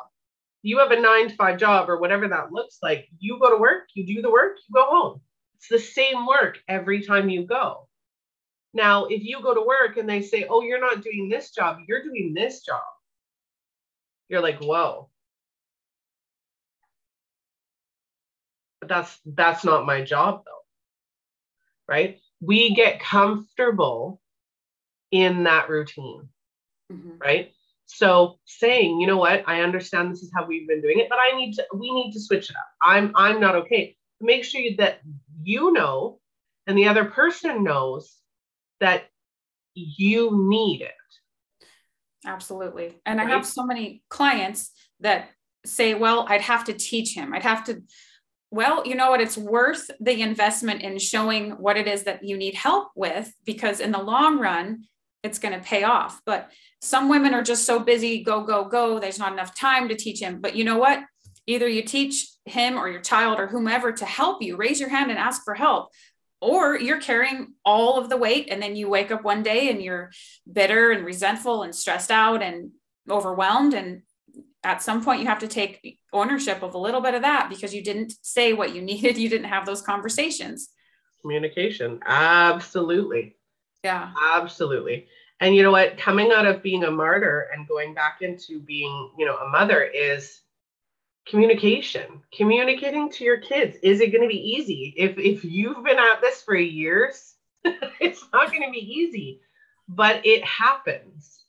You 0.63 0.79
have 0.81 0.91
a 0.91 1.01
nine 1.01 1.29
to 1.29 1.37
five 1.37 1.59
job 1.59 1.89
or 1.89 2.01
whatever 2.01 2.27
that 2.27 2.51
looks 2.51 2.79
like. 2.83 3.07
You 3.21 3.39
go 3.39 3.51
to 3.51 3.61
work, 3.61 3.85
you 3.95 4.05
do 4.05 4.23
the 4.23 4.31
work, 4.31 4.57
you 4.69 4.75
go 4.75 4.85
home. 4.85 5.21
It's 5.55 5.69
the 5.69 5.79
same 5.79 6.27
work 6.27 6.59
every 6.67 7.03
time 7.03 7.29
you 7.29 7.47
go. 7.47 7.89
Now, 8.75 9.05
if 9.05 9.23
you 9.23 9.41
go 9.41 9.55
to 9.55 9.63
work 9.63 9.97
and 9.97 10.09
they 10.09 10.21
say, 10.21 10.47
oh, 10.51 10.63
you're 10.63 10.81
not 10.81 11.05
doing 11.05 11.29
this 11.29 11.53
job, 11.53 11.79
you're 11.87 12.03
doing 12.03 12.35
this 12.35 12.63
job 12.63 12.83
you're 14.29 14.43
like, 14.43 14.61
whoa. 14.61 15.09
But 18.87 18.95
that's 18.95 19.21
that's 19.25 19.65
not 19.65 19.87
my 19.87 20.03
job 20.03 20.43
though. 20.45 21.93
Right? 21.93 22.19
We 22.41 22.75
get 22.75 23.01
comfortable 23.01 24.21
in 25.11 25.45
that 25.45 25.69
routine. 25.69 26.29
Mm-hmm. 26.93 27.19
Right? 27.19 27.53
So 27.87 28.39
saying, 28.45 29.01
you 29.01 29.07
know 29.07 29.17
what, 29.17 29.45
I 29.47 29.63
understand 29.63 30.11
this 30.11 30.23
is 30.23 30.33
how 30.35 30.45
we've 30.47 30.67
been 30.69 30.83
doing 30.83 30.99
it, 30.99 31.09
but 31.09 31.19
I 31.19 31.37
need 31.37 31.55
to 31.55 31.65
we 31.75 31.93
need 31.93 32.13
to 32.13 32.21
switch 32.21 32.51
it 32.51 32.57
up. 32.57 32.69
I'm 32.81 33.13
I'm 33.15 33.41
not 33.41 33.57
okay. 33.57 33.97
Make 34.21 34.45
sure 34.45 34.63
that 34.79 35.01
you 35.43 35.73
know 35.73 36.21
and 36.67 36.77
the 36.77 36.89
other 36.89 37.05
person 37.05 37.65
knows 37.65 38.17
that 38.81 39.05
you 39.75 40.49
need 40.49 40.83
it 40.83 40.93
Absolutely. 42.27 42.99
And 43.07 43.19
right? 43.19 43.29
I 43.29 43.31
have 43.31 43.47
so 43.47 43.65
many 43.65 44.03
clients 44.09 44.73
that 45.01 45.31
say, 45.65 45.95
well, 45.95 46.27
I'd 46.29 46.43
have 46.43 46.65
to 46.65 46.73
teach 46.73 47.15
him. 47.15 47.33
I'd 47.33 47.43
have 47.43 47.65
to, 47.65 47.83
well, 48.57 48.87
you 48.87 48.95
know 48.95 49.11
what? 49.11 49.21
It's 49.21 49.39
worth 49.39 49.91
the 50.01 50.23
investment 50.23 50.83
in 50.83 50.99
showing 50.99 51.53
what 51.53 51.77
it 51.77 51.87
is 51.87 52.05
that 52.05 52.25
you 52.25 52.37
need 52.37 52.55
help 52.55 52.89
with 52.97 53.33
because 53.45 53.81
in 53.81 53.93
the 53.93 54.03
long 54.03 54.39
run, 54.39 54.85
it's 55.23 55.39
going 55.39 55.55
to 55.55 55.65
pay 55.65 55.83
off. 55.83 56.21
But 56.25 56.51
some 56.81 57.09
women 57.09 57.35
are 57.35 57.43
just 57.43 57.65
so 57.65 57.79
busy, 57.79 58.23
go, 58.23 58.43
go, 58.45 58.65
go. 58.65 58.99
There's 58.99 59.19
not 59.19 59.33
enough 59.33 59.55
time 59.55 59.89
to 59.89 59.97
teach 59.97 60.21
him. 60.21 60.41
But 60.41 60.57
you 60.57 60.65
know 60.65 60.79
what? 60.79 61.01
Either 61.47 61.69
you 61.69 61.83
teach 61.83 62.29
him 62.45 62.77
or 62.77 62.89
your 62.89 63.01
child 63.01 63.39
or 63.39 63.47
whomever 63.47 63.93
to 63.93 64.05
help 64.05 64.43
you, 64.43 64.57
raise 64.57 64.81
your 64.81 64.89
hand 64.89 65.11
and 65.11 65.19
ask 65.19 65.43
for 65.45 65.55
help 65.55 65.91
or 66.41 66.79
you're 66.79 67.01
carrying 67.01 67.55
all 67.65 67.99
of 67.99 68.09
the 68.09 68.17
weight 68.17 68.49
and 68.51 68.63
then 68.63 68.77
you 68.77 68.89
wake 68.89 69.11
up 69.11 69.25
one 69.25 69.43
day 69.43 69.71
and 69.71 69.83
you're 69.83 70.11
bitter 70.51 70.91
and 70.91 71.05
resentful 71.05 71.63
and 71.63 71.75
stressed 71.75 72.11
out 72.11 72.43
and 72.43 72.71
overwhelmed 73.11 73.75
and 73.75 74.03
at 74.67 74.83
some 74.83 75.05
point 75.05 75.21
you 75.21 75.27
have 75.27 75.39
to 75.39 75.49
take 75.49 75.99
ownership 76.13 76.63
of 76.63 76.75
a 76.75 76.79
little 76.79 77.01
bit 77.01 77.15
of 77.15 77.23
that 77.23 77.49
because 77.49 77.75
you 77.75 77.83
didn't 77.83 78.13
say 78.23 78.53
what 78.53 78.75
you 78.75 78.83
needed 78.91 79.17
you 79.17 79.29
didn't 79.29 79.49
have 79.49 79.67
those 79.67 79.83
conversations 79.83 80.71
communication 81.23 82.01
absolutely 82.07 83.37
yeah 83.85 84.13
absolutely 84.35 85.07
And 85.41 85.55
you 85.55 85.63
know 85.63 85.71
what? 85.71 85.99
Coming 85.99 86.33
out 86.33 86.47
of 86.47 86.63
being 86.63 86.85
a 86.85 86.91
martyr 86.91 87.49
and 87.53 87.69
going 87.69 87.93
back 87.95 88.23
into 88.23 88.61
being, 88.61 89.11
you 89.19 89.27
know, 89.27 89.37
a 89.37 89.49
mother 89.49 89.83
is 89.83 90.41
communication. 91.29 92.23
Communicating 92.35 93.11
to 93.13 93.25
your 93.25 93.39
kids. 93.39 93.77
Is 93.83 94.01
it 94.01 94.13
going 94.13 94.23
to 94.23 94.29
be 94.29 94.57
easy? 94.57 94.95
If 94.97 95.19
if 95.19 95.45
you've 95.45 95.85
been 95.85 95.99
at 95.99 96.21
this 96.23 96.43
for 96.43 96.57
years, 96.57 97.35
it's 98.01 98.25
not 98.33 98.51
going 98.51 98.63
to 98.63 98.71
be 98.71 98.79
easy, 98.79 99.41
but 99.89 100.25
it 100.25 100.43
happens. 100.45 101.45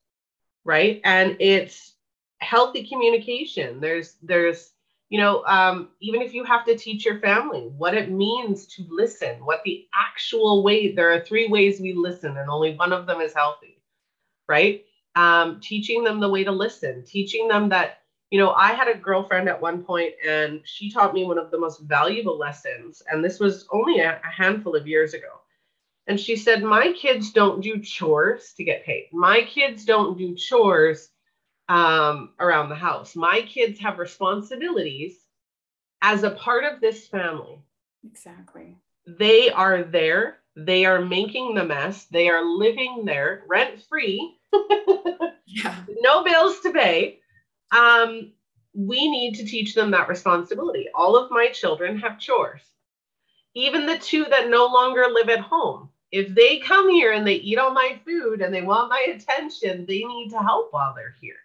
Right? 0.65 0.99
And 1.05 1.37
it's 1.39 1.93
healthy 2.39 2.87
communication. 2.87 3.79
There's 3.79 4.15
there's 4.21 4.73
you 5.09 5.19
know, 5.19 5.45
um, 5.45 5.89
even 6.01 6.21
if 6.21 6.33
you 6.33 6.43
have 6.43 6.65
to 6.65 6.77
teach 6.77 7.05
your 7.05 7.19
family 7.19 7.69
what 7.77 7.93
it 7.93 8.11
means 8.11 8.67
to 8.67 8.85
listen, 8.89 9.45
what 9.45 9.61
the 9.63 9.87
actual 9.95 10.63
way, 10.63 10.91
there 10.91 11.11
are 11.13 11.21
three 11.21 11.47
ways 11.47 11.79
we 11.79 11.93
listen, 11.93 12.35
and 12.37 12.49
only 12.49 12.75
one 12.75 12.91
of 12.91 13.05
them 13.05 13.21
is 13.21 13.33
healthy, 13.33 13.81
right? 14.49 14.83
Um, 15.15 15.59
teaching 15.61 16.03
them 16.03 16.19
the 16.19 16.29
way 16.29 16.43
to 16.43 16.51
listen, 16.51 17.05
teaching 17.05 17.47
them 17.47 17.69
that, 17.69 17.99
you 18.31 18.37
know, 18.37 18.51
I 18.51 18.73
had 18.73 18.89
a 18.89 18.97
girlfriend 18.97 19.47
at 19.47 19.61
one 19.61 19.81
point 19.81 20.13
and 20.27 20.59
she 20.65 20.91
taught 20.91 21.13
me 21.13 21.23
one 21.23 21.37
of 21.37 21.49
the 21.51 21.57
most 21.57 21.79
valuable 21.79 22.37
lessons. 22.37 23.01
And 23.09 23.23
this 23.23 23.39
was 23.39 23.65
only 23.71 23.99
a, 23.99 24.19
a 24.23 24.27
handful 24.29 24.75
of 24.75 24.87
years 24.87 25.13
ago. 25.13 25.39
And 26.07 26.19
she 26.19 26.35
said, 26.35 26.61
My 26.61 26.91
kids 26.91 27.31
don't 27.31 27.61
do 27.61 27.79
chores 27.79 28.53
to 28.57 28.63
get 28.63 28.85
paid. 28.85 29.07
My 29.11 29.41
kids 29.41 29.85
don't 29.85 30.17
do 30.17 30.35
chores 30.35 31.09
um, 31.69 32.33
around 32.39 32.69
the 32.69 32.75
house. 32.75 33.15
My 33.15 33.41
kids 33.41 33.79
have 33.79 33.99
responsibilities 33.99 35.17
as 36.01 36.23
a 36.23 36.31
part 36.31 36.63
of 36.63 36.79
this 36.79 37.07
family. 37.07 37.61
Exactly. 38.05 38.77
They 39.05 39.49
are 39.49 39.83
there. 39.83 40.39
They 40.55 40.85
are 40.85 41.01
making 41.01 41.55
the 41.55 41.63
mess. 41.63 42.05
They 42.05 42.29
are 42.29 42.43
living 42.43 43.03
there 43.05 43.43
rent 43.47 43.81
free. 43.83 44.37
yeah. 45.45 45.83
No 45.99 46.23
bills 46.23 46.59
to 46.61 46.71
pay. 46.71 47.19
Um, 47.75 48.31
we 48.73 49.09
need 49.09 49.35
to 49.35 49.45
teach 49.45 49.75
them 49.75 49.91
that 49.91 50.07
responsibility. 50.07 50.87
All 50.95 51.17
of 51.17 51.31
my 51.31 51.49
children 51.49 51.99
have 51.99 52.19
chores. 52.19 52.61
Even 53.55 53.85
the 53.85 53.97
two 53.97 54.25
that 54.25 54.49
no 54.49 54.67
longer 54.67 55.07
live 55.11 55.29
at 55.29 55.39
home. 55.39 55.89
If 56.11 56.33
they 56.33 56.59
come 56.59 56.89
here 56.89 57.11
and 57.11 57.27
they 57.27 57.35
eat 57.35 57.57
all 57.57 57.73
my 57.73 57.99
food 58.05 58.41
and 58.41 58.53
they 58.53 58.61
want 58.61 58.89
my 58.89 59.07
attention, 59.13 59.85
they 59.85 60.03
need 60.03 60.29
to 60.29 60.39
help 60.39 60.71
while 60.71 60.93
they're 60.95 61.15
here 61.19 61.35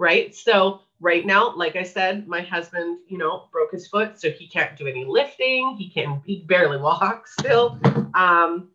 right? 0.00 0.34
So 0.34 0.80
right 0.98 1.24
now, 1.24 1.54
like 1.54 1.76
I 1.76 1.82
said, 1.82 2.26
my 2.26 2.40
husband, 2.40 2.98
you 3.06 3.18
know, 3.18 3.48
broke 3.52 3.70
his 3.70 3.86
foot, 3.86 4.18
so 4.18 4.30
he 4.30 4.48
can't 4.48 4.76
do 4.76 4.86
any 4.86 5.04
lifting. 5.04 5.76
He 5.76 5.90
can 5.90 6.22
he 6.24 6.42
barely 6.48 6.78
walk 6.78 7.28
still. 7.28 7.78
Um, 8.14 8.70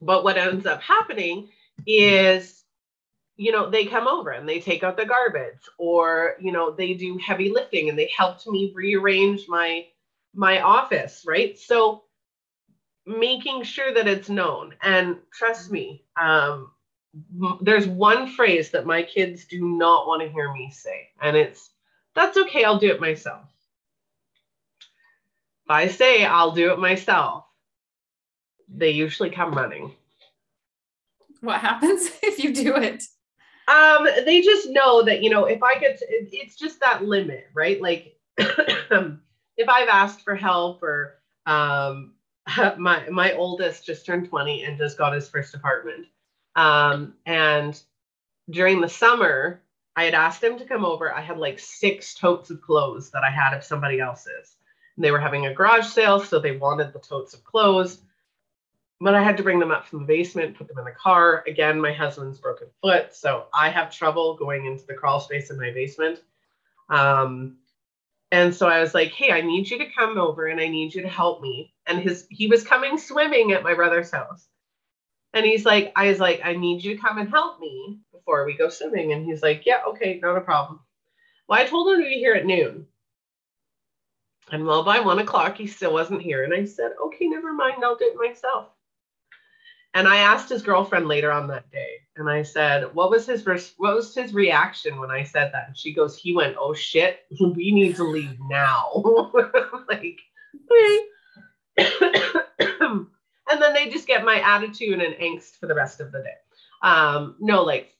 but 0.00 0.24
what 0.24 0.38
ends 0.38 0.64
up 0.64 0.80
happening 0.80 1.50
is, 1.86 2.64
you 3.36 3.52
know, 3.52 3.68
they 3.68 3.84
come 3.84 4.08
over 4.08 4.30
and 4.30 4.48
they 4.48 4.60
take 4.60 4.82
out 4.82 4.96
the 4.96 5.04
garbage, 5.04 5.60
or 5.78 6.36
you 6.40 6.52
know, 6.52 6.70
they 6.70 6.94
do 6.94 7.18
heavy 7.18 7.50
lifting 7.50 7.90
and 7.90 7.98
they 7.98 8.10
helped 8.16 8.46
me 8.48 8.72
rearrange 8.74 9.46
my 9.46 9.86
my 10.34 10.62
office, 10.62 11.22
right? 11.26 11.58
So 11.58 12.04
making 13.06 13.62
sure 13.62 13.92
that 13.92 14.08
it's 14.08 14.28
known 14.30 14.74
and 14.82 15.16
trust 15.32 15.70
me 15.70 16.04
um, 16.20 16.70
there's 17.60 17.88
one 17.88 18.28
phrase 18.28 18.70
that 18.70 18.86
my 18.86 19.02
kids 19.02 19.44
do 19.44 19.66
not 19.66 20.06
want 20.06 20.22
to 20.22 20.28
hear 20.28 20.52
me 20.52 20.70
say, 20.70 21.08
and 21.20 21.36
it's 21.36 21.70
that's 22.14 22.36
okay, 22.36 22.64
I'll 22.64 22.78
do 22.78 22.90
it 22.90 23.00
myself. 23.00 23.46
If 25.64 25.70
I 25.70 25.88
say 25.88 26.24
I'll 26.24 26.52
do 26.52 26.72
it 26.72 26.78
myself, 26.78 27.44
they 28.68 28.90
usually 28.90 29.30
come 29.30 29.54
running. 29.54 29.92
What 31.40 31.60
happens 31.60 32.10
if 32.22 32.42
you 32.42 32.52
do 32.54 32.76
it? 32.76 33.02
Um, 33.68 34.06
they 34.24 34.40
just 34.40 34.68
know 34.70 35.02
that, 35.04 35.22
you 35.22 35.30
know, 35.30 35.44
if 35.44 35.62
I 35.62 35.78
get 35.78 35.98
to, 35.98 36.04
it, 36.04 36.28
it's 36.32 36.56
just 36.56 36.80
that 36.80 37.04
limit, 37.04 37.46
right? 37.54 37.80
Like 37.80 38.16
if 38.38 39.68
I've 39.68 39.88
asked 39.88 40.22
for 40.22 40.34
help 40.34 40.82
or 40.82 41.20
um, 41.46 42.14
my 42.78 43.08
my 43.08 43.32
oldest 43.34 43.86
just 43.86 44.06
turned 44.06 44.28
20 44.28 44.64
and 44.64 44.78
just 44.78 44.98
got 44.98 45.12
his 45.12 45.28
first 45.28 45.54
apartment 45.54 46.06
um, 46.56 47.14
and 47.26 47.80
during 48.48 48.80
the 48.80 48.88
summer, 48.88 49.62
I 49.96 50.04
had 50.04 50.14
asked 50.14 50.42
him 50.42 50.58
to 50.58 50.64
come 50.64 50.84
over. 50.84 51.14
I 51.14 51.20
had 51.20 51.38
like 51.38 51.58
six 51.58 52.14
totes 52.14 52.50
of 52.50 52.60
clothes 52.60 53.10
that 53.10 53.24
I 53.24 53.30
had 53.30 53.54
of 53.54 53.64
somebody 53.64 54.00
else's. 54.00 54.56
And 54.96 55.04
they 55.04 55.10
were 55.10 55.20
having 55.20 55.46
a 55.46 55.54
garage 55.54 55.86
sale, 55.86 56.20
so 56.20 56.38
they 56.38 56.56
wanted 56.56 56.92
the 56.92 57.00
totes 57.00 57.34
of 57.34 57.44
clothes. 57.44 58.00
But 59.00 59.14
I 59.14 59.22
had 59.22 59.36
to 59.38 59.42
bring 59.42 59.58
them 59.58 59.70
up 59.70 59.86
from 59.86 60.00
the 60.00 60.06
basement, 60.06 60.56
put 60.56 60.68
them 60.68 60.78
in 60.78 60.84
the 60.84 60.90
car. 60.90 61.42
Again, 61.46 61.80
my 61.80 61.92
husband's 61.92 62.38
broken 62.38 62.68
foot, 62.82 63.14
so 63.14 63.46
I 63.54 63.70
have 63.70 63.90
trouble 63.90 64.36
going 64.36 64.66
into 64.66 64.86
the 64.86 64.94
crawl 64.94 65.20
space 65.20 65.50
in 65.50 65.58
my 65.58 65.70
basement. 65.70 66.20
Um, 66.90 67.56
and 68.32 68.54
so 68.54 68.68
I 68.68 68.80
was 68.80 68.94
like, 68.94 69.10
"Hey, 69.12 69.32
I 69.32 69.40
need 69.40 69.70
you 69.70 69.78
to 69.78 69.90
come 69.90 70.18
over, 70.18 70.46
and 70.46 70.60
I 70.60 70.68
need 70.68 70.94
you 70.94 71.02
to 71.02 71.08
help 71.08 71.40
me." 71.40 71.72
And 71.86 71.98
his 71.98 72.26
he 72.30 72.46
was 72.46 72.62
coming 72.62 72.98
swimming 72.98 73.52
at 73.52 73.62
my 73.62 73.74
brother's 73.74 74.10
house, 74.10 74.46
and 75.32 75.46
he's 75.46 75.64
like, 75.64 75.92
I 75.94 76.08
was 76.08 76.18
like, 76.18 76.40
I 76.44 76.54
need 76.54 76.82
you 76.82 76.96
to 76.96 77.00
come 77.00 77.18
and 77.18 77.28
help 77.28 77.60
me 77.60 78.00
before 78.12 78.44
we 78.44 78.56
go 78.56 78.68
swimming. 78.68 79.12
And 79.12 79.24
he's 79.24 79.42
like, 79.42 79.64
Yeah, 79.64 79.82
okay, 79.88 80.18
not 80.22 80.36
a 80.36 80.40
problem. 80.40 80.80
Well, 81.48 81.58
I 81.58 81.64
told 81.64 81.92
him 81.92 82.02
to 82.02 82.08
be 82.08 82.14
here 82.14 82.34
at 82.34 82.46
noon. 82.46 82.86
And 84.50 84.66
well, 84.66 84.82
by 84.82 84.98
one 85.00 85.20
o'clock, 85.20 85.56
he 85.56 85.66
still 85.66 85.92
wasn't 85.92 86.22
here. 86.22 86.42
And 86.42 86.52
I 86.52 86.64
said, 86.64 86.92
Okay, 87.00 87.26
never 87.26 87.52
mind, 87.52 87.84
I'll 87.84 87.96
do 87.96 88.12
it 88.12 88.16
myself. 88.16 88.68
And 89.94 90.06
I 90.06 90.18
asked 90.18 90.48
his 90.48 90.62
girlfriend 90.62 91.08
later 91.08 91.32
on 91.32 91.48
that 91.48 91.68
day, 91.72 91.96
and 92.14 92.30
I 92.30 92.44
said, 92.44 92.94
"What 92.94 93.10
was 93.10 93.26
his 93.26 93.44
res- 93.44 93.74
what 93.76 93.96
was 93.96 94.14
his 94.14 94.32
reaction 94.32 95.00
when 95.00 95.10
I 95.10 95.24
said 95.24 95.50
that?" 95.52 95.66
And 95.66 95.76
she 95.76 95.92
goes, 95.92 96.16
"He 96.16 96.32
went, 96.32 96.54
oh 96.60 96.74
shit, 96.74 97.18
we 97.40 97.72
need 97.72 97.96
to 97.96 98.04
leave 98.04 98.38
now." 98.48 99.02
like, 99.88 100.20
okay. 100.70 101.00
and 103.50 103.60
then 103.60 103.74
they 103.74 103.88
just 103.88 104.06
get 104.06 104.24
my 104.24 104.40
attitude 104.40 105.00
and 105.00 105.14
angst 105.16 105.58
for 105.58 105.66
the 105.66 105.74
rest 105.74 106.00
of 106.00 106.12
the 106.12 106.22
day. 106.22 106.34
Um, 106.82 107.36
no 107.40 107.62
like 107.62 107.94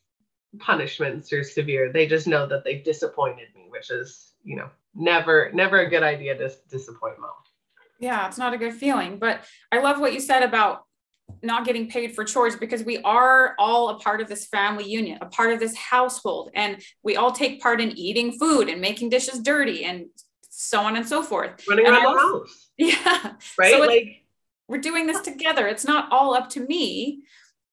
punishments 0.59 1.31
or 1.31 1.43
severe. 1.43 1.91
They 1.91 2.07
just 2.07 2.27
know 2.27 2.47
that 2.47 2.63
they've 2.63 2.83
disappointed 2.83 3.47
me, 3.55 3.67
which 3.69 3.91
is, 3.91 4.33
you 4.43 4.55
know, 4.55 4.69
never, 4.95 5.51
never 5.53 5.79
a 5.79 5.89
good 5.89 6.03
idea 6.03 6.37
to 6.37 6.51
disappoint 6.69 7.19
mom. 7.19 7.31
Yeah, 7.99 8.27
it's 8.27 8.37
not 8.37 8.53
a 8.53 8.57
good 8.57 8.73
feeling. 8.73 9.17
But 9.17 9.45
I 9.71 9.79
love 9.79 9.99
what 9.99 10.13
you 10.13 10.19
said 10.19 10.43
about 10.43 10.85
not 11.43 11.65
getting 11.65 11.89
paid 11.89 12.13
for 12.13 12.23
chores 12.23 12.55
because 12.55 12.83
we 12.83 12.97
are 12.99 13.55
all 13.57 13.89
a 13.89 13.99
part 13.99 14.21
of 14.21 14.27
this 14.27 14.45
family 14.45 14.89
union, 14.89 15.17
a 15.21 15.27
part 15.27 15.53
of 15.53 15.59
this 15.59 15.75
household, 15.75 16.49
and 16.55 16.81
we 17.03 17.15
all 17.15 17.31
take 17.31 17.61
part 17.61 17.79
in 17.79 17.97
eating 17.97 18.33
food 18.33 18.67
and 18.67 18.81
making 18.81 19.09
dishes 19.09 19.39
dirty 19.39 19.85
and 19.85 20.07
so 20.49 20.81
on 20.81 20.95
and 20.95 21.07
so 21.07 21.23
forth. 21.23 21.63
Running 21.69 21.85
and 21.85 21.95
around 21.95 22.15
the 22.15 22.19
house. 22.19 22.67
Yeah. 22.77 23.33
Right. 23.59 23.73
So 23.73 23.79
like 23.81 24.20
we're 24.71 24.77
doing 24.77 25.05
this 25.05 25.19
together. 25.19 25.67
It's 25.67 25.85
not 25.85 26.09
all 26.11 26.33
up 26.33 26.49
to 26.51 26.65
me 26.65 27.23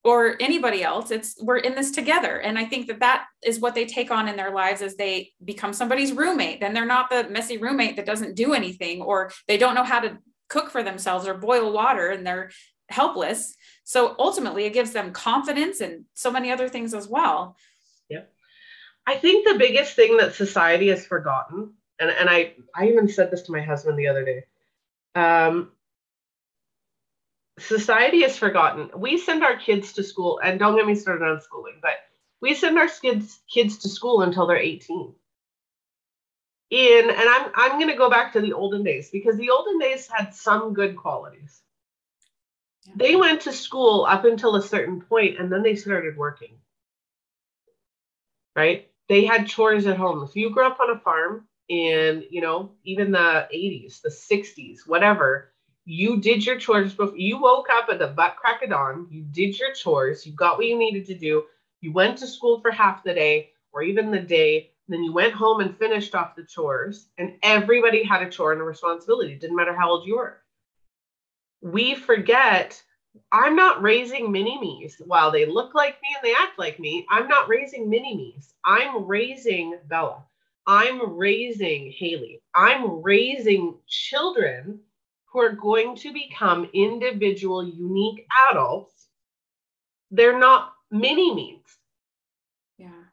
or 0.03 0.37
anybody 0.41 0.83
else. 0.83 1.13
It's 1.13 1.41
we're 1.41 1.59
in 1.59 1.77
this 1.77 1.93
together. 1.93 2.41
And 2.41 2.59
I 2.59 2.65
think 2.65 2.89
that 2.89 2.99
that 2.99 3.27
is 3.45 3.61
what 3.61 3.77
they 3.77 3.87
take 3.87 4.11
on 4.11 4.27
in 4.27 4.37
their 4.37 4.51
lives 4.51 4.83
as 4.83 4.97
they 4.97 5.31
become 5.45 5.73
somebody's 5.73 6.13
roommate. 6.13 6.59
Then 6.59 6.75
they're 6.75 6.85
not 6.85 7.09
the 7.09 7.29
messy 7.29 7.57
roommate 7.57 7.95
that 7.97 8.07
doesn't 8.07 8.35
do 8.35 8.53
anything 8.53 9.01
or 9.01 9.31
they 9.47 9.57
don't 9.57 9.77
know 9.77 9.85
how 9.85 10.01
to 10.01 10.19
cook 10.49 10.71
for 10.71 10.83
themselves 10.83 11.29
or 11.29 11.35
boil 11.35 11.73
water 11.73 12.09
and 12.09 12.27
they're 12.27 12.51
helpless. 12.89 13.55
So 13.85 14.17
ultimately 14.19 14.65
it 14.65 14.73
gives 14.73 14.91
them 14.91 15.13
confidence 15.13 15.81
and 15.81 16.05
so 16.15 16.33
many 16.33 16.51
other 16.51 16.69
things 16.69 16.95
as 16.95 17.07
well. 17.07 17.57
Yeah. 18.09 18.23
I 19.07 19.15
think 19.15 19.47
the 19.47 19.59
biggest 19.59 19.95
thing 19.95 20.17
that 20.17 20.35
society 20.35 20.89
has 20.89 21.07
forgotten, 21.07 21.75
and, 22.01 22.11
and 22.11 22.29
I, 22.29 22.55
I 22.75 22.89
even 22.89 23.09
said 23.09 23.31
this 23.31 23.43
to 23.43 23.53
my 23.53 23.61
husband 23.61 23.97
the 23.97 24.09
other 24.09 24.25
day, 24.25 24.45
um, 25.15 25.71
society 27.59 28.23
has 28.23 28.37
forgotten. 28.37 28.91
We 28.97 29.19
send 29.19 29.45
our 29.45 29.57
kids 29.57 29.93
to 29.95 30.03
school, 30.03 30.41
and 30.43 30.59
don't 30.59 30.77
get 30.77 30.87
me 30.87 30.95
started 30.95 31.25
on 31.25 31.41
schooling, 31.41 31.79
but 31.81 31.93
we 32.41 32.55
send 32.55 32.79
our 32.79 32.89
kids 32.89 33.41
kids 33.53 33.79
to 33.79 33.89
school 33.89 34.23
until 34.23 34.47
they're 34.47 34.57
18. 34.57 35.15
In 36.71 37.11
and 37.11 37.17
I'm 37.19 37.51
I'm 37.55 37.81
gonna 37.81 37.97
go 37.97 38.11
back 38.11 38.33
to 38.35 38.41
the 38.41 38.53
olden 38.53 38.83
days 38.83 39.11
because 39.11 39.37
the 39.37 39.51
olden 39.51 39.79
days 39.79 40.07
had 40.07 40.35
some 40.35 40.75
good 40.75 40.97
qualities. 40.97 41.63
Yeah. 42.87 42.95
They 42.97 43.17
went 43.17 43.43
to 43.43 43.53
school 43.53 44.05
up 44.09 44.25
until 44.25 44.57
a 44.57 44.63
certain 44.63 45.01
point 45.01 45.39
and 45.39 45.51
then 45.51 45.63
they 45.63 45.77
started 45.77 46.17
working. 46.17 46.59
Right? 48.55 48.91
They 49.09 49.25
had 49.25 49.49
chores 49.49 49.87
at 49.87 49.97
home. 49.97 50.23
If 50.23 50.37
you 50.37 50.51
grew 50.51 50.67
up 50.67 50.79
on 50.81 50.95
a 50.95 50.99
farm 51.01 51.49
in, 51.69 52.25
you 52.31 52.43
know, 52.43 52.73
even 52.85 53.13
the 53.13 53.49
80s, 53.55 54.03
the 54.03 54.11
60s, 54.11 54.81
whatever, 54.87 55.53
you 55.91 56.21
did 56.21 56.45
your 56.45 56.59
chores 56.59 56.93
before 56.93 57.17
you 57.17 57.41
woke 57.41 57.69
up 57.73 57.89
at 57.91 57.99
the 57.99 58.09
butt 58.09 58.37
crack 58.37 58.63
of 58.63 58.69
dawn 58.69 59.07
you 59.11 59.23
did 59.31 59.59
your 59.59 59.73
chores 59.73 60.27
you 60.27 60.33
got 60.33 60.59
what 60.59 60.67
you 60.67 60.77
needed 60.79 61.07
to 61.07 61.15
do 61.15 61.45
you 61.81 61.91
went 61.93 62.19
to 62.19 62.27
school 62.27 62.61
for 62.61 62.71
half 62.71 63.03
the 63.03 63.15
day 63.15 63.49
or 63.73 63.83
even 63.83 64.11
the 64.11 64.21
day 64.21 64.71
then 64.89 65.03
you 65.03 65.13
went 65.13 65.33
home 65.33 65.61
and 65.61 65.79
finished 65.79 66.15
off 66.15 66.37
the 66.37 66.45
chores 66.45 67.09
and 67.17 67.33
everybody 67.43 68.03
had 68.05 68.23
a 68.23 68.29
chore 68.29 68.53
and 68.53 68.61
a 68.61 68.65
responsibility 68.65 69.33
it 69.33 69.41
didn't 69.41 69.57
matter 69.57 69.75
how 69.75 69.89
old 69.89 70.07
you 70.07 70.17
were 70.17 70.43
we 71.63 71.95
forget 71.95 72.83
I'm 73.33 73.57
not 73.57 73.83
raising 73.83 74.31
mini 74.31 74.61
me's. 74.61 75.01
While 75.05 75.33
they 75.33 75.45
look 75.45 75.75
like 75.75 76.01
me 76.03 76.09
and 76.15 76.25
they 76.25 76.35
act 76.39 76.57
like 76.59 76.79
me, 76.79 77.05
I'm 77.11 77.27
not 77.27 77.49
raising 77.49 77.89
mini 77.89 78.17
me's. 78.17 78.55
I'm 78.65 79.07
raising 79.07 79.77
Bella. 79.89 80.23
I'm 80.67 81.17
raising 81.17 81.91
Haley. 81.91 82.43
I'm 82.55 83.03
raising 83.03 83.75
children 83.89 84.81
who 85.33 85.41
are 85.41 85.53
going 85.53 85.97
to 85.97 86.13
become 86.13 86.71
individual, 86.73 87.67
unique 87.67 88.27
adults. 88.51 89.09
They're 90.11 90.39
not 90.39 90.73
mini 90.91 91.35
me's. 91.35 91.77
Yeah. 92.79 93.05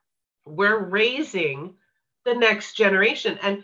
We're 0.45 0.79
raising 0.79 1.75
the 2.23 2.33
next 2.33 2.75
generation 2.75 3.37
and 3.41 3.63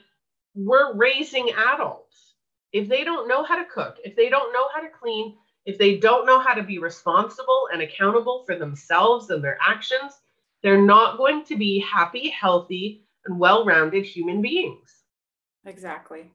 we're 0.54 0.94
raising 0.96 1.52
adults. 1.52 2.36
If 2.74 2.88
they 2.88 3.04
don't 3.04 3.28
know 3.28 3.44
how 3.44 3.58
to 3.58 3.70
cook, 3.70 3.98
if 4.04 4.16
they 4.16 4.30
don't 4.30 4.54
know 4.54 4.66
how 4.74 4.82
to 4.82 4.90
clean, 4.90 5.36
if 5.66 5.78
they 5.78 5.98
don't 5.98 6.26
know 6.26 6.40
how 6.40 6.54
to 6.54 6.64
be 6.64 6.80
responsible 6.80 7.70
and 7.72 7.82
accountable 7.82 8.44
for 8.46 8.56
themselves 8.56 9.30
and 9.30 9.44
their 9.44 9.58
actions, 9.62 10.14
they're 10.64 10.82
not 10.82 11.18
going 11.18 11.44
to 11.46 11.58
be 11.58 11.80
happy, 11.80 12.30
healthy, 12.30 13.04
and 13.26 13.40
well 13.40 13.66
rounded 13.66 14.06
human 14.06 14.42
beings. 14.42 15.04
Exactly. 15.66 16.32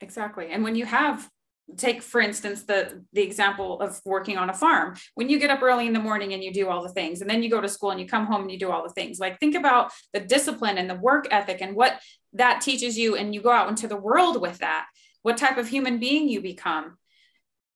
Exactly. 0.00 0.48
And 0.50 0.62
when 0.64 0.76
you 0.76 0.86
have 0.86 1.28
take 1.76 2.02
for 2.02 2.20
instance 2.20 2.64
the 2.64 3.04
the 3.12 3.22
example 3.22 3.80
of 3.80 4.00
working 4.04 4.36
on 4.38 4.50
a 4.50 4.54
farm. 4.54 4.96
When 5.14 5.28
you 5.28 5.38
get 5.38 5.50
up 5.50 5.62
early 5.62 5.86
in 5.86 5.92
the 5.92 5.98
morning 5.98 6.32
and 6.32 6.42
you 6.42 6.52
do 6.52 6.68
all 6.68 6.82
the 6.82 6.88
things 6.88 7.20
and 7.20 7.30
then 7.30 7.42
you 7.42 7.50
go 7.50 7.60
to 7.60 7.68
school 7.68 7.90
and 7.90 8.00
you 8.00 8.06
come 8.06 8.26
home 8.26 8.42
and 8.42 8.50
you 8.50 8.58
do 8.58 8.70
all 8.70 8.82
the 8.82 8.94
things 8.94 9.18
like 9.18 9.38
think 9.38 9.54
about 9.54 9.92
the 10.12 10.20
discipline 10.20 10.78
and 10.78 10.88
the 10.88 10.94
work 10.94 11.26
ethic 11.30 11.60
and 11.60 11.74
what 11.74 12.00
that 12.32 12.60
teaches 12.60 12.98
you 12.98 13.16
and 13.16 13.34
you 13.34 13.40
go 13.40 13.50
out 13.50 13.68
into 13.68 13.88
the 13.88 13.96
world 13.96 14.40
with 14.40 14.58
that. 14.58 14.86
What 15.22 15.36
type 15.36 15.58
of 15.58 15.68
human 15.68 15.98
being 15.98 16.28
you 16.28 16.40
become 16.40 16.96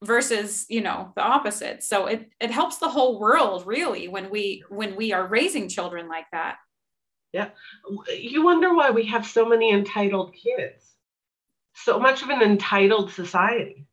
versus 0.03 0.67
you 0.69 0.81
know 0.81 1.13
the 1.17 1.23
opposite. 1.23 1.83
So 1.83 2.07
it 2.07 2.31
it 2.41 2.51
helps 2.51 2.79
the 2.79 2.89
whole 2.89 3.19
world 3.19 3.67
really 3.67 4.09
when 4.09 4.31
we 4.31 4.63
when 4.69 4.97
we 4.97 5.13
are 5.13 5.27
raising 5.27 5.69
children 5.69 6.09
like 6.09 6.27
that. 6.33 6.57
Yeah. 7.33 7.49
You 8.17 8.45
wonder 8.45 8.75
why 8.75 8.91
we 8.91 9.07
have 9.07 9.27
so 9.27 9.45
many 9.45 9.73
entitled 9.73 10.35
kids 10.35 10.94
so 11.75 11.99
much 12.01 12.23
of 12.23 12.31
an 12.31 12.43
entitled 12.43 13.11
society 13.13 13.87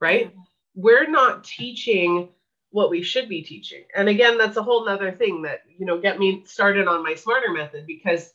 right? 0.00 0.34
We're 0.74 1.08
not 1.08 1.44
teaching 1.44 2.28
what 2.70 2.90
we 2.90 3.02
should 3.02 3.28
be 3.28 3.42
teaching. 3.42 3.84
And 3.96 4.08
again 4.08 4.36
that's 4.38 4.56
a 4.56 4.62
whole 4.62 4.84
nother 4.84 5.12
thing 5.12 5.42
that 5.42 5.60
you 5.78 5.86
know 5.86 6.00
get 6.00 6.18
me 6.18 6.42
started 6.46 6.88
on 6.88 7.02
my 7.02 7.14
smarter 7.14 7.52
method 7.52 7.86
because 7.86 8.32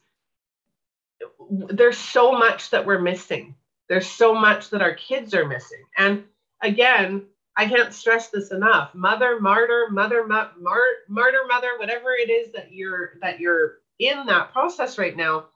there's 1.49 1.97
so 1.97 2.31
much 2.31 2.71
that 2.71 2.85
we're 2.85 3.01
missing. 3.01 3.55
There's 3.89 4.07
so 4.07 4.33
much 4.33 4.69
that 4.71 4.81
our 4.81 4.93
kids 4.95 5.33
are 5.33 5.47
missing. 5.47 5.83
And 5.97 6.23
again, 6.61 7.25
I 7.57 7.67
can't 7.67 7.93
stress 7.93 8.29
this 8.29 8.51
enough. 8.51 8.95
Mother, 8.95 9.39
martyr, 9.41 9.87
mother, 9.91 10.25
mar- 10.25 10.51
martyr, 11.09 11.43
mother, 11.47 11.69
whatever 11.77 12.11
it 12.13 12.29
is 12.29 12.51
that 12.53 12.71
you're 12.71 13.13
that 13.21 13.39
you're 13.39 13.79
in 13.99 14.25
that 14.27 14.53
process 14.53 14.97
right 14.97 15.17
now, 15.17 15.47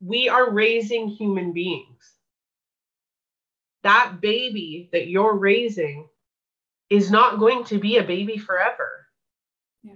we 0.00 0.28
are 0.28 0.50
raising 0.50 1.08
human 1.08 1.52
beings. 1.52 2.14
That 3.88 4.20
baby 4.20 4.90
that 4.92 5.08
you're 5.08 5.34
raising 5.34 6.10
is 6.90 7.10
not 7.10 7.38
going 7.38 7.64
to 7.64 7.78
be 7.78 7.96
a 7.96 8.02
baby 8.02 8.36
forever. 8.36 9.06
Yeah. 9.82 9.94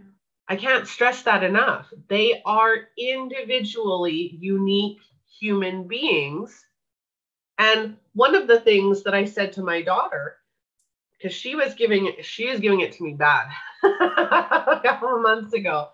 I 0.49 0.57
can't 0.57 0.89
stress 0.89 1.25
that 1.25 1.45
enough. 1.45 1.93
They 2.09 2.41
are 2.47 2.89
individually 2.97 4.39
unique 4.41 5.01
human 5.39 5.89
beings. 5.89 6.59
And 7.59 7.99
one 8.15 8.35
of 8.35 8.47
the 8.47 8.61
things 8.61 9.03
that 9.03 9.13
I 9.13 9.27
said 9.27 9.53
to 9.55 9.63
my 9.63 9.83
daughter 9.83 10.37
because 11.19 11.37
she 11.37 11.55
was 11.55 11.75
giving 11.75 12.07
it, 12.07 12.25
she 12.25 12.49
was 12.49 12.61
giving 12.61 12.81
it 12.81 12.93
to 12.93 13.05
me 13.05 13.13
bad 13.13 13.47
a 13.85 14.81
couple 14.83 15.15
of 15.15 15.21
months 15.21 15.53
ago. 15.53 15.89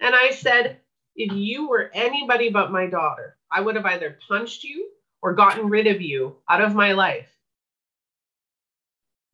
And 0.00 0.14
I 0.14 0.30
said, 0.30 0.80
if 1.14 1.30
you 1.34 1.68
were 1.68 1.90
anybody 1.92 2.48
but 2.48 2.72
my 2.72 2.86
daughter, 2.86 3.36
I 3.52 3.60
would 3.60 3.76
have 3.76 3.84
either 3.84 4.18
punched 4.26 4.64
you 4.64 4.88
or 5.20 5.34
gotten 5.34 5.68
rid 5.68 5.86
of 5.88 6.00
you 6.00 6.36
out 6.48 6.62
of 6.62 6.74
my 6.74 6.92
life. 6.92 7.33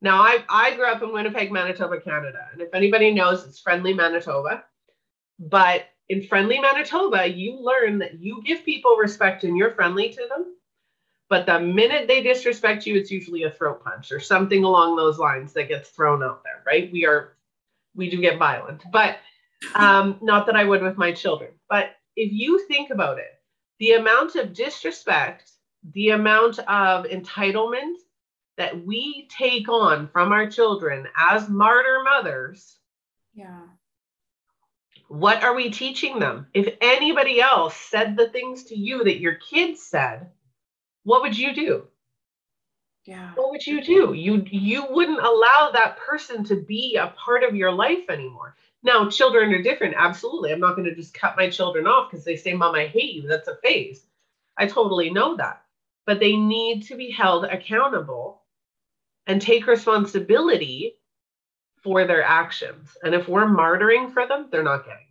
Now, 0.02 0.22
I, 0.22 0.44
I 0.48 0.74
grew 0.74 0.86
up 0.86 1.02
in 1.02 1.12
Winnipeg, 1.12 1.52
Manitoba, 1.52 2.00
Canada. 2.00 2.48
And 2.52 2.62
if 2.62 2.74
anybody 2.74 3.12
knows, 3.12 3.44
it's 3.44 3.60
friendly 3.60 3.92
Manitoba. 3.92 4.64
But 5.38 5.86
in 6.08 6.22
friendly 6.22 6.58
Manitoba, 6.58 7.26
you 7.26 7.58
learn 7.60 7.98
that 7.98 8.18
you 8.18 8.42
give 8.44 8.64
people 8.64 8.96
respect 8.96 9.44
and 9.44 9.56
you're 9.56 9.72
friendly 9.72 10.08
to 10.10 10.26
them 10.28 10.46
but 11.30 11.46
the 11.46 11.60
minute 11.60 12.08
they 12.08 12.22
disrespect 12.22 12.84
you, 12.86 12.96
it's 12.96 13.10
usually 13.12 13.44
a 13.44 13.50
throat 13.50 13.84
punch 13.84 14.10
or 14.10 14.18
something 14.18 14.64
along 14.64 14.96
those 14.96 15.16
lines 15.16 15.52
that 15.52 15.68
gets 15.68 15.88
thrown 15.90 16.24
out 16.24 16.42
there, 16.42 16.60
right? 16.66 16.90
We 16.92 17.06
are, 17.06 17.36
we 17.94 18.10
do 18.10 18.20
get 18.20 18.36
violent, 18.36 18.82
but 18.92 19.18
um, 19.76 20.18
not 20.20 20.44
that 20.46 20.56
I 20.56 20.64
would 20.64 20.82
with 20.82 20.98
my 20.98 21.12
children. 21.12 21.52
But 21.68 21.94
if 22.16 22.32
you 22.32 22.66
think 22.66 22.90
about 22.90 23.18
it, 23.18 23.40
the 23.78 23.92
amount 23.92 24.34
of 24.34 24.52
disrespect, 24.52 25.52
the 25.94 26.10
amount 26.10 26.58
of 26.58 27.06
entitlement 27.06 27.94
that 28.60 28.84
we 28.84 29.26
take 29.30 29.70
on 29.70 30.06
from 30.08 30.32
our 30.32 30.46
children 30.46 31.08
as 31.16 31.48
martyr 31.48 32.02
mothers. 32.04 32.76
Yeah. 33.32 33.62
What 35.08 35.42
are 35.42 35.54
we 35.54 35.70
teaching 35.70 36.18
them? 36.18 36.46
If 36.52 36.76
anybody 36.82 37.40
else 37.40 37.74
said 37.74 38.18
the 38.18 38.28
things 38.28 38.64
to 38.64 38.76
you 38.76 39.02
that 39.04 39.18
your 39.18 39.36
kids 39.36 39.82
said, 39.82 40.28
what 41.04 41.22
would 41.22 41.38
you 41.38 41.54
do? 41.54 41.84
Yeah. 43.06 43.32
What 43.34 43.50
would 43.50 43.66
you 43.66 43.82
do? 43.82 44.12
You 44.12 44.44
you 44.50 44.84
wouldn't 44.90 45.20
allow 45.20 45.70
that 45.72 45.96
person 45.96 46.44
to 46.44 46.56
be 46.56 46.96
a 46.96 47.14
part 47.16 47.42
of 47.42 47.56
your 47.56 47.72
life 47.72 48.10
anymore. 48.10 48.56
Now, 48.82 49.08
children 49.08 49.54
are 49.54 49.62
different. 49.62 49.94
Absolutely. 49.96 50.52
I'm 50.52 50.60
not 50.60 50.76
going 50.76 50.86
to 50.86 50.94
just 50.94 51.14
cut 51.14 51.34
my 51.34 51.48
children 51.48 51.86
off 51.86 52.10
because 52.10 52.26
they 52.26 52.36
say, 52.36 52.52
Mom, 52.52 52.74
I 52.74 52.88
hate 52.88 53.14
you. 53.14 53.26
That's 53.26 53.48
a 53.48 53.56
phase. 53.62 54.04
I 54.58 54.66
totally 54.66 55.08
know 55.08 55.34
that. 55.38 55.62
But 56.04 56.20
they 56.20 56.36
need 56.36 56.82
to 56.88 56.94
be 56.94 57.10
held 57.10 57.46
accountable 57.46 58.42
and 59.30 59.40
take 59.40 59.68
responsibility 59.68 60.96
for 61.84 62.04
their 62.04 62.22
actions. 62.22 62.96
And 63.04 63.14
if 63.14 63.28
we're 63.28 63.46
martyring 63.46 64.12
for 64.12 64.26
them, 64.26 64.48
they're 64.50 64.64
not 64.64 64.84
getting 64.84 65.06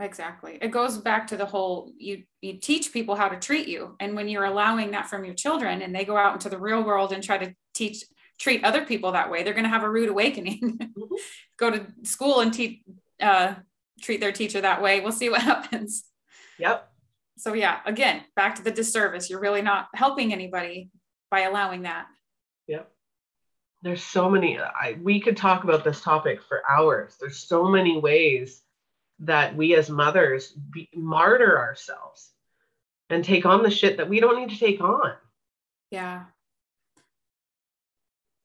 exactly. 0.00 0.58
It 0.60 0.72
goes 0.72 0.98
back 0.98 1.28
to 1.28 1.36
the 1.36 1.46
whole 1.46 1.92
you 1.96 2.24
you 2.40 2.54
teach 2.54 2.92
people 2.92 3.14
how 3.14 3.28
to 3.28 3.38
treat 3.38 3.68
you. 3.68 3.94
And 4.00 4.16
when 4.16 4.28
you're 4.28 4.46
allowing 4.46 4.90
that 4.90 5.08
from 5.08 5.24
your 5.24 5.34
children 5.34 5.82
and 5.82 5.94
they 5.94 6.04
go 6.04 6.16
out 6.16 6.32
into 6.32 6.48
the 6.48 6.58
real 6.58 6.82
world 6.82 7.12
and 7.12 7.22
try 7.22 7.38
to 7.38 7.54
teach 7.72 8.04
treat 8.40 8.64
other 8.64 8.84
people 8.84 9.12
that 9.12 9.30
way 9.30 9.44
they're 9.44 9.52
going 9.52 9.70
to 9.70 9.70
have 9.70 9.84
a 9.84 9.90
rude 9.90 10.08
awakening. 10.08 10.58
Mm-hmm. 10.92 11.14
go 11.56 11.70
to 11.70 11.86
school 12.02 12.40
and 12.40 12.52
teach 12.52 12.82
uh, 13.20 13.54
treat 14.00 14.20
their 14.20 14.32
teacher 14.32 14.60
that 14.60 14.82
way. 14.82 15.00
We'll 15.00 15.12
see 15.12 15.30
what 15.30 15.42
happens. 15.52 16.04
Yep. 16.58 16.90
So 17.38 17.52
yeah 17.52 17.78
again 17.86 18.22
back 18.34 18.56
to 18.56 18.62
the 18.64 18.72
disservice. 18.72 19.30
You're 19.30 19.40
really 19.40 19.62
not 19.62 19.86
helping 19.94 20.32
anybody 20.32 20.90
by 21.30 21.40
allowing 21.42 21.82
that. 21.82 22.06
Yep 22.66 22.90
there's 23.82 24.02
so 24.02 24.30
many 24.30 24.58
I, 24.58 24.96
we 25.02 25.20
could 25.20 25.36
talk 25.36 25.64
about 25.64 25.84
this 25.84 26.00
topic 26.00 26.40
for 26.42 26.62
hours 26.68 27.16
there's 27.20 27.38
so 27.38 27.68
many 27.68 27.98
ways 27.98 28.62
that 29.22 29.54
we 29.54 29.74
as 29.74 29.88
mothers 29.88 30.52
be, 30.52 30.88
martyr 30.94 31.58
ourselves 31.58 32.32
and 33.08 33.24
take 33.24 33.46
on 33.46 33.62
the 33.62 33.70
shit 33.70 33.96
that 33.96 34.08
we 34.08 34.20
don't 34.20 34.38
need 34.38 34.50
to 34.50 34.58
take 34.58 34.80
on. 34.80 35.12
Yeah. 35.90 36.24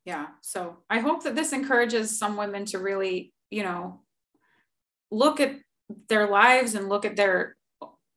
Yeah. 0.06 0.28
So 0.42 0.78
I 0.90 1.00
hope 1.00 1.24
that 1.24 1.36
this 1.36 1.54
encourages 1.54 2.18
some 2.18 2.38
women 2.38 2.66
to 2.66 2.80
really, 2.80 3.34
you 3.50 3.64
know, 3.64 4.02
look 5.10 5.40
at 5.40 5.56
their 6.10 6.28
lives 6.28 6.76
and 6.76 6.90
look 6.90 7.06
at 7.06 7.16
their, 7.16 7.56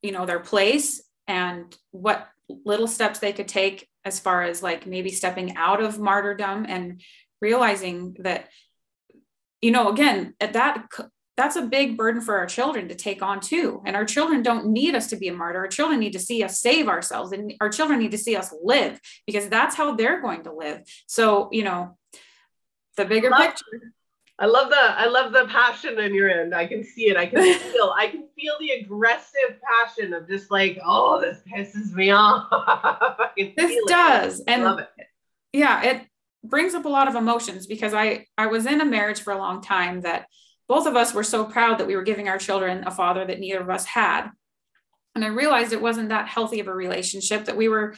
you 0.02 0.12
know, 0.12 0.26
their 0.26 0.40
place 0.40 1.02
and 1.26 1.74
what 1.92 2.28
little 2.48 2.88
steps 2.88 3.20
they 3.20 3.32
could 3.32 3.48
take 3.48 3.88
as 4.04 4.18
far 4.18 4.42
as 4.42 4.62
like 4.62 4.86
maybe 4.86 5.10
stepping 5.10 5.56
out 5.56 5.82
of 5.82 5.98
martyrdom 5.98 6.66
and 6.68 7.02
realizing 7.40 8.16
that 8.20 8.48
you 9.60 9.70
know 9.70 9.90
again 9.90 10.34
at 10.40 10.54
that 10.54 10.86
that's 11.40 11.56
a 11.56 11.62
big 11.62 11.96
burden 11.96 12.20
for 12.20 12.36
our 12.36 12.44
children 12.44 12.88
to 12.88 12.94
take 12.94 13.22
on 13.22 13.40
too. 13.40 13.82
And 13.86 13.96
our 13.96 14.04
children 14.04 14.42
don't 14.42 14.66
need 14.66 14.94
us 14.94 15.06
to 15.06 15.16
be 15.16 15.28
a 15.28 15.32
martyr. 15.32 15.60
Our 15.60 15.68
children 15.68 15.98
need 15.98 16.12
to 16.12 16.18
see 16.18 16.42
us 16.42 16.60
save 16.60 16.86
ourselves 16.86 17.32
and 17.32 17.54
our 17.62 17.70
children 17.70 17.98
need 17.98 18.10
to 18.10 18.18
see 18.18 18.36
us 18.36 18.52
live 18.62 19.00
because 19.26 19.48
that's 19.48 19.74
how 19.74 19.94
they're 19.94 20.20
going 20.20 20.44
to 20.44 20.52
live. 20.52 20.82
So, 21.06 21.48
you 21.50 21.64
know, 21.64 21.96
the 22.98 23.06
bigger 23.06 23.30
love, 23.30 23.40
picture. 23.40 23.94
I 24.40 24.46
love 24.46 24.70
the 24.70 24.76
I 24.76 25.06
love 25.06 25.32
the 25.32 25.44
passion 25.46 25.98
in 25.98 26.14
your 26.14 26.30
end. 26.30 26.54
I 26.54 26.66
can 26.66 26.82
see 26.82 27.10
it. 27.10 27.16
I 27.16 27.26
can 27.26 27.42
feel 27.58 27.94
I 27.96 28.08
can 28.08 28.26
feel 28.34 28.54
the 28.58 28.70
aggressive 28.70 29.60
passion 29.62 30.14
of 30.14 30.26
just 30.26 30.50
like, 30.50 30.80
oh, 30.84 31.20
this 31.20 31.42
pisses 31.46 31.92
me 31.92 32.10
off. 32.10 33.18
this 33.36 33.76
does. 33.86 34.40
It. 34.40 34.44
And 34.48 34.64
love 34.64 34.78
it. 34.78 34.88
Yeah, 35.52 35.82
it 35.82 36.06
brings 36.42 36.74
up 36.74 36.86
a 36.86 36.88
lot 36.88 37.06
of 37.06 37.16
emotions 37.16 37.66
because 37.66 37.92
I 37.92 38.26
I 38.38 38.46
was 38.46 38.64
in 38.64 38.80
a 38.80 38.86
marriage 38.86 39.20
for 39.20 39.34
a 39.34 39.38
long 39.38 39.60
time 39.60 40.00
that 40.02 40.26
both 40.68 40.86
of 40.86 40.96
us 40.96 41.12
were 41.12 41.24
so 41.24 41.44
proud 41.44 41.78
that 41.78 41.86
we 41.86 41.96
were 41.96 42.02
giving 42.02 42.28
our 42.28 42.38
children 42.38 42.84
a 42.86 42.90
father 42.90 43.26
that 43.26 43.40
neither 43.40 43.60
of 43.60 43.68
us 43.68 43.84
had. 43.84 44.30
And 45.14 45.24
I 45.24 45.28
realized 45.28 45.72
it 45.72 45.82
wasn't 45.82 46.10
that 46.10 46.28
healthy 46.28 46.60
of 46.60 46.68
a 46.68 46.74
relationship, 46.74 47.44
that 47.46 47.56
we 47.56 47.68
were 47.68 47.94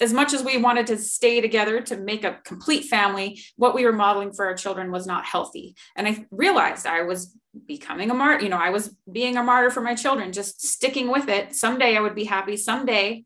as 0.00 0.12
much 0.12 0.34
as 0.34 0.42
we 0.42 0.58
wanted 0.58 0.86
to 0.88 0.98
stay 0.98 1.40
together 1.40 1.80
to 1.80 1.96
make 1.96 2.24
a 2.24 2.38
complete 2.44 2.84
family, 2.84 3.40
what 3.56 3.74
we 3.74 3.84
were 3.84 3.92
modeling 3.92 4.32
for 4.32 4.44
our 4.46 4.54
children 4.54 4.90
was 4.90 5.06
not 5.06 5.24
healthy. 5.24 5.74
And 5.96 6.06
I 6.06 6.26
realized 6.30 6.86
I 6.86 7.02
was 7.02 7.34
becoming 7.66 8.10
a 8.10 8.14
martyr, 8.14 8.44
you 8.44 8.50
know, 8.50 8.58
I 8.58 8.70
was 8.70 8.94
being 9.10 9.36
a 9.36 9.42
martyr 9.42 9.70
for 9.70 9.80
my 9.80 9.94
children, 9.94 10.32
just 10.32 10.60
sticking 10.66 11.10
with 11.10 11.28
it. 11.28 11.54
Someday 11.54 11.96
I 11.96 12.00
would 12.00 12.14
be 12.14 12.24
happy, 12.24 12.56
someday, 12.56 13.24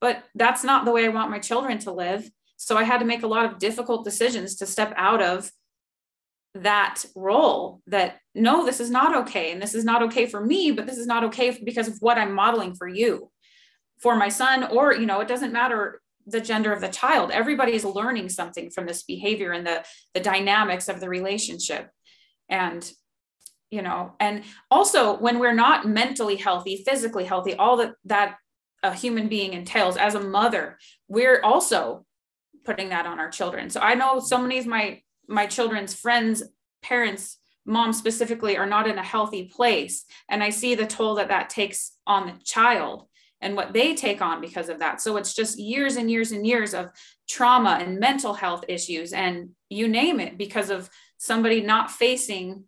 but 0.00 0.22
that's 0.34 0.62
not 0.62 0.84
the 0.84 0.92
way 0.92 1.06
I 1.06 1.08
want 1.08 1.30
my 1.30 1.38
children 1.38 1.78
to 1.80 1.92
live. 1.92 2.28
So 2.56 2.76
I 2.76 2.84
had 2.84 2.98
to 2.98 3.06
make 3.06 3.22
a 3.22 3.26
lot 3.28 3.46
of 3.46 3.58
difficult 3.58 4.04
decisions 4.04 4.56
to 4.56 4.66
step 4.66 4.92
out 4.96 5.22
of 5.22 5.50
that 6.54 7.04
role 7.14 7.80
that 7.86 8.18
no, 8.34 8.66
this 8.66 8.80
is 8.80 8.90
not 8.90 9.16
okay. 9.16 9.52
And 9.52 9.62
this 9.62 9.74
is 9.74 9.84
not 9.84 10.02
okay 10.02 10.26
for 10.26 10.44
me, 10.44 10.72
but 10.72 10.86
this 10.86 10.98
is 10.98 11.06
not 11.06 11.24
okay 11.24 11.58
because 11.64 11.88
of 11.88 11.96
what 12.00 12.18
I'm 12.18 12.34
modeling 12.34 12.74
for 12.74 12.86
you, 12.86 13.30
for 14.00 14.16
my 14.16 14.28
son, 14.28 14.64
or, 14.64 14.92
you 14.94 15.06
know, 15.06 15.20
it 15.20 15.28
doesn't 15.28 15.52
matter 15.52 16.02
the 16.30 16.40
gender 16.40 16.72
of 16.72 16.80
the 16.80 16.88
child. 16.88 17.30
Everybody's 17.30 17.84
learning 17.84 18.28
something 18.28 18.70
from 18.70 18.86
this 18.86 19.02
behavior 19.02 19.52
and 19.52 19.66
the 19.66 19.84
the 20.14 20.20
dynamics 20.20 20.88
of 20.88 21.00
the 21.00 21.08
relationship. 21.08 21.90
And 22.48 22.90
you 23.70 23.82
know 23.82 24.12
and 24.18 24.42
also 24.70 25.16
when 25.16 25.38
we're 25.38 25.54
not 25.54 25.86
mentally 25.86 26.36
healthy 26.36 26.82
physically 26.84 27.24
healthy 27.24 27.54
all 27.54 27.76
that 27.76 27.92
that 28.04 28.36
a 28.82 28.92
human 28.92 29.28
being 29.28 29.52
entails 29.52 29.96
as 29.96 30.14
a 30.14 30.20
mother 30.20 30.78
we're 31.08 31.40
also 31.42 32.04
putting 32.64 32.90
that 32.90 33.06
on 33.06 33.18
our 33.18 33.30
children. 33.30 33.70
So 33.70 33.80
i 33.80 33.94
know 33.94 34.20
so 34.20 34.38
many 34.38 34.58
of 34.58 34.66
my 34.66 35.02
my 35.28 35.46
children's 35.46 35.94
friends 35.94 36.42
parents 36.82 37.38
moms 37.66 37.98
specifically 37.98 38.56
are 38.56 38.66
not 38.66 38.88
in 38.88 38.98
a 38.98 39.02
healthy 39.02 39.44
place. 39.44 40.04
And 40.28 40.42
i 40.42 40.50
see 40.50 40.74
the 40.74 40.86
toll 40.86 41.14
that 41.16 41.28
that 41.28 41.50
takes 41.50 41.92
on 42.06 42.26
the 42.26 42.34
child 42.44 43.06
and 43.40 43.56
what 43.56 43.72
they 43.72 43.94
take 43.94 44.20
on 44.20 44.40
because 44.40 44.68
of 44.68 44.78
that. 44.80 45.00
So 45.00 45.16
it's 45.16 45.34
just 45.34 45.58
years 45.58 45.96
and 45.96 46.10
years 46.10 46.32
and 46.32 46.46
years 46.46 46.74
of 46.74 46.90
trauma 47.28 47.78
and 47.80 47.98
mental 47.98 48.34
health 48.34 48.64
issues 48.68 49.12
and 49.12 49.50
you 49.68 49.88
name 49.88 50.20
it 50.20 50.36
because 50.36 50.70
of 50.70 50.90
somebody 51.18 51.60
not 51.60 51.90
facing 51.90 52.64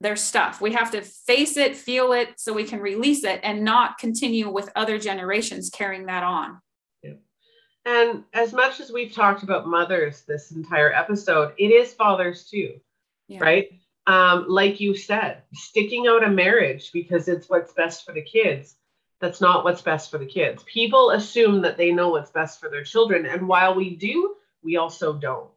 their 0.00 0.16
stuff. 0.16 0.60
We 0.60 0.72
have 0.74 0.90
to 0.92 1.02
face 1.02 1.56
it, 1.56 1.74
feel 1.74 2.12
it 2.12 2.38
so 2.38 2.52
we 2.52 2.64
can 2.64 2.80
release 2.80 3.24
it 3.24 3.40
and 3.42 3.64
not 3.64 3.98
continue 3.98 4.50
with 4.50 4.70
other 4.76 4.98
generations 4.98 5.70
carrying 5.70 6.06
that 6.06 6.22
on. 6.22 6.60
Yeah. 7.02 7.14
And 7.86 8.24
as 8.34 8.52
much 8.52 8.78
as 8.80 8.92
we've 8.92 9.12
talked 9.12 9.42
about 9.42 9.66
mothers 9.66 10.22
this 10.28 10.50
entire 10.50 10.92
episode, 10.92 11.54
it 11.58 11.68
is 11.68 11.94
fathers 11.94 12.44
too, 12.44 12.74
yeah. 13.26 13.38
right? 13.40 13.68
Um, 14.06 14.44
like 14.48 14.80
you 14.80 14.94
said, 14.94 15.42
sticking 15.54 16.06
out 16.06 16.22
a 16.22 16.30
marriage 16.30 16.92
because 16.92 17.26
it's 17.26 17.48
what's 17.48 17.72
best 17.72 18.04
for 18.04 18.12
the 18.12 18.22
kids 18.22 18.76
that's 19.20 19.40
not 19.40 19.64
what's 19.64 19.82
best 19.82 20.10
for 20.10 20.18
the 20.18 20.26
kids. 20.26 20.62
People 20.64 21.10
assume 21.10 21.62
that 21.62 21.76
they 21.76 21.90
know 21.90 22.10
what's 22.10 22.30
best 22.30 22.60
for 22.60 22.68
their 22.68 22.84
children. 22.84 23.26
And 23.26 23.48
while 23.48 23.74
we 23.74 23.96
do, 23.96 24.36
we 24.62 24.76
also 24.76 25.14
don't. 25.14 25.50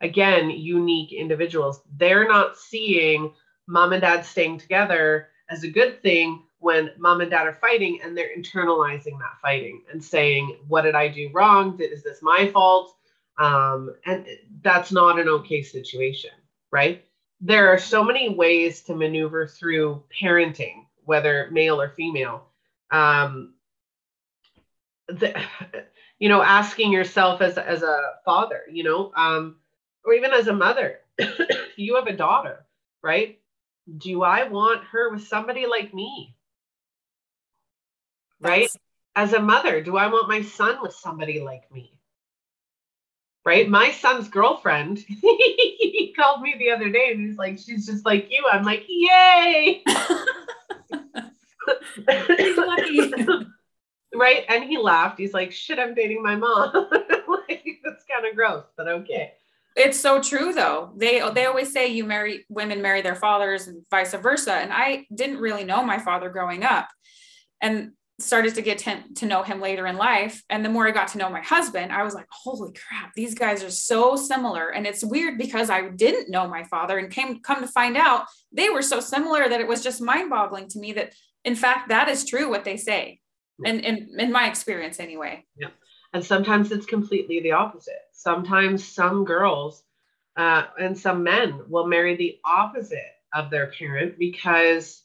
Again, 0.00 0.50
unique 0.50 1.12
individuals. 1.12 1.80
They're 1.96 2.28
not 2.28 2.56
seeing 2.56 3.32
mom 3.66 3.92
and 3.92 4.02
dad 4.02 4.24
staying 4.24 4.58
together 4.58 5.28
as 5.48 5.64
a 5.64 5.70
good 5.70 6.02
thing 6.02 6.42
when 6.58 6.90
mom 6.96 7.20
and 7.20 7.30
dad 7.30 7.46
are 7.46 7.58
fighting 7.60 8.00
and 8.02 8.16
they're 8.16 8.36
internalizing 8.36 9.18
that 9.18 9.38
fighting 9.40 9.82
and 9.92 10.02
saying, 10.02 10.56
What 10.68 10.82
did 10.82 10.94
I 10.94 11.08
do 11.08 11.30
wrong? 11.32 11.78
Is 11.80 12.02
this 12.02 12.22
my 12.22 12.48
fault? 12.48 12.94
Um, 13.38 13.94
and 14.06 14.26
that's 14.62 14.92
not 14.92 15.18
an 15.18 15.28
okay 15.28 15.62
situation, 15.62 16.30
right? 16.70 17.04
There 17.40 17.68
are 17.68 17.78
so 17.78 18.04
many 18.04 18.28
ways 18.28 18.82
to 18.82 18.94
maneuver 18.94 19.48
through 19.48 20.04
parenting, 20.20 20.86
whether 21.04 21.48
male 21.50 21.80
or 21.80 21.90
female 21.90 22.51
um, 22.92 23.54
the, 25.08 25.34
you 26.18 26.28
know, 26.28 26.42
asking 26.42 26.92
yourself 26.92 27.40
as, 27.40 27.58
as 27.58 27.82
a 27.82 27.98
father, 28.24 28.60
you 28.70 28.84
know, 28.84 29.12
um, 29.16 29.56
or 30.04 30.14
even 30.14 30.32
as 30.32 30.46
a 30.46 30.52
mother, 30.52 31.00
you 31.76 31.96
have 31.96 32.06
a 32.06 32.16
daughter, 32.16 32.64
right? 33.02 33.40
Do 33.98 34.22
I 34.22 34.48
want 34.48 34.84
her 34.84 35.10
with 35.10 35.26
somebody 35.26 35.66
like 35.66 35.92
me? 35.92 36.36
Right? 38.40 38.68
That's... 38.72 38.78
As 39.14 39.32
a 39.34 39.42
mother, 39.42 39.82
do 39.82 39.96
I 39.96 40.06
want 40.06 40.28
my 40.28 40.42
son 40.42 40.78
with 40.80 40.94
somebody 40.94 41.40
like 41.40 41.70
me? 41.72 41.98
Right? 43.44 43.68
My 43.68 43.90
son's 43.90 44.28
girlfriend, 44.28 44.98
he 45.08 46.14
called 46.16 46.40
me 46.42 46.54
the 46.58 46.70
other 46.70 46.88
day 46.88 47.10
and 47.10 47.20
he's 47.20 47.36
like, 47.36 47.58
she's 47.58 47.86
just 47.86 48.06
like 48.06 48.28
you. 48.30 48.44
I'm 48.50 48.62
like, 48.62 48.84
yay. 48.88 49.82
right? 54.14 54.44
And 54.48 54.64
he 54.64 54.78
laughed. 54.78 55.18
He's 55.18 55.34
like, 55.34 55.52
shit, 55.52 55.78
I'm 55.78 55.94
dating 55.94 56.22
my 56.22 56.36
mom. 56.36 56.72
like, 56.92 57.64
that's 57.84 58.04
kind 58.10 58.26
of 58.28 58.34
gross, 58.34 58.64
but 58.76 58.88
okay. 58.88 59.32
It's 59.74 59.98
so 59.98 60.20
true 60.20 60.52
though. 60.52 60.92
They 60.96 61.26
they 61.32 61.46
always 61.46 61.72
say 61.72 61.88
you 61.88 62.04
marry 62.04 62.44
women 62.50 62.82
marry 62.82 63.00
their 63.00 63.14
fathers 63.14 63.68
and 63.68 63.82
vice 63.90 64.12
versa. 64.12 64.52
And 64.52 64.70
I 64.70 65.06
didn't 65.14 65.38
really 65.38 65.64
know 65.64 65.82
my 65.82 65.98
father 65.98 66.28
growing 66.28 66.62
up. 66.62 66.88
And 67.62 67.92
started 68.22 68.54
to 68.54 68.62
get 68.62 68.78
to, 68.78 69.02
to 69.16 69.26
know 69.26 69.42
him 69.42 69.60
later 69.60 69.86
in 69.86 69.96
life. 69.96 70.42
And 70.48 70.64
the 70.64 70.68
more 70.68 70.86
I 70.86 70.90
got 70.90 71.08
to 71.08 71.18
know 71.18 71.28
my 71.28 71.40
husband, 71.40 71.92
I 71.92 72.02
was 72.02 72.14
like, 72.14 72.26
holy 72.30 72.72
crap, 72.72 73.12
these 73.14 73.34
guys 73.34 73.62
are 73.62 73.70
so 73.70 74.16
similar. 74.16 74.68
And 74.68 74.86
it's 74.86 75.04
weird 75.04 75.38
because 75.38 75.70
I 75.70 75.88
didn't 75.88 76.30
know 76.30 76.46
my 76.48 76.64
father 76.64 76.98
and 76.98 77.10
came 77.10 77.40
come 77.40 77.60
to 77.60 77.66
find 77.66 77.96
out 77.96 78.26
they 78.52 78.70
were 78.70 78.82
so 78.82 79.00
similar 79.00 79.48
that 79.48 79.60
it 79.60 79.68
was 79.68 79.82
just 79.82 80.00
mind-boggling 80.00 80.68
to 80.68 80.78
me 80.78 80.92
that 80.92 81.14
in 81.44 81.54
fact, 81.54 81.88
that 81.88 82.08
is 82.08 82.24
true 82.24 82.48
what 82.48 82.64
they 82.64 82.76
say. 82.76 83.20
And 83.64 83.80
in, 83.80 84.08
in 84.18 84.32
my 84.32 84.48
experience 84.48 84.98
anyway. 84.98 85.44
Yeah. 85.56 85.68
And 86.12 86.24
sometimes 86.24 86.72
it's 86.72 86.86
completely 86.86 87.40
the 87.40 87.52
opposite. 87.52 88.00
Sometimes 88.12 88.86
some 88.86 89.24
girls 89.24 89.84
uh, 90.36 90.64
and 90.78 90.98
some 90.98 91.22
men 91.22 91.60
will 91.68 91.86
marry 91.86 92.16
the 92.16 92.38
opposite 92.44 92.98
of 93.32 93.50
their 93.50 93.68
parent 93.68 94.18
because 94.18 95.02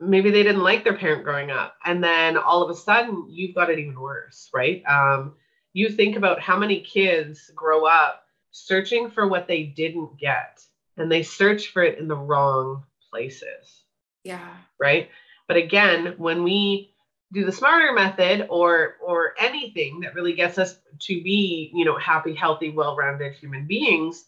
maybe 0.00 0.30
they 0.30 0.42
didn't 0.42 0.62
like 0.62 0.84
their 0.84 0.96
parent 0.96 1.24
growing 1.24 1.50
up. 1.50 1.76
And 1.84 2.02
then 2.02 2.36
all 2.36 2.62
of 2.62 2.70
a 2.70 2.78
sudden, 2.78 3.26
you've 3.30 3.54
got 3.54 3.70
it 3.70 3.78
even 3.78 3.98
worse, 3.98 4.50
right? 4.52 4.82
Um, 4.86 5.34
you 5.72 5.88
think 5.88 6.16
about 6.16 6.40
how 6.40 6.58
many 6.58 6.80
kids 6.80 7.50
grow 7.54 7.86
up 7.86 8.22
searching 8.50 9.10
for 9.10 9.26
what 9.26 9.48
they 9.48 9.64
didn't 9.64 10.18
get, 10.18 10.60
and 10.96 11.10
they 11.10 11.22
search 11.22 11.68
for 11.68 11.82
it 11.82 11.98
in 11.98 12.06
the 12.06 12.16
wrong 12.16 12.84
places. 13.10 13.83
Yeah. 14.24 14.56
Right. 14.80 15.10
But 15.46 15.58
again, 15.58 16.14
when 16.16 16.42
we 16.42 16.94
do 17.32 17.44
the 17.44 17.52
smarter 17.52 17.92
method 17.92 18.46
or 18.48 18.94
or 19.04 19.34
anything 19.38 20.00
that 20.00 20.14
really 20.14 20.32
gets 20.32 20.58
us 20.58 20.76
to 21.00 21.22
be, 21.22 21.70
you 21.74 21.84
know, 21.84 21.98
happy, 21.98 22.34
healthy, 22.34 22.70
well-rounded 22.70 23.34
human 23.34 23.66
beings, 23.66 24.24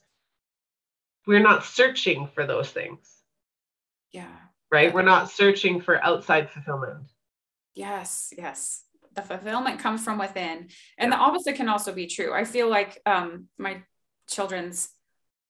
we're 1.26 1.40
not 1.40 1.64
searching 1.64 2.28
for 2.34 2.46
those 2.46 2.70
things. 2.70 3.10
Yeah. 4.12 4.36
Right? 4.70 4.92
We're 4.92 5.02
not 5.02 5.30
searching 5.30 5.80
for 5.80 6.02
outside 6.04 6.50
fulfillment. 6.50 7.06
Yes, 7.74 8.32
yes. 8.36 8.82
The 9.14 9.22
fulfillment 9.22 9.80
comes 9.80 10.04
from 10.04 10.18
within. 10.18 10.68
And 10.98 11.10
yeah. 11.10 11.10
the 11.10 11.16
opposite 11.16 11.56
can 11.56 11.68
also 11.68 11.92
be 11.92 12.06
true. 12.06 12.34
I 12.34 12.44
feel 12.44 12.68
like 12.68 13.00
um 13.06 13.48
my 13.56 13.82
children's 14.28 14.90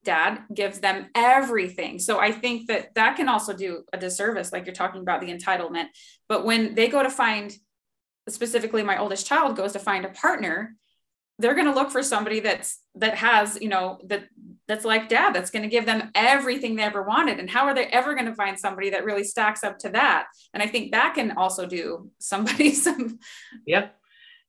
dad 0.06 0.44
gives 0.54 0.78
them 0.78 1.06
everything. 1.14 1.98
So 1.98 2.18
I 2.18 2.32
think 2.32 2.68
that 2.68 2.94
that 2.94 3.16
can 3.16 3.28
also 3.28 3.52
do 3.52 3.82
a 3.92 3.98
disservice, 3.98 4.52
like 4.52 4.64
you're 4.64 4.74
talking 4.74 5.02
about 5.02 5.20
the 5.20 5.30
entitlement. 5.30 5.88
But 6.28 6.46
when 6.46 6.74
they 6.74 6.88
go 6.88 7.02
to 7.02 7.10
find, 7.10 7.52
specifically 8.28 8.82
my 8.82 8.98
oldest 8.98 9.26
child 9.26 9.56
goes 9.56 9.72
to 9.72 9.78
find 9.78 10.04
a 10.04 10.10
partner, 10.10 10.76
they're 11.38 11.54
going 11.54 11.66
to 11.66 11.74
look 11.74 11.90
for 11.90 12.02
somebody 12.02 12.40
that's 12.40 12.80
that 12.94 13.14
has 13.16 13.58
you 13.60 13.68
know 13.68 13.98
that 14.06 14.24
that's 14.66 14.86
like 14.86 15.10
dad 15.10 15.34
that's 15.34 15.50
going 15.50 15.64
to 15.64 15.68
give 15.68 15.84
them 15.84 16.10
everything 16.14 16.76
they 16.76 16.82
ever 16.82 17.02
wanted. 17.02 17.38
And 17.38 17.50
how 17.50 17.66
are 17.66 17.74
they 17.74 17.86
ever 17.86 18.14
going 18.14 18.26
to 18.26 18.34
find 18.34 18.58
somebody 18.58 18.90
that 18.90 19.04
really 19.04 19.24
stacks 19.24 19.62
up 19.62 19.78
to 19.80 19.90
that? 19.90 20.28
And 20.54 20.62
i 20.62 20.66
think 20.66 20.92
that 20.92 21.14
can 21.14 21.32
also 21.32 21.66
do 21.66 22.10
somebody 22.18 22.72
some 22.86 23.18
yep. 23.66 23.94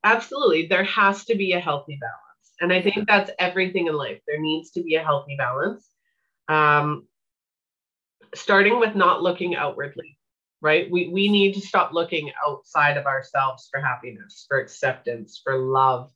Absolutely. 0.03 0.67
There 0.67 0.85
has 0.85 1.25
to 1.25 1.35
be 1.35 1.51
a 1.53 1.59
healthy 1.59 1.97
balance 1.99 2.26
and 2.59 2.73
I 2.73 2.81
think 2.81 3.07
that's 3.07 3.31
everything 3.39 3.87
in 3.87 3.95
life. 3.95 4.19
There 4.27 4.39
needs 4.39 4.71
to 4.71 4.83
be 4.83 4.95
a 4.95 5.03
healthy 5.03 5.35
balance. 5.37 5.87
Um, 6.47 7.07
starting 8.35 8.79
with 8.79 8.95
not 8.95 9.21
looking 9.21 9.55
outwardly, 9.55 10.17
right? 10.61 10.89
We, 10.89 11.09
we 11.09 11.29
need 11.29 11.53
to 11.53 11.61
stop 11.61 11.93
looking 11.93 12.31
outside 12.45 12.97
of 12.97 13.05
ourselves 13.05 13.67
for 13.71 13.79
happiness, 13.79 14.45
for 14.47 14.59
acceptance, 14.59 15.39
for 15.43 15.57
love, 15.57 16.11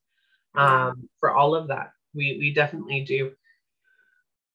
um, 0.55 1.09
for 1.19 1.31
all 1.31 1.55
of 1.55 1.69
that. 1.69 1.91
We, 2.13 2.37
we 2.39 2.53
definitely 2.53 3.05
do. 3.05 3.31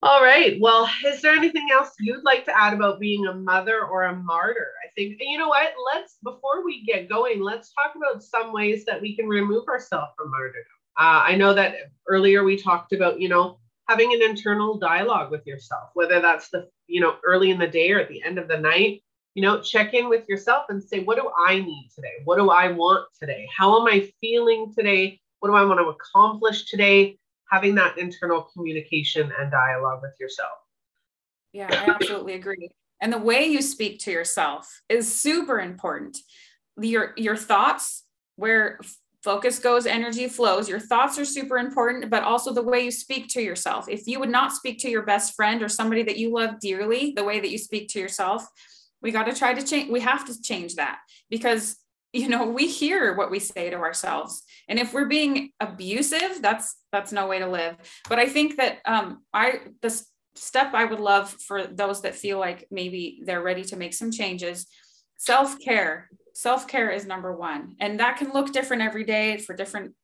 All 0.02 0.22
right. 0.22 0.58
Well, 0.60 0.88
is 1.06 1.22
there 1.22 1.32
anything 1.32 1.68
else 1.72 1.92
you'd 1.98 2.22
like 2.22 2.44
to 2.44 2.56
add 2.56 2.74
about 2.74 3.00
being 3.00 3.26
a 3.26 3.34
mother 3.34 3.84
or 3.84 4.04
a 4.04 4.14
martyr? 4.14 4.72
I 4.84 4.88
think, 4.94 5.16
you 5.20 5.38
know 5.38 5.48
what? 5.48 5.72
Let's, 5.94 6.16
before 6.22 6.64
we 6.64 6.84
get 6.84 7.08
going, 7.08 7.40
let's 7.40 7.72
talk 7.72 7.94
about 7.96 8.22
some 8.22 8.52
ways 8.52 8.84
that 8.84 9.00
we 9.00 9.16
can 9.16 9.26
remove 9.26 9.66
ourselves 9.68 10.12
from 10.16 10.30
martyrdom. 10.30 10.64
Uh, 10.98 11.22
I 11.24 11.36
know 11.36 11.54
that 11.54 11.74
earlier 12.08 12.44
we 12.44 12.56
talked 12.56 12.92
about, 12.92 13.20
you 13.20 13.28
know, 13.28 13.58
having 13.88 14.12
an 14.12 14.22
internal 14.22 14.78
dialogue 14.78 15.30
with 15.30 15.46
yourself, 15.46 15.90
whether 15.94 16.20
that's 16.20 16.48
the, 16.48 16.68
you 16.86 17.00
know, 17.00 17.16
early 17.24 17.50
in 17.50 17.58
the 17.58 17.66
day 17.66 17.92
or 17.92 18.00
at 18.00 18.08
the 18.08 18.22
end 18.22 18.38
of 18.38 18.48
the 18.48 18.58
night, 18.58 19.02
you 19.34 19.42
know, 19.42 19.60
check 19.60 19.92
in 19.92 20.08
with 20.08 20.26
yourself 20.28 20.64
and 20.70 20.82
say, 20.82 21.00
what 21.00 21.16
do 21.16 21.30
I 21.38 21.60
need 21.60 21.90
today? 21.94 22.14
What 22.24 22.36
do 22.36 22.50
I 22.50 22.72
want 22.72 23.06
today? 23.18 23.46
How 23.54 23.78
am 23.80 23.86
I 23.86 24.10
feeling 24.20 24.72
today? 24.74 25.20
What 25.40 25.50
do 25.50 25.54
I 25.54 25.64
want 25.64 25.78
to 25.78 25.88
accomplish 25.88 26.70
today? 26.70 27.18
Having 27.50 27.74
that 27.76 27.98
internal 27.98 28.42
communication 28.42 29.30
and 29.38 29.50
dialogue 29.50 30.00
with 30.02 30.14
yourself. 30.18 30.58
Yeah, 31.52 31.68
I 31.70 31.90
absolutely 31.90 32.32
agree. 32.32 32.70
And 33.00 33.12
the 33.12 33.18
way 33.18 33.44
you 33.44 33.62
speak 33.62 34.00
to 34.00 34.10
yourself 34.10 34.82
is 34.88 35.14
super 35.14 35.60
important. 35.60 36.18
Your 36.80 37.12
your 37.16 37.36
thoughts, 37.36 38.04
where 38.36 38.80
focus 39.26 39.58
goes, 39.58 39.86
energy 39.86 40.28
flows. 40.28 40.68
Your 40.68 40.78
thoughts 40.78 41.18
are 41.18 41.24
super 41.24 41.58
important, 41.58 42.08
but 42.10 42.22
also 42.22 42.52
the 42.52 42.62
way 42.62 42.84
you 42.84 42.92
speak 42.92 43.26
to 43.30 43.42
yourself. 43.42 43.88
If 43.88 44.06
you 44.06 44.20
would 44.20 44.28
not 44.28 44.52
speak 44.52 44.78
to 44.82 44.88
your 44.88 45.02
best 45.02 45.34
friend 45.34 45.64
or 45.64 45.68
somebody 45.68 46.04
that 46.04 46.16
you 46.16 46.32
love 46.32 46.60
dearly 46.60 47.12
the 47.16 47.24
way 47.24 47.40
that 47.40 47.50
you 47.50 47.58
speak 47.58 47.88
to 47.88 47.98
yourself, 47.98 48.46
we 49.02 49.10
got 49.10 49.24
to 49.24 49.34
try 49.34 49.52
to 49.52 49.66
change. 49.66 49.90
We 49.90 49.98
have 49.98 50.24
to 50.26 50.40
change 50.40 50.76
that 50.76 51.00
because 51.28 51.76
you 52.12 52.28
know 52.28 52.46
we 52.46 52.68
hear 52.68 53.14
what 53.14 53.32
we 53.32 53.40
say 53.40 53.68
to 53.68 53.76
ourselves 53.76 54.44
and 54.68 54.78
if 54.78 54.94
we're 54.94 55.12
being 55.18 55.50
abusive 55.58 56.40
that's 56.40 56.76
that's 56.92 57.12
no 57.12 57.26
way 57.26 57.40
to 57.40 57.48
live 57.48 57.74
but 58.08 58.18
i 58.18 58.26
think 58.26 58.56
that 58.56 58.78
um 58.86 59.22
i 59.34 59.60
the 59.82 59.90
step 60.36 60.72
i 60.72 60.84
would 60.84 61.00
love 61.00 61.28
for 61.48 61.66
those 61.66 62.02
that 62.02 62.14
feel 62.14 62.38
like 62.38 62.64
maybe 62.70 63.20
they're 63.26 63.42
ready 63.42 63.64
to 63.64 63.76
make 63.76 63.92
some 63.92 64.12
changes 64.12 64.66
self-care 65.18 66.08
self-care 66.36 66.90
is 66.90 67.06
number 67.06 67.34
one. 67.34 67.76
And 67.80 67.98
that 68.00 68.18
can 68.18 68.30
look 68.32 68.52
different 68.52 68.82
every 68.82 69.04
day 69.04 69.38
for 69.38 69.54
different 69.54 69.94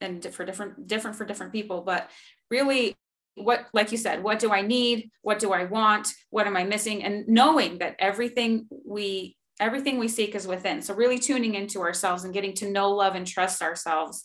and 0.00 0.22
for 0.32 0.44
different 0.44 0.86
different 0.86 1.16
for 1.16 1.24
different 1.24 1.52
people 1.52 1.80
but 1.80 2.08
really 2.52 2.94
what 3.34 3.66
like 3.72 3.90
you 3.90 3.98
said 3.98 4.22
what 4.22 4.38
do 4.38 4.52
i 4.52 4.60
need? 4.60 5.10
What 5.22 5.38
do 5.38 5.52
i 5.52 5.64
want? 5.64 6.08
What 6.30 6.46
am 6.46 6.56
i 6.56 6.64
missing? 6.64 7.02
And 7.02 7.26
knowing 7.26 7.78
that 7.78 7.96
everything 7.98 8.68
we 8.86 9.36
everything 9.58 9.98
we 9.98 10.06
seek 10.06 10.34
is 10.34 10.46
within. 10.46 10.82
So 10.82 10.94
really 10.94 11.18
tuning 11.18 11.54
into 11.54 11.80
ourselves 11.80 12.22
and 12.22 12.34
getting 12.34 12.54
to 12.54 12.70
know 12.70 12.90
love 12.90 13.16
and 13.16 13.26
trust 13.26 13.62
ourselves 13.62 14.24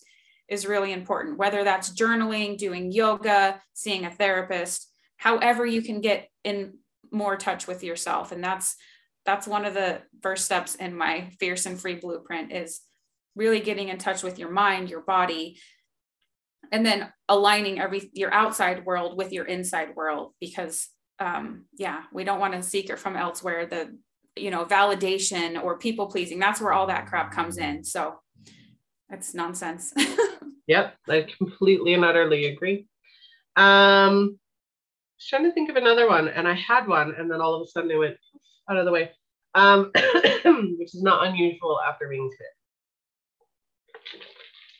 is 0.49 0.67
really 0.67 0.91
important 0.91 1.37
whether 1.37 1.63
that's 1.63 1.93
journaling 1.93 2.57
doing 2.57 2.91
yoga 2.91 3.61
seeing 3.73 4.05
a 4.05 4.11
therapist 4.11 4.91
however 5.15 5.65
you 5.65 5.81
can 5.81 6.01
get 6.01 6.27
in 6.43 6.73
more 7.13 7.37
touch 7.37 7.67
with 7.67 7.83
yourself. 7.83 8.31
And 8.31 8.43
that's 8.43 8.75
that's 9.25 9.47
one 9.47 9.65
of 9.65 9.73
the 9.73 10.01
first 10.21 10.45
steps 10.45 10.75
in 10.75 10.95
my 10.95 11.29
fierce 11.39 11.65
and 11.65 11.79
free 11.79 11.95
blueprint 11.95 12.51
is 12.51 12.81
really 13.35 13.59
getting 13.59 13.89
in 13.89 13.97
touch 13.97 14.23
with 14.23 14.37
your 14.37 14.51
mind 14.51 14.89
your 14.89 15.01
body 15.01 15.57
and 16.71 16.85
then 16.85 17.11
aligning 17.29 17.79
every 17.79 18.09
your 18.13 18.33
outside 18.33 18.85
world 18.85 19.17
with 19.17 19.31
your 19.31 19.45
inside 19.45 19.95
world 19.95 20.33
because 20.39 20.89
um 21.19 21.65
yeah 21.77 22.03
we 22.11 22.23
don't 22.23 22.39
want 22.39 22.53
to 22.53 22.63
seek 22.63 22.89
it 22.89 22.99
from 22.99 23.15
elsewhere. 23.15 23.65
The 23.65 23.97
you 24.35 24.49
know 24.49 24.65
validation 24.65 25.61
or 25.63 25.77
people 25.77 26.07
pleasing 26.07 26.39
that's 26.39 26.59
where 26.59 26.73
all 26.73 26.87
that 26.87 27.07
crap 27.07 27.31
comes 27.31 27.57
in. 27.57 27.83
So 27.83 28.15
that's 29.09 29.33
nonsense. 29.33 29.93
Yep 30.65 30.95
i 31.09 31.27
completely 31.37 31.93
and 31.93 32.05
utterly 32.05 32.45
agree. 32.45 32.87
Um 33.57 34.39
trying 35.29 35.43
to 35.43 35.51
think 35.51 35.69
of 35.69 35.75
another 35.75 36.07
one 36.07 36.29
and 36.29 36.47
i 36.47 36.53
had 36.53 36.87
one 36.87 37.13
and 37.17 37.29
then 37.29 37.41
all 37.41 37.53
of 37.53 37.61
a 37.61 37.67
sudden 37.67 37.91
it 37.91 37.97
went 37.97 38.15
out 38.69 38.77
of 38.77 38.85
the 38.85 38.91
way, 38.91 39.11
um, 39.55 39.91
which 40.77 40.95
is 40.95 41.03
not 41.03 41.27
unusual 41.27 41.79
after 41.81 42.07
being 42.07 42.29
sick. 42.31 42.47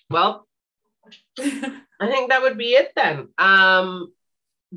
Well, 0.09 0.47
I 1.39 2.07
think 2.07 2.29
that 2.29 2.41
would 2.41 2.57
be 2.57 2.73
it 2.73 2.91
then. 2.95 3.29
Um, 3.37 4.13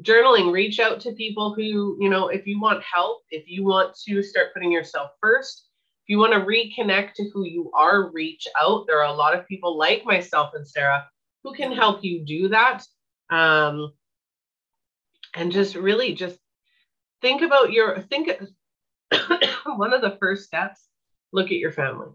journaling, 0.00 0.52
reach 0.52 0.80
out 0.80 1.00
to 1.00 1.12
people 1.12 1.54
who, 1.54 1.96
you 2.00 2.08
know, 2.08 2.28
if 2.28 2.46
you 2.46 2.60
want 2.60 2.82
help, 2.82 3.22
if 3.30 3.48
you 3.48 3.64
want 3.64 3.96
to 4.06 4.22
start 4.22 4.52
putting 4.52 4.72
yourself 4.72 5.10
first, 5.20 5.66
if 6.04 6.10
you 6.10 6.18
want 6.18 6.32
to 6.34 6.40
reconnect 6.40 7.14
to 7.14 7.30
who 7.30 7.44
you 7.44 7.70
are, 7.74 8.10
reach 8.12 8.46
out. 8.60 8.86
There 8.86 9.00
are 9.00 9.12
a 9.12 9.16
lot 9.16 9.36
of 9.36 9.48
people 9.48 9.76
like 9.76 10.04
myself 10.04 10.52
and 10.54 10.66
Sara 10.66 11.06
who 11.42 11.54
can 11.54 11.72
help 11.72 12.04
you 12.04 12.24
do 12.24 12.48
that. 12.48 12.84
Um, 13.30 13.92
and 15.34 15.52
just 15.52 15.74
really 15.74 16.14
just 16.14 16.38
think 17.22 17.42
about 17.42 17.72
your 17.72 18.00
think 18.02 18.30
one 19.76 19.92
of 19.92 20.00
the 20.00 20.16
first 20.20 20.44
steps 20.44 20.86
look 21.32 21.46
at 21.46 21.58
your 21.58 21.72
family. 21.72 22.08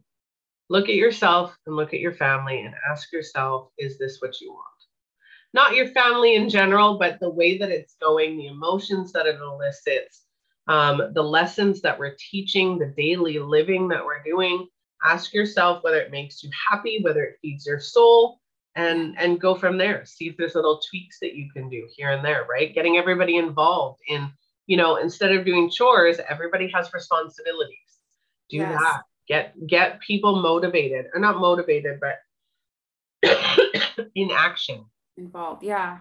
Look 0.70 0.90
at 0.90 0.96
yourself 0.96 1.56
and 1.66 1.76
look 1.76 1.94
at 1.94 2.00
your 2.00 2.14
family 2.14 2.62
and 2.62 2.74
ask 2.90 3.12
yourself, 3.12 3.70
is 3.78 3.98
this 3.98 4.20
what 4.22 4.40
you 4.40 4.52
want? 4.52 4.66
Not 5.54 5.76
your 5.76 5.88
family 5.88 6.36
in 6.36 6.50
general, 6.50 6.98
but 6.98 7.20
the 7.20 7.30
way 7.30 7.58
that 7.58 7.70
it's 7.70 7.96
going, 8.02 8.38
the 8.38 8.48
emotions 8.48 9.12
that 9.12 9.26
it 9.26 9.36
elicits, 9.36 10.24
um, 10.68 11.12
the 11.14 11.24
lessons 11.24 11.82
that 11.82 12.00
we're 12.00 12.16
teaching, 12.18 12.78
the 12.78 12.94
daily 12.96 13.40
living 13.40 13.90
that 13.90 14.06
we're 14.06 14.24
doing. 14.24 14.68
Ask 15.04 15.34
yourself 15.34 15.84
whether 15.84 16.00
it 16.00 16.12
makes 16.12 16.42
you 16.44 16.50
happy, 16.70 17.00
whether 17.02 17.24
it 17.24 17.40
feeds 17.42 17.66
your 17.66 17.80
soul, 17.80 18.40
and 18.76 19.18
and 19.18 19.42
go 19.42 19.56
from 19.56 19.78
there. 19.78 20.06
See 20.06 20.30
if 20.30 20.38
there's 20.38 20.56
little 20.56 20.80
tweaks 20.90 21.20
that 21.20 21.36
you 21.36 21.50
can 21.52 21.68
do 21.70 21.88
here 21.96 22.12
and 22.12 22.24
there, 22.24 22.46
right? 22.50 22.74
Getting 22.74 22.98
everybody 22.98 23.38
involved 23.38 24.00
in 24.08 24.32
you 24.68 24.78
know, 24.78 24.98
instead 24.98 25.32
of 25.32 25.46
doing 25.46 25.70
chores, 25.70 26.20
everybody 26.30 26.72
has 26.74 26.94
responsibilities. 26.94 27.78
Do 28.50 28.58
yes. 28.58 28.80
that. 28.80 29.02
Get 29.28 29.68
get 29.68 30.02
people 30.02 30.42
motivated, 30.42 31.06
or 31.14 31.20
not 31.20 31.40
motivated, 31.40 32.00
but 32.02 32.18
in 34.16 34.32
action. 34.32 34.86
Involved, 35.18 35.64
yeah. 35.64 36.00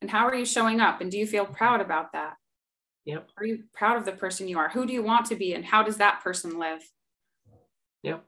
And 0.00 0.10
how 0.10 0.26
are 0.26 0.34
you 0.34 0.44
showing 0.44 0.80
up? 0.80 1.00
And 1.00 1.10
do 1.10 1.18
you 1.18 1.26
feel 1.26 1.44
proud 1.44 1.80
about 1.80 2.12
that? 2.12 2.36
Yep. 3.04 3.30
Are 3.36 3.44
you 3.44 3.64
proud 3.74 3.96
of 3.96 4.04
the 4.04 4.12
person 4.12 4.48
you 4.48 4.58
are? 4.58 4.68
Who 4.68 4.86
do 4.86 4.92
you 4.92 5.02
want 5.02 5.26
to 5.26 5.36
be, 5.36 5.54
and 5.54 5.64
how 5.64 5.82
does 5.82 5.96
that 5.98 6.22
person 6.22 6.58
live? 6.58 6.82
Yep. 8.02 8.24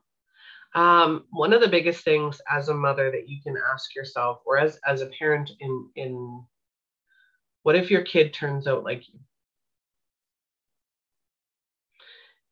Um, 0.74 1.24
one 1.30 1.52
of 1.52 1.60
the 1.60 1.68
biggest 1.68 2.04
things 2.04 2.40
as 2.50 2.68
a 2.68 2.74
mother 2.74 3.10
that 3.10 3.28
you 3.28 3.40
can 3.42 3.56
ask 3.72 3.94
yourself, 3.94 4.40
or 4.44 4.58
as 4.58 4.78
as 4.86 5.00
a 5.00 5.10
parent 5.18 5.50
in 5.60 5.88
in 5.94 6.44
what 7.62 7.76
if 7.76 7.90
your 7.90 8.02
kid 8.02 8.34
turns 8.34 8.66
out 8.66 8.84
like 8.84 9.08
you? 9.08 9.18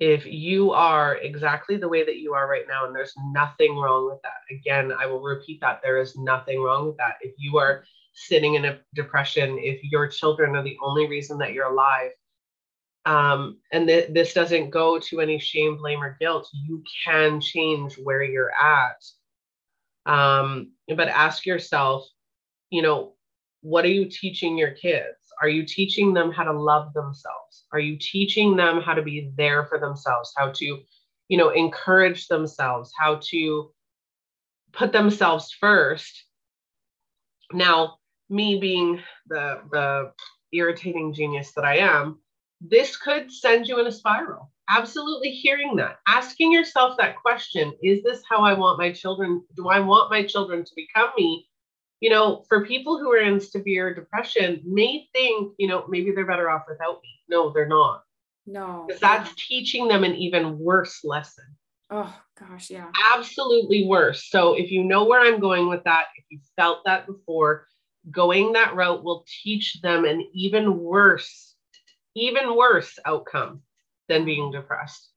If 0.01 0.27
you 0.27 0.73
are 0.73 1.17
exactly 1.17 1.77
the 1.77 1.89
way 1.89 2.05
that 2.05 2.19
you 2.19 2.35
are 2.35 2.49
right 2.49 2.67
now 2.69 2.87
and 2.87 2.95
there's 2.95 3.15
nothing 3.33 3.77
wrong 3.77 4.07
with 4.11 4.21
that 4.23 4.55
again 4.55 4.93
i 4.99 5.07
will 5.07 5.23
repeat 5.23 5.61
that 5.61 5.81
there 5.83 5.99
is 5.99 6.17
nothing 6.17 6.61
wrong 6.63 6.87
with 6.87 6.97
that. 6.97 7.17
If 7.21 7.35
you 7.39 7.59
are 7.59 7.85
sitting 8.15 8.55
in 8.55 8.65
a 8.67 8.79
depression 8.95 9.59
if 9.59 9.81
your 9.85 10.09
children 10.09 10.57
are 10.57 10.63
the 10.63 10.79
only 10.83 11.09
reason 11.09 11.39
that 11.39 11.53
you're 11.53 11.71
alive 11.71 12.11
um, 13.05 13.59
and 13.73 13.89
th- 13.89 14.13
this 14.13 14.33
doesn't 14.35 14.71
go 14.71 14.99
to 14.99 15.21
any 15.21 15.39
shame 15.39 15.77
blame 15.79 16.03
or 16.03 16.17
guilt 16.21 16.49
you 16.53 16.83
can 17.05 17.41
change 17.41 17.97
where 17.97 18.23
you're 18.23 18.53
at. 18.53 19.03
Um, 20.07 20.73
but 20.97 21.09
ask 21.09 21.47
yourself 21.47 22.07
you 22.71 22.83
know 22.83 23.15
what 23.63 23.85
are 23.85 23.89
you 23.89 24.07
teaching 24.07 24.59
your 24.59 24.73
kids? 24.73 25.17
Are 25.41 25.49
you 25.49 25.65
teaching 25.65 26.13
them 26.15 26.33
how 26.33 26.45
to 26.45 26.53
love 26.53 26.93
themselves? 26.95 27.52
Are 27.73 27.81
you 27.81 27.97
teaching 27.99 28.57
them 28.57 28.81
how 28.81 28.95
to 28.95 29.03
be 29.03 29.33
there 29.37 29.65
for 29.67 29.79
themselves, 29.79 30.33
how 30.37 30.51
to, 30.53 30.81
you 31.29 31.39
know, 31.39 31.51
encourage 31.51 32.29
themselves, 32.29 32.93
how 32.99 33.21
to 33.31 33.73
put 34.73 34.93
themselves 34.93 35.53
first? 35.53 36.25
Now, 37.53 37.99
me 38.29 38.59
being 38.59 39.01
the 39.29 39.61
the 39.71 40.13
irritating 40.53 41.15
genius 41.15 41.53
that 41.53 41.65
I 41.65 41.79
am, 41.79 42.19
this 42.61 42.97
could 42.97 43.33
send 43.33 43.67
you 43.67 43.81
in 43.81 43.87
a 43.87 43.93
spiral. 43.93 44.51
Absolutely 44.69 45.31
hearing 45.31 45.77
that, 45.77 45.99
asking 46.07 46.53
yourself 46.53 46.97
that 46.97 47.17
question, 47.17 47.73
is 47.83 48.03
this 48.03 48.23
how 48.31 48.43
I 48.43 48.55
want 48.55 48.79
my 48.79 48.93
children? 48.93 49.43
Do 49.57 49.69
I 49.69 49.81
want 49.81 50.11
my 50.11 50.25
children 50.25 50.65
to 50.65 50.73
become 50.77 51.11
me? 51.17 51.49
You 52.03 52.11
know, 52.11 52.45
for 52.49 52.67
people 52.67 52.99
who 52.99 53.13
are 53.13 53.21
in 53.21 53.39
severe 53.39 53.95
depression 53.95 54.61
may 54.67 55.09
think, 55.13 55.53
you 55.57 55.69
know, 55.69 55.85
maybe 55.89 56.11
they're 56.11 56.27
better 56.27 56.51
off 56.51 56.65
without 56.69 57.01
me. 57.01 57.21
No, 57.29 57.53
they're 57.53 57.69
not. 57.69 58.03
No. 58.45 58.87
Because 58.89 59.01
that's 59.01 59.33
teaching 59.37 59.87
them 59.87 60.03
an 60.03 60.17
even 60.17 60.59
worse 60.59 61.05
lesson. 61.05 61.45
Oh 61.91 62.13
gosh, 62.37 62.71
yeah. 62.71 62.91
Absolutely 63.15 63.87
worse. 63.87 64.29
So 64.29 64.55
if 64.55 64.73
you 64.73 64.83
know 64.83 65.05
where 65.05 65.21
I'm 65.21 65.39
going 65.39 65.69
with 65.69 65.85
that, 65.85 66.07
if 66.17 66.25
you 66.29 66.41
felt 66.57 66.81
that 66.87 67.07
before, 67.07 67.69
going 68.11 68.55
that 68.55 68.75
route 68.75 69.05
will 69.05 69.25
teach 69.45 69.81
them 69.81 70.05
an 70.05 70.29
even 70.35 70.81
worse, 70.81 71.55
even 72.17 72.57
worse 72.57 72.99
outcome 73.07 73.63
than 74.09 74.25
being 74.25 74.51
depressed. 74.51 75.09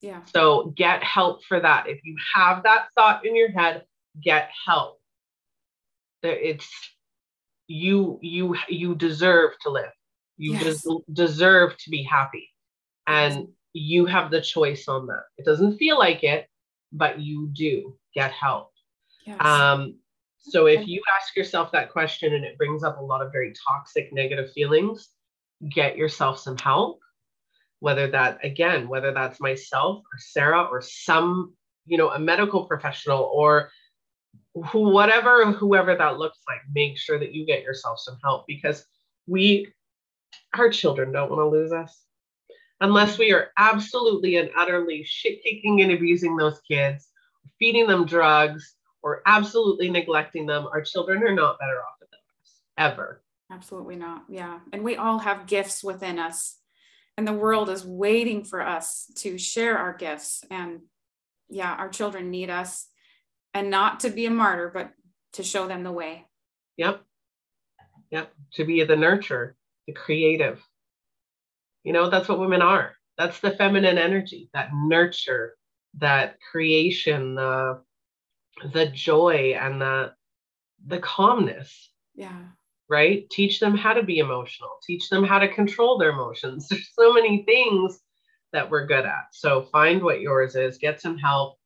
Yeah. 0.00 0.24
So 0.34 0.72
get 0.74 1.04
help 1.04 1.44
for 1.44 1.60
that. 1.60 1.88
If 1.88 2.00
you 2.02 2.16
have 2.34 2.64
that 2.64 2.88
thought 2.96 3.24
in 3.24 3.36
your 3.36 3.52
head, 3.52 3.84
get 4.20 4.50
help 4.66 4.95
it's 6.28 6.68
you 7.68 8.18
you 8.22 8.56
you 8.68 8.94
deserve 8.94 9.52
to 9.62 9.70
live. 9.70 9.92
You 10.36 10.52
yes. 10.52 10.82
des- 10.82 11.12
deserve 11.12 11.76
to 11.78 11.90
be 11.90 12.02
happy. 12.02 12.50
And 13.06 13.48
you 13.72 14.06
have 14.06 14.30
the 14.30 14.40
choice 14.40 14.88
on 14.88 15.06
that. 15.06 15.22
It 15.38 15.44
doesn't 15.44 15.78
feel 15.78 15.98
like 15.98 16.24
it 16.24 16.48
but 16.92 17.20
you 17.20 17.50
do 17.52 17.96
get 18.14 18.32
help. 18.32 18.70
Yes. 19.24 19.40
um 19.40 19.96
so 20.38 20.66
if 20.66 20.86
you 20.86 21.02
ask 21.16 21.36
yourself 21.36 21.72
that 21.72 21.90
question 21.90 22.34
and 22.34 22.44
it 22.44 22.56
brings 22.56 22.84
up 22.84 22.98
a 22.98 23.02
lot 23.02 23.20
of 23.20 23.32
very 23.32 23.52
toxic 23.68 24.12
negative 24.12 24.52
feelings 24.52 25.08
get 25.70 25.96
yourself 25.96 26.38
some 26.38 26.56
help. 26.58 27.00
Whether 27.80 28.10
that 28.12 28.38
again 28.42 28.88
whether 28.88 29.12
that's 29.12 29.40
myself 29.40 29.98
or 29.98 30.18
sara 30.18 30.62
or 30.62 30.80
some 30.80 31.54
you 31.84 31.98
know 31.98 32.10
a 32.10 32.18
medical 32.18 32.64
professional 32.64 33.30
or 33.34 33.70
whatever 34.72 35.52
whoever 35.52 35.94
that 35.94 36.18
looks 36.18 36.38
like 36.48 36.60
make 36.74 36.96
sure 36.96 37.18
that 37.18 37.34
you 37.34 37.44
get 37.44 37.62
yourself 37.62 37.98
some 37.98 38.16
help 38.24 38.46
because 38.46 38.86
we 39.26 39.70
our 40.56 40.70
children 40.70 41.12
don't 41.12 41.30
want 41.30 41.40
to 41.40 41.46
lose 41.46 41.72
us. 41.72 42.04
Unless 42.80 43.18
we 43.18 43.32
are 43.32 43.48
absolutely 43.58 44.36
and 44.36 44.50
utterly 44.56 45.02
shit 45.04 45.42
kicking 45.42 45.82
and 45.82 45.92
abusing 45.92 46.36
those 46.36 46.60
kids 46.60 47.08
feeding 47.58 47.86
them 47.86 48.06
drugs 48.06 48.74
or 49.02 49.22
absolutely 49.26 49.90
neglecting 49.90 50.46
them 50.46 50.66
our 50.72 50.80
children 50.80 51.22
are 51.22 51.34
not 51.34 51.58
better 51.58 51.78
off 51.78 51.98
than 52.00 52.08
us 52.42 52.60
ever. 52.78 53.22
Absolutely 53.50 53.96
not 53.96 54.24
yeah. 54.28 54.60
And 54.72 54.82
we 54.82 54.96
all 54.96 55.18
have 55.18 55.46
gifts 55.46 55.84
within 55.84 56.18
us. 56.18 56.56
And 57.18 57.26
the 57.26 57.32
world 57.32 57.68
is 57.68 57.84
waiting 57.84 58.44
for 58.44 58.60
us 58.60 59.10
to 59.16 59.36
share 59.36 59.76
our 59.76 59.94
gifts. 59.94 60.42
And 60.50 60.80
yeah 61.50 61.74
our 61.74 61.90
children 61.90 62.30
need 62.30 62.48
us 62.48 62.88
and 63.56 63.70
not 63.70 64.00
to 64.00 64.10
be 64.10 64.26
a 64.26 64.30
martyr 64.30 64.70
but 64.72 64.92
to 65.32 65.42
show 65.42 65.66
them 65.66 65.82
the 65.82 65.92
way. 65.92 66.26
Yep. 66.76 67.02
Yep. 68.10 68.32
To 68.54 68.64
be 68.64 68.84
the 68.84 68.96
nurture 68.96 69.56
the 69.86 69.92
creative. 69.92 70.62
You 71.84 71.92
know 71.92 72.10
that's 72.10 72.28
what 72.28 72.40
women 72.40 72.62
are. 72.62 72.94
That's 73.16 73.40
the 73.40 73.52
feminine 73.52 73.98
energy 73.98 74.50
that 74.52 74.70
nurture 74.74 75.56
that 75.98 76.36
creation 76.50 77.34
the 77.34 77.80
the 78.72 78.86
joy 78.86 79.56
and 79.58 79.80
the 79.80 80.12
the 80.86 80.98
calmness. 80.98 81.90
Yeah. 82.14 82.42
Right? 82.88 83.28
Teach 83.30 83.58
them 83.58 83.76
how 83.76 83.94
to 83.94 84.02
be 84.02 84.18
emotional, 84.18 84.70
teach 84.86 85.08
them 85.08 85.24
how 85.24 85.38
to 85.38 85.52
control 85.52 85.98
their 85.98 86.10
emotions. 86.10 86.68
There's 86.70 86.92
so 86.94 87.12
many 87.12 87.42
things 87.44 87.98
that 88.52 88.70
we're 88.70 88.86
good 88.86 89.04
at. 89.06 89.26
So 89.32 89.62
find 89.72 90.02
what 90.02 90.20
yours 90.20 90.54
is, 90.54 90.78
get 90.78 91.00
some 91.00 91.18
help, 91.18 91.58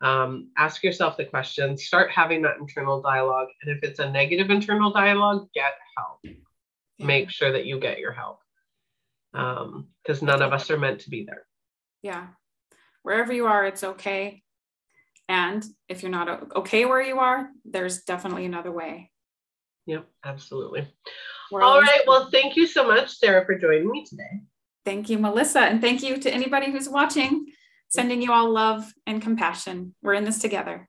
um, 0.00 0.50
ask 0.56 0.82
yourself 0.82 1.16
the 1.16 1.24
questions, 1.24 1.84
start 1.84 2.10
having 2.10 2.42
that 2.42 2.58
internal 2.60 3.00
dialogue. 3.02 3.48
And 3.62 3.76
if 3.76 3.82
it's 3.82 3.98
a 3.98 4.10
negative 4.10 4.50
internal 4.50 4.92
dialogue, 4.92 5.48
get 5.54 5.74
help. 5.96 6.20
Yeah. 6.22 7.06
Make 7.06 7.30
sure 7.30 7.52
that 7.52 7.66
you 7.66 7.78
get 7.78 7.98
your 7.98 8.12
help 8.12 8.40
because 9.32 10.22
um, 10.22 10.26
none 10.26 10.42
of 10.42 10.52
us 10.52 10.70
are 10.70 10.78
meant 10.78 11.00
to 11.00 11.10
be 11.10 11.24
there. 11.24 11.44
Yeah. 12.02 12.28
Wherever 13.02 13.32
you 13.32 13.46
are, 13.46 13.66
it's 13.66 13.84
okay. 13.84 14.42
And 15.28 15.64
if 15.88 16.02
you're 16.02 16.10
not 16.10 16.56
okay 16.56 16.86
where 16.86 17.02
you 17.02 17.18
are, 17.18 17.50
there's 17.64 18.02
definitely 18.02 18.46
another 18.46 18.72
way. 18.72 19.10
Yep, 19.86 20.06
absolutely. 20.24 20.88
We're 21.50 21.62
All 21.62 21.80
right. 21.80 22.00
Well, 22.06 22.28
thank 22.30 22.56
you 22.56 22.66
so 22.66 22.86
much, 22.86 23.16
Sara, 23.16 23.44
for 23.44 23.58
joining 23.58 23.90
me 23.90 24.04
today. 24.04 24.42
Thank 24.84 25.10
you, 25.10 25.18
Melissa. 25.18 25.60
And 25.60 25.80
thank 25.80 26.02
you 26.02 26.18
to 26.18 26.32
anybody 26.32 26.70
who's 26.70 26.88
watching, 26.88 27.46
sending 27.88 28.22
you 28.22 28.32
all 28.32 28.50
love 28.50 28.92
and 29.06 29.20
compassion. 29.22 29.94
We're 30.02 30.14
in 30.14 30.24
this 30.24 30.38
together. 30.38 30.88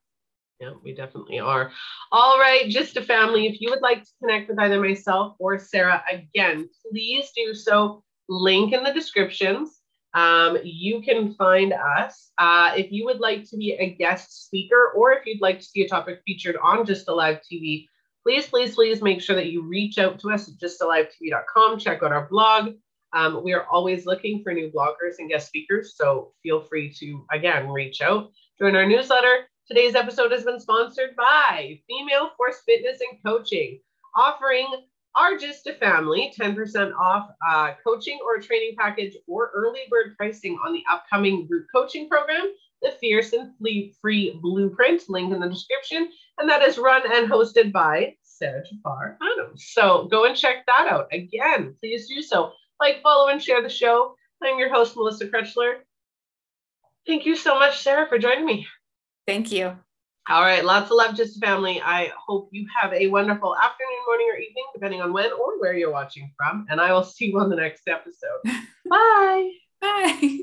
Yeah, 0.60 0.72
we 0.84 0.94
definitely 0.94 1.38
are. 1.38 1.72
All 2.12 2.38
right, 2.38 2.66
GYSTTA 2.66 3.06
Family. 3.06 3.46
If 3.46 3.60
you 3.62 3.70
would 3.70 3.80
like 3.80 4.02
to 4.04 4.10
connect 4.22 4.50
with 4.50 4.58
either 4.58 4.78
myself 4.78 5.34
or 5.38 5.58
Sara, 5.58 6.02
again, 6.12 6.68
please 6.90 7.30
do 7.34 7.54
so. 7.54 8.04
Link 8.28 8.74
in 8.74 8.84
the 8.84 8.92
descriptions. 8.92 9.80
Um, 10.12 10.58
you 10.62 11.00
can 11.00 11.34
find 11.34 11.72
us. 11.72 12.30
Uh, 12.36 12.72
if 12.76 12.92
you 12.92 13.06
would 13.06 13.20
like 13.20 13.48
to 13.48 13.56
be 13.56 13.72
a 13.72 13.94
guest 13.94 14.46
speaker 14.46 14.92
or 14.94 15.12
if 15.12 15.24
you'd 15.24 15.40
like 15.40 15.60
to 15.60 15.64
see 15.64 15.82
a 15.82 15.88
topic 15.88 16.20
featured 16.26 16.56
on 16.62 16.84
GYSTTA 16.84 17.16
Live 17.16 17.38
TV, 17.50 17.86
please, 18.22 18.46
please, 18.46 18.74
please 18.74 19.00
make 19.00 19.22
sure 19.22 19.36
that 19.36 19.50
you 19.50 19.62
reach 19.62 19.98
out 19.98 20.18
to 20.20 20.30
us 20.30 20.48
at 20.48 20.54
gysttalivetv.com. 20.58 21.78
Check 21.78 22.02
out 22.02 22.12
our 22.12 22.28
blog. 22.28 22.74
Um, 23.12 23.42
we 23.42 23.52
are 23.52 23.66
always 23.66 24.06
looking 24.06 24.42
for 24.42 24.52
new 24.52 24.70
bloggers 24.70 25.18
and 25.18 25.28
guest 25.28 25.48
speakers, 25.48 25.94
so 25.96 26.32
feel 26.42 26.62
free 26.62 26.92
to, 27.00 27.26
again, 27.32 27.68
reach 27.68 28.00
out. 28.00 28.30
Join 28.58 28.76
our 28.76 28.86
newsletter. 28.86 29.48
Today's 29.66 29.94
episode 29.94 30.32
has 30.32 30.44
been 30.44 30.60
sponsored 30.60 31.16
by 31.16 31.80
Female 31.88 32.30
Force 32.36 32.60
Fitness 32.66 33.00
and 33.00 33.18
Coaching, 33.24 33.80
offering 34.14 34.66
our 35.14 35.32
GYSTTA 35.32 35.78
Family 35.78 36.32
10% 36.38 36.92
off 36.94 37.30
uh, 37.48 37.72
coaching 37.84 38.18
or 38.24 38.40
training 38.40 38.76
package 38.78 39.16
or 39.26 39.50
early 39.54 39.80
bird 39.90 40.16
pricing 40.16 40.58
on 40.64 40.72
the 40.72 40.84
upcoming 40.90 41.46
group 41.46 41.66
coaching 41.74 42.08
program, 42.08 42.52
the 42.82 42.92
Fierce 43.00 43.32
and 43.32 43.52
Free 44.00 44.38
Blueprint, 44.40 45.02
link 45.08 45.32
in 45.32 45.40
the 45.40 45.48
description. 45.48 46.08
And 46.38 46.48
that 46.48 46.62
is 46.62 46.78
run 46.78 47.02
and 47.12 47.30
hosted 47.30 47.72
by 47.72 48.14
Sara 48.22 48.62
Jafar 48.64 49.18
Adams. 49.20 49.66
So 49.72 50.08
go 50.10 50.24
and 50.24 50.36
check 50.36 50.64
that 50.66 50.88
out. 50.88 51.08
Again, 51.12 51.74
please 51.80 52.08
do 52.08 52.22
so. 52.22 52.52
Like, 52.80 53.02
follow, 53.02 53.28
and 53.28 53.42
share 53.42 53.62
the 53.62 53.68
show. 53.68 54.14
I'm 54.42 54.58
your 54.58 54.72
host, 54.72 54.96
Melissa 54.96 55.28
Krechler. 55.28 55.80
Thank 57.06 57.26
you 57.26 57.36
so 57.36 57.58
much, 57.58 57.82
Sara, 57.82 58.08
for 58.08 58.18
joining 58.18 58.46
me. 58.46 58.66
Thank 59.26 59.52
you. 59.52 59.76
All 60.28 60.42
right, 60.42 60.64
lots 60.64 60.90
of 60.90 60.96
love, 60.96 61.14
GYSTTA 61.14 61.40
Family. 61.40 61.82
I 61.82 62.12
hope 62.26 62.50
you 62.52 62.66
have 62.80 62.92
a 62.92 63.08
wonderful 63.08 63.56
afternoon, 63.56 63.98
morning, 64.06 64.28
or 64.32 64.38
evening, 64.38 64.64
depending 64.74 65.00
on 65.00 65.12
when 65.12 65.32
or 65.32 65.58
where 65.58 65.76
you're 65.76 65.90
watching 65.90 66.32
from. 66.36 66.66
And 66.70 66.80
I 66.80 66.92
will 66.92 67.02
see 67.02 67.26
you 67.26 67.40
on 67.40 67.50
the 67.50 67.56
next 67.56 67.88
episode. 67.88 68.40
Bye. 68.88 69.50
Bye. 69.80 70.40